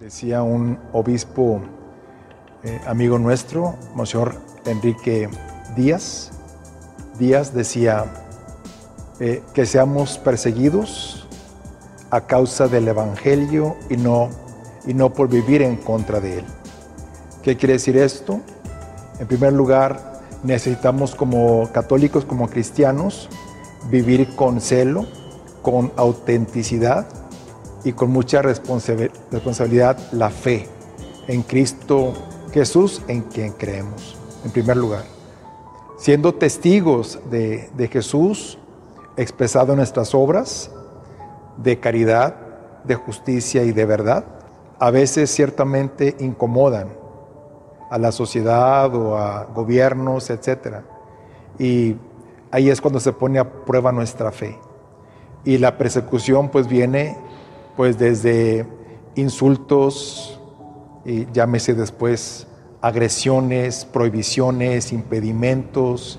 Decía 0.00 0.42
un 0.42 0.80
obispo 0.92 1.62
eh, 2.64 2.80
amigo 2.88 3.20
nuestro, 3.20 3.76
Monseñor 3.94 4.34
Enrique 4.66 5.28
días, 5.74 6.30
días 7.18 7.54
decía 7.54 8.04
eh, 9.20 9.42
que 9.54 9.66
seamos 9.66 10.18
perseguidos 10.18 11.28
a 12.10 12.22
causa 12.22 12.68
del 12.68 12.88
Evangelio 12.88 13.76
y 13.88 13.96
no, 13.96 14.28
y 14.86 14.94
no 14.94 15.12
por 15.12 15.28
vivir 15.28 15.62
en 15.62 15.76
contra 15.76 16.20
de 16.20 16.40
él. 16.40 16.44
¿Qué 17.42 17.56
quiere 17.56 17.74
decir 17.74 17.96
esto? 17.96 18.40
En 19.18 19.26
primer 19.26 19.52
lugar, 19.52 20.20
necesitamos 20.42 21.14
como 21.14 21.70
católicos, 21.72 22.24
como 22.24 22.48
cristianos, 22.48 23.28
vivir 23.90 24.34
con 24.36 24.60
celo, 24.60 25.06
con 25.62 25.92
autenticidad 25.96 27.06
y 27.84 27.92
con 27.92 28.10
mucha 28.10 28.42
responsabilidad 28.42 29.98
la 30.12 30.30
fe 30.30 30.68
en 31.28 31.42
Cristo 31.42 32.12
Jesús 32.52 33.02
en 33.08 33.22
quien 33.22 33.52
creemos, 33.52 34.16
en 34.44 34.50
primer 34.50 34.76
lugar. 34.76 35.21
Siendo 36.02 36.34
testigos 36.34 37.20
de, 37.30 37.70
de 37.76 37.86
Jesús 37.86 38.58
expresado 39.16 39.70
en 39.70 39.76
nuestras 39.76 40.16
obras 40.16 40.68
de 41.58 41.78
caridad, 41.78 42.34
de 42.82 42.96
justicia 42.96 43.62
y 43.62 43.70
de 43.70 43.84
verdad, 43.84 44.24
a 44.80 44.90
veces 44.90 45.30
ciertamente 45.30 46.16
incomodan 46.18 46.88
a 47.88 47.98
la 47.98 48.10
sociedad 48.10 48.92
o 48.92 49.16
a 49.16 49.44
gobiernos, 49.44 50.28
etc. 50.30 50.78
Y 51.60 51.94
ahí 52.50 52.68
es 52.68 52.80
cuando 52.80 52.98
se 52.98 53.12
pone 53.12 53.38
a 53.38 53.64
prueba 53.64 53.92
nuestra 53.92 54.32
fe. 54.32 54.58
Y 55.44 55.58
la 55.58 55.78
persecución 55.78 56.48
pues 56.48 56.66
viene 56.66 57.16
pues 57.76 57.96
desde 57.96 58.66
insultos, 59.14 60.40
y 61.04 61.30
llámese 61.30 61.74
después 61.74 62.48
agresiones, 62.82 63.84
prohibiciones, 63.84 64.92
impedimentos 64.92 66.18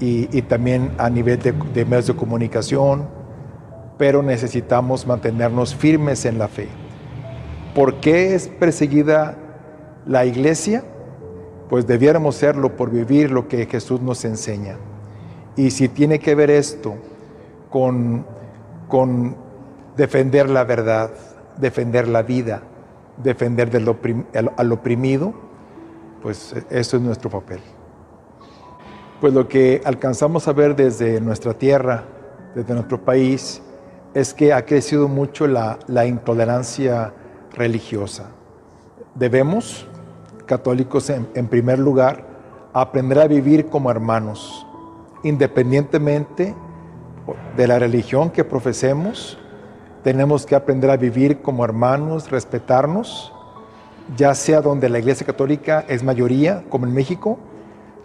y, 0.00 0.42
también 0.42 0.90
a 0.98 1.08
nivel 1.08 1.38
de, 1.38 1.84
medios 1.84 2.08
de 2.08 2.14
comunicación, 2.16 3.08
pero 3.96 4.22
necesitamos 4.22 5.06
mantenernos 5.06 5.74
firmes 5.74 6.24
en 6.24 6.38
la 6.38 6.48
fe. 6.48 6.68
¿Por 7.74 8.00
qué 8.00 8.34
es 8.34 8.48
perseguida 8.48 9.36
la 10.04 10.24
iglesia? 10.24 10.84
Pues 11.68 11.86
debiéramos 11.86 12.34
serlo 12.34 12.76
por 12.76 12.90
vivir 12.90 13.30
lo 13.30 13.46
que 13.46 13.66
Jesús 13.66 14.00
nos 14.00 14.24
enseña. 14.24 14.76
Y 15.56 15.70
si 15.70 15.88
tiene 15.88 16.18
que 16.18 16.34
ver 16.34 16.50
esto 16.50 16.94
con, 17.70 18.24
con 18.88 19.36
defender 19.96 20.48
la 20.48 20.64
verdad, 20.64 21.10
defender 21.56 22.08
la 22.08 22.22
vida, 22.22 22.62
defender 23.22 23.70
al 24.56 24.72
oprimido, 24.72 25.47
pues 26.22 26.54
eso 26.70 26.96
es 26.96 27.02
nuestro 27.02 27.30
papel. 27.30 27.60
Pues 29.20 29.32
lo 29.32 29.48
que 29.48 29.80
alcanzamos 29.84 30.46
a 30.46 30.52
ver 30.52 30.76
desde 30.76 31.20
nuestra 31.20 31.54
tierra, 31.54 32.04
desde 32.54 32.74
nuestro 32.74 33.00
país, 33.00 33.62
es 34.14 34.32
que 34.32 34.52
ha 34.52 34.64
crecido 34.64 35.08
mucho 35.08 35.46
la, 35.46 36.06
intolerancia 36.06 37.12
religiosa. 37.52 38.30
Debemos, 39.14 39.86
católicos 40.46 41.10
en, 41.10 41.48
primer 41.48 41.78
lugar, 41.78 42.24
aprender 42.72 43.18
a 43.18 43.26
vivir 43.26 43.66
como 43.66 43.90
hermanos, 43.90 44.66
independientemente 45.24 46.54
de 47.56 47.66
la 47.66 47.78
religión 47.78 48.30
que 48.30 48.44
profesemos, 48.44 49.38
tenemos 50.02 50.46
que 50.46 50.54
aprender 50.54 50.90
a 50.90 50.96
vivir 50.96 51.42
como 51.42 51.64
hermanos, 51.64 52.30
respetarnos, 52.30 53.34
ya 54.16 54.34
sea 54.34 54.60
donde 54.60 54.88
la 54.88 54.98
Iglesia 54.98 55.26
Católica 55.26 55.84
es 55.88 56.02
mayoría, 56.02 56.64
como 56.68 56.86
en 56.86 56.94
México, 56.94 57.38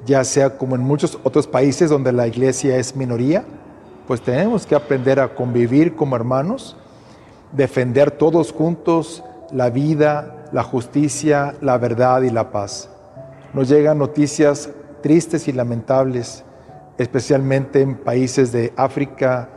ya 0.06 0.24
sea 0.24 0.58
como 0.58 0.76
en 0.76 0.82
muchos 0.82 1.18
otros 1.24 1.48
países 1.48 1.90
donde 1.90 2.12
la 2.12 2.28
Iglesia 2.28 2.78
es 2.78 2.96
minoría, 2.96 3.46
pues 4.08 4.22
tenemos 4.22 4.66
que 4.66 4.76
aprender 4.76 5.20
a 5.20 5.34
convivir 5.34 5.96
como 5.96 6.16
hermanos, 6.16 6.76
defender 7.54 8.12
todos 8.12 8.52
juntos 8.52 9.24
la 9.52 9.70
vida, 9.70 10.48
la 10.52 10.64
justicia, 10.64 11.56
la 11.62 11.78
verdad 11.78 12.24
y 12.24 12.30
la 12.30 12.52
paz. 12.52 12.90
Nos 13.54 13.70
llegan 13.70 14.00
noticias 14.00 14.70
tristes 15.02 15.48
y 15.48 15.54
lamentables, 15.54 16.44
especialmente 16.98 17.82
en 17.82 17.96
países 17.96 18.52
de 18.52 18.74
África, 18.76 19.50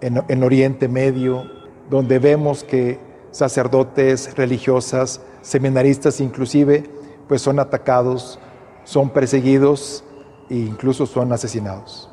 en, 0.00 0.22
en 0.28 0.42
Oriente 0.42 0.88
Medio, 0.88 1.44
donde 1.90 2.18
vemos 2.18 2.64
que 2.64 2.98
sacerdotes, 3.34 4.32
religiosas, 4.36 5.20
seminaristas 5.42 6.20
inclusive, 6.20 6.84
pues 7.26 7.42
son 7.42 7.58
atacados, 7.58 8.38
son 8.84 9.10
perseguidos 9.10 10.04
e 10.48 10.54
incluso 10.54 11.04
son 11.04 11.32
asesinados. 11.32 12.08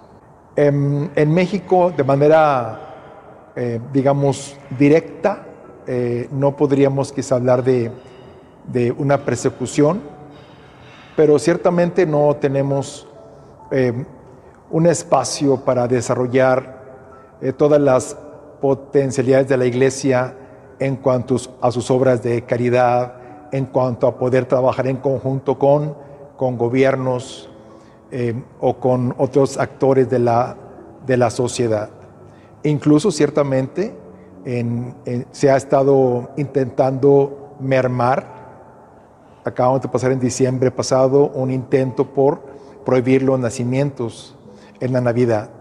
En, 0.56 1.32
México, 1.32 1.94
de 1.96 2.04
manera, 2.04 3.52
eh, 3.56 3.80
digamos, 3.94 4.58
directa, 4.80 5.46
eh, 5.86 6.28
no 6.32 6.56
podríamos 6.58 7.12
quizá 7.12 7.36
hablar 7.36 7.64
de, 7.64 7.92
una 8.98 9.24
persecución, 9.24 10.02
pero 11.16 11.38
ciertamente 11.38 12.08
no 12.08 12.36
tenemos 12.36 13.08
eh, 13.70 14.06
un 14.72 14.88
espacio 14.88 15.58
para 15.58 15.88
desarrollar 15.88 16.82
todas 17.58 17.82
las 17.82 18.16
potencialidades 18.62 19.48
de 19.48 19.58
la 19.58 19.66
iglesia 19.66 20.36
en 20.82 20.96
cuanto 20.96 21.38
a 21.62 21.72
sus 21.72 21.92
obras 21.92 22.24
de 22.24 22.42
caridad, 22.42 23.14
en 23.52 23.68
cuanto 23.68 24.08
a 24.08 24.18
poder 24.18 24.46
trabajar 24.46 24.88
en 24.88 24.98
conjunto 24.98 25.60
con, 25.60 25.96
con 26.38 26.58
gobiernos 26.58 27.50
eh, 28.10 28.34
o 28.60 28.78
con 28.78 29.14
otros 29.20 29.60
actores 29.60 30.10
de 30.10 30.18
la, 30.18 30.58
de 31.06 31.18
la 31.18 31.30
sociedad. 31.30 31.92
Incluso 32.64 33.12
ciertamente 33.12 33.96
se 35.32 35.52
ha 35.52 35.56
estado 35.56 36.32
intentando 36.36 37.56
mermar, 37.60 38.26
acabamos 39.46 39.84
de 39.84 39.88
pasar 39.88 40.12
en 40.12 40.20
diciembre 40.20 40.72
pasado 40.72 41.30
un 41.36 41.52
intento 41.52 42.06
por 42.06 42.42
prohibir 42.84 43.22
los 43.22 43.40
nacimientos 43.40 44.36
en 44.80 44.94
la 44.94 45.02
Navidad. 45.02 45.52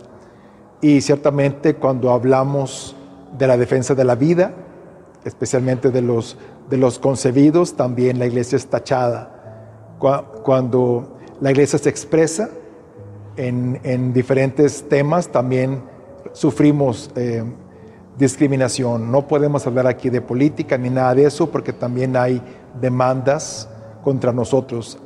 Y 0.80 1.02
ciertamente 1.02 1.74
cuando 1.74 2.10
hablamos 2.10 2.96
de 3.36 3.46
la 3.46 3.58
defensa 3.58 3.94
de 3.94 4.04
la 4.04 4.14
vida, 4.14 4.54
especialmente 5.24 5.90
de 5.90 6.02
los, 6.02 6.36
de 6.68 6.76
los 6.76 6.98
concebidos, 6.98 7.76
también 7.76 8.18
la 8.18 8.26
iglesia 8.26 8.56
es 8.56 8.66
tachada. 8.66 9.36
Cuando 10.42 11.18
la 11.40 11.50
iglesia 11.50 11.78
se 11.78 11.90
expresa 11.90 12.48
en, 13.36 14.12
diferentes 14.12 14.88
temas, 14.88 15.28
también 15.28 15.82
sufrimos 16.32 17.10
eh, 17.16 17.44
discriminación. 18.18 19.10
No 19.10 19.26
podemos 19.28 19.66
hablar 19.66 19.86
aquí 19.86 20.10
de 20.10 20.20
política 20.20 20.78
ni 20.78 20.90
nada 20.90 21.14
de 21.14 21.24
eso 21.24 21.50
porque 21.50 21.72
también 21.72 22.16
hay 22.16 22.40
demandas 22.80 23.68
contra 24.02 24.32
nosotros. 24.32 24.98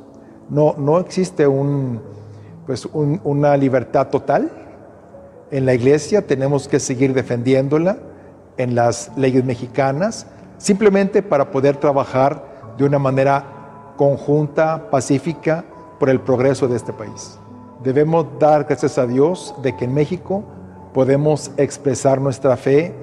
No, 0.49 0.75
no 0.77 0.99
existe 0.99 1.47
un, 1.47 2.01
pues 2.65 2.87
una 2.93 3.57
libertad 3.57 4.07
total 4.07 4.51
en 5.51 5.65
la 5.65 5.73
iglesia, 5.73 6.25
tenemos 6.25 6.67
que 6.67 6.79
seguir 6.79 7.13
defendiéndola 7.13 7.97
en 8.57 8.75
las 8.75 9.11
leyes 9.15 9.43
mexicanas, 9.43 10.27
simplemente 10.57 11.21
para 11.21 11.51
poder 11.51 11.77
trabajar 11.77 12.73
de 12.77 12.85
una 12.85 12.99
manera 12.99 13.93
conjunta, 13.97 14.89
pacífica, 14.89 15.63
por 15.99 16.09
el 16.09 16.19
progreso 16.19 16.67
de 16.67 16.75
este 16.75 16.91
país. 16.91 17.39
Debemos 17.83 18.25
dar 18.39 18.65
gracias 18.65 18.97
a 18.97 19.07
Dios 19.07 19.55
de 19.61 19.75
que 19.75 19.85
en 19.85 19.93
México 19.93 20.43
podemos 20.93 21.51
expresar 21.57 22.19
nuestra 22.19 22.57
fe 22.57 22.93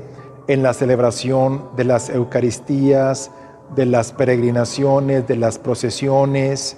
en 0.48 0.62
la 0.62 0.74
celebración 0.74 1.68
de 1.76 1.84
las 1.84 2.11
Eucaristías, 2.11 3.30
de 3.74 3.86
las 3.86 4.12
peregrinaciones, 4.12 5.26
de 5.26 5.36
las 5.36 5.59
procesiones, 5.59 6.76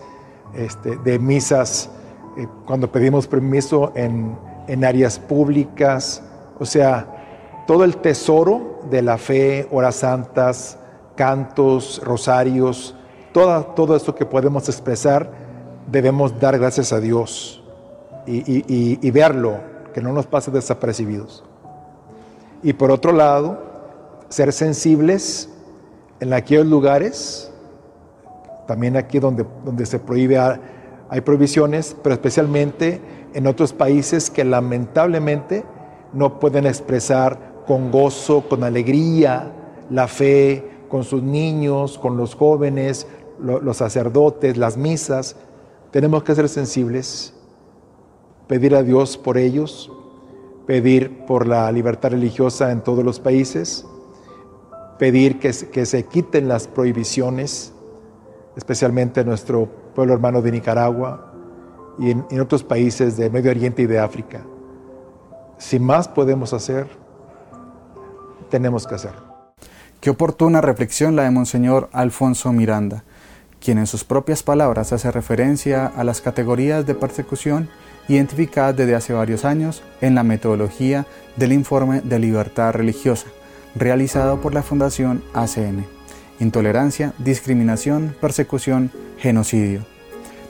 este, 0.55 0.97
de 0.99 1.19
misas, 1.19 1.91
eh, 2.37 2.47
cuando 2.67 2.93
pedimos 2.93 3.27
permiso 3.27 3.91
en 3.97 4.37
en 4.67 4.85
áreas 4.85 5.19
públicas, 5.19 6.23
o 6.59 6.65
sea, 6.65 7.07
todo 7.67 7.85
el 7.85 7.97
tesoro 7.97 8.81
de 8.91 9.03
la 9.03 9.19
fe, 9.19 9.69
horas 9.71 9.97
santas, 9.97 10.79
cantos, 11.17 12.01
rosarios, 12.05 12.95
todo, 13.33 13.65
todo 13.65 13.97
esto 13.97 14.15
que 14.15 14.27
podemos 14.27 14.69
expresar, 14.69 15.31
debemos 15.91 16.39
dar 16.39 16.59
gracias 16.59 16.93
a 16.93 17.01
Dios 17.01 17.63
y, 18.27 19.11
verlo, 19.11 19.59
que 19.93 20.01
no 20.01 20.13
nos 20.13 20.27
pase 20.27 20.51
desapercibidos. 20.51 21.45
Y 22.63 22.73
por 22.73 22.91
otro 22.91 23.13
lado, 23.13 23.59
ser 24.29 24.53
sensibles 24.53 25.51
en 26.21 26.33
aquellos 26.33 26.67
lugares, 26.67 27.53
también 28.67 28.97
aquí 28.97 29.19
donde, 29.19 29.45
donde 29.65 29.85
se 29.85 29.99
prohíbe, 29.99 30.39
hay 30.39 31.21
prohibiciones, 31.21 31.97
pero 32.03 32.15
especialmente 32.15 33.01
en 33.35 33.47
otros 33.47 33.73
países 33.73 34.31
que 34.31 34.45
lamentablemente 34.45 35.65
no 36.13 36.41
pueden 36.41 36.67
expresar 36.67 37.54
con 37.67 37.91
gozo, 37.91 38.49
con 38.49 38.65
alegría, 38.65 39.53
la 39.91 40.09
fe 40.09 40.75
con 40.89 41.03
sus 41.03 41.23
niños, 41.23 41.99
con 41.99 42.17
los 42.17 42.35
jóvenes, 42.35 43.07
los 43.41 43.77
sacerdotes, 43.77 44.57
las 44.57 44.77
misas. 44.77 45.37
Tenemos 45.91 46.23
que 46.23 46.35
ser 46.35 46.49
sensibles 46.49 47.35
pedir 48.47 48.75
a 48.75 48.83
Dios 48.83 49.17
por 49.17 49.39
ellos, 49.39 49.91
pedir 50.67 51.25
por 51.27 51.47
la 51.47 51.71
libertad 51.73 52.11
religiosa 52.11 52.71
en 52.71 52.83
todos 52.83 53.05
los 53.05 53.21
países, 53.21 53.87
pedir 54.99 55.39
que, 55.39 55.53
se 55.53 56.05
quiten 56.05 56.47
las 56.47 56.69
prohibiciones, 56.69 57.73
especialmente 58.57 59.23
en 59.23 59.27
nuestro 59.27 59.69
pueblo 59.95 60.15
hermano 60.15 60.43
de 60.43 60.53
Nicaragua 60.53 61.33
y 61.99 62.11
en, 62.11 62.25
en 62.31 62.41
otros 62.41 62.63
países 62.63 63.17
de 63.17 63.31
Medio 63.31 63.51
Oriente 63.51 63.83
y 63.83 63.87
de 63.87 63.99
África. 63.99 64.43
Si 65.59 65.79
más 65.79 66.07
podemos 66.07 66.53
hacer, 66.53 66.87
tenemos 68.55 68.87
que 68.87 68.95
hacer. 68.95 69.11
Qué 70.01 70.11
oportuna 70.11 70.61
reflexión 70.61 71.17
la 71.17 71.25
de 71.25 71.33
Monseñor 71.33 71.89
Alfonso 71.93 72.53
Miranda, 72.53 73.03
quien 73.61 73.79
en 73.79 73.89
sus 73.89 74.05
propias 74.05 74.45
palabras 74.45 74.93
hace 74.93 75.11
referencia 75.11 75.87
a 75.87 76.05
las 76.05 76.21
categorías 76.21 76.87
de 76.87 76.95
persecución 76.95 77.69
identificadas 78.07 78.77
desde 78.77 78.95
hace 78.95 79.13
varios 79.13 79.45
años 79.45 79.83
en 80.01 80.15
la 80.15 80.23
metodología 80.23 81.05
del 81.35 81.53
informe 81.53 82.01
de 82.01 82.21
libertad 82.21 82.73
religiosa, 82.75 83.27
realizado 83.75 84.41
por 84.41 84.55
la 84.55 84.63
Fundación 84.63 85.25
ACN. 85.35 85.85
Intolerancia, 86.39 87.13
discriminación, 87.19 88.15
persecución, 88.21 88.93
genocidio. 89.19 89.85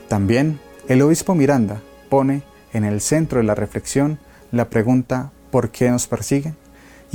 También 0.08 0.60
el 0.88 1.00
obispo 1.00 1.34
Miranda 1.34 1.80
pone 2.10 2.42
en 2.74 2.84
el 2.84 3.00
centro 3.00 3.38
de 3.38 3.44
la 3.44 3.54
reflexión 3.54 4.18
la 4.52 4.68
pregunta 4.68 5.32
¿por 5.50 5.70
qué 5.70 5.88
nos 5.88 6.06
persiguen? 6.06 6.63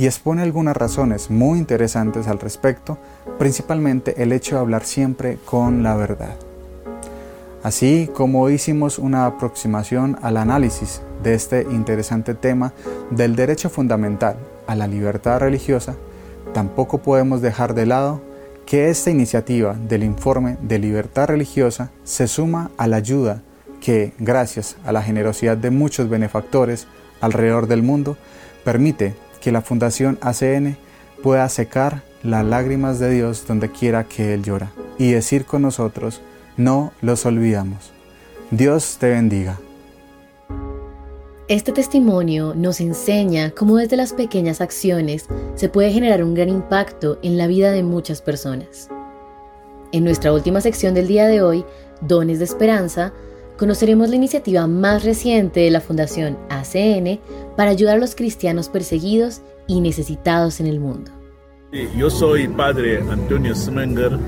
Y 0.00 0.06
expone 0.06 0.40
algunas 0.40 0.74
razones 0.74 1.30
muy 1.30 1.58
interesantes 1.58 2.26
al 2.26 2.40
respecto, 2.40 2.96
principalmente 3.38 4.22
el 4.22 4.32
hecho 4.32 4.54
de 4.54 4.62
hablar 4.62 4.84
siempre 4.84 5.36
con 5.44 5.82
la 5.82 5.94
verdad. 5.94 6.36
Así 7.62 8.08
como 8.14 8.48
hicimos 8.48 8.98
una 8.98 9.26
aproximación 9.26 10.16
al 10.22 10.38
análisis 10.38 11.02
de 11.22 11.34
este 11.34 11.66
interesante 11.70 12.32
tema 12.32 12.72
del 13.10 13.36
derecho 13.36 13.68
fundamental 13.68 14.36
a 14.66 14.74
la 14.74 14.86
libertad 14.86 15.38
religiosa, 15.38 15.96
tampoco 16.54 17.02
podemos 17.02 17.42
dejar 17.42 17.74
de 17.74 17.84
lado 17.84 18.22
que 18.64 18.88
esta 18.88 19.10
iniciativa 19.10 19.74
del 19.74 20.02
informe 20.02 20.56
de 20.62 20.78
libertad 20.78 21.26
religiosa 21.28 21.90
se 22.04 22.26
suma 22.26 22.70
a 22.78 22.86
la 22.86 22.96
ayuda 22.96 23.42
que, 23.82 24.14
gracias 24.18 24.78
a 24.82 24.92
la 24.92 25.02
generosidad 25.02 25.58
de 25.58 25.70
muchos 25.70 26.08
benefactores 26.08 26.86
alrededor 27.20 27.66
del 27.66 27.82
mundo, 27.82 28.16
permite 28.64 29.14
que 29.40 29.52
la 29.52 29.62
Fundación 29.62 30.18
ACN 30.20 30.76
pueda 31.22 31.48
secar 31.48 32.02
las 32.22 32.44
lágrimas 32.44 32.98
de 32.98 33.10
Dios 33.10 33.46
donde 33.46 33.70
quiera 33.70 34.04
que 34.04 34.34
Él 34.34 34.42
llora 34.42 34.72
y 34.98 35.12
decir 35.12 35.44
con 35.46 35.62
nosotros, 35.62 36.20
no 36.56 36.92
los 37.00 37.24
olvidamos. 37.26 37.92
Dios 38.50 38.96
te 38.98 39.10
bendiga. 39.10 39.58
Este 41.48 41.72
testimonio 41.72 42.54
nos 42.54 42.80
enseña 42.80 43.50
cómo 43.50 43.76
desde 43.76 43.96
las 43.96 44.12
pequeñas 44.12 44.60
acciones 44.60 45.26
se 45.56 45.68
puede 45.68 45.90
generar 45.92 46.22
un 46.22 46.34
gran 46.34 46.48
impacto 46.48 47.18
en 47.22 47.38
la 47.38 47.48
vida 47.48 47.72
de 47.72 47.82
muchas 47.82 48.22
personas. 48.22 48.88
En 49.90 50.04
nuestra 50.04 50.32
última 50.32 50.60
sección 50.60 50.94
del 50.94 51.08
día 51.08 51.26
de 51.26 51.42
hoy, 51.42 51.64
Dones 52.02 52.38
de 52.38 52.44
Esperanza, 52.44 53.12
conoceremos 53.60 54.08
la 54.08 54.16
iniciativa 54.16 54.66
más 54.66 55.04
reciente 55.04 55.60
de 55.60 55.70
la 55.70 55.82
Fundación 55.82 56.38
ACN 56.48 57.20
para 57.58 57.70
ayudar 57.70 57.96
a 57.96 58.00
los 58.00 58.14
cristianos 58.14 58.70
perseguidos 58.70 59.42
y 59.66 59.82
necesitados 59.82 60.60
en 60.60 60.66
el 60.66 60.80
mundo. 60.80 61.10
Yo 61.94 62.08
soy 62.08 62.48
padre 62.48 63.02
Antonio 63.10 63.54
Smenger, 63.54 64.18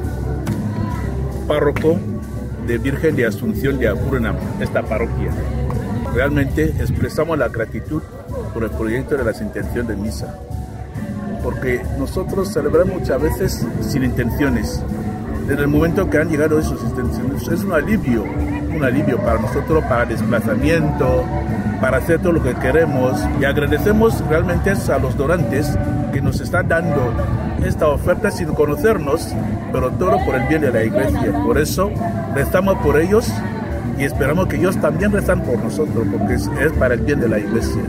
párroco 1.49 1.99
de 2.67 2.77
Virgen 2.77 3.17
de 3.17 3.25
Asunción 3.25 3.79
de 3.79 3.89
Apurenam, 3.89 4.37
esta 4.61 4.83
parroquia. 4.83 5.31
Realmente 6.15 6.65
expresamos 6.79 7.39
la 7.39 7.49
gratitud 7.49 8.03
por 8.53 8.65
el 8.65 8.71
proyecto 8.71 9.17
de 9.17 9.25
las 9.25 9.41
intenciones 9.41 9.89
de 9.89 9.97
misa, 9.97 10.39
porque 11.43 11.81
nosotros 11.99 12.53
celebramos 12.53 13.01
muchas 13.01 13.23
veces 13.23 13.67
sin 13.81 14.05
intenciones. 14.05 14.83
Desde 15.49 15.63
el 15.63 15.69
momento 15.69 16.09
que 16.11 16.19
han 16.19 16.29
llegado 16.29 16.59
esas 16.59 16.83
intenciones, 16.83 17.49
es 17.49 17.65
un 17.65 17.73
alivio, 17.73 18.25
un 18.75 18.85
alivio 18.85 19.19
para 19.19 19.39
nosotros, 19.39 19.85
para 19.85 20.07
desplazamiento, 20.07 21.25
para 21.81 21.99
hacer 21.99 22.21
todo 22.21 22.33
lo 22.33 22.43
que 22.43 22.55
queremos. 22.55 23.21
Y 23.41 23.45
agradecemos 23.45 24.21
realmente 24.29 24.71
a 24.71 24.99
los 24.99 25.17
donantes 25.17 25.77
que 26.13 26.21
nos 26.21 26.41
están 26.41 26.69
dando 26.69 27.13
esta 27.65 27.89
oferta 27.89 28.31
sin 28.31 28.49
conocernos, 28.49 29.29
pero 29.73 29.91
todo 29.93 30.17
por 30.25 30.35
el 30.35 30.47
bien 30.49 30.63
de 30.63 30.73
la 30.73 30.85
iglesia. 30.85 31.33
Por 31.45 31.59
eso 31.59 31.91
rezamos 32.35 32.77
por 32.79 33.01
ellos 33.01 33.29
y 33.99 34.05
esperamos 34.05 34.47
que 34.47 34.57
ellos 34.57 34.81
también 34.81 35.13
rezan 35.13 35.43
por 35.43 35.59
nosotros, 35.59 36.07
porque 36.11 36.35
es, 36.35 36.49
es 36.61 36.73
para 36.73 36.95
el 36.95 37.01
bien 37.01 37.21
de 37.21 37.29
la 37.29 37.39
iglesia. 37.39 37.83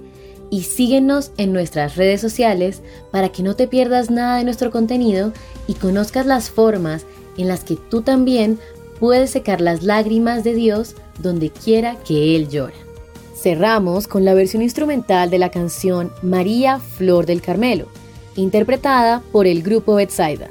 y 0.50 0.62
síguenos 0.62 1.32
en 1.36 1.52
nuestras 1.52 1.96
redes 1.96 2.22
sociales 2.22 2.80
para 3.10 3.28
que 3.30 3.42
no 3.42 3.54
te 3.54 3.68
pierdas 3.68 4.10
nada 4.10 4.38
de 4.38 4.44
nuestro 4.44 4.70
contenido 4.70 5.34
y 5.66 5.74
conozcas 5.74 6.24
las 6.26 6.48
formas 6.50 7.04
en 7.36 7.48
las 7.48 7.64
que 7.64 7.76
tú 7.76 8.00
también 8.02 8.58
puedes 8.98 9.30
secar 9.30 9.60
las 9.60 9.82
lágrimas 9.82 10.44
de 10.44 10.54
Dios 10.54 10.94
donde 11.18 11.50
quiera 11.50 11.96
que 12.06 12.36
Él 12.36 12.48
llora. 12.48 12.74
Cerramos 13.34 14.08
con 14.08 14.24
la 14.24 14.34
versión 14.34 14.62
instrumental 14.62 15.30
de 15.30 15.38
la 15.38 15.50
canción 15.50 16.12
María 16.22 16.80
Flor 16.80 17.26
del 17.26 17.40
Carmelo, 17.40 17.86
interpretada 18.36 19.22
por 19.32 19.46
el 19.46 19.62
grupo 19.62 19.94
Betsaida. 19.94 20.50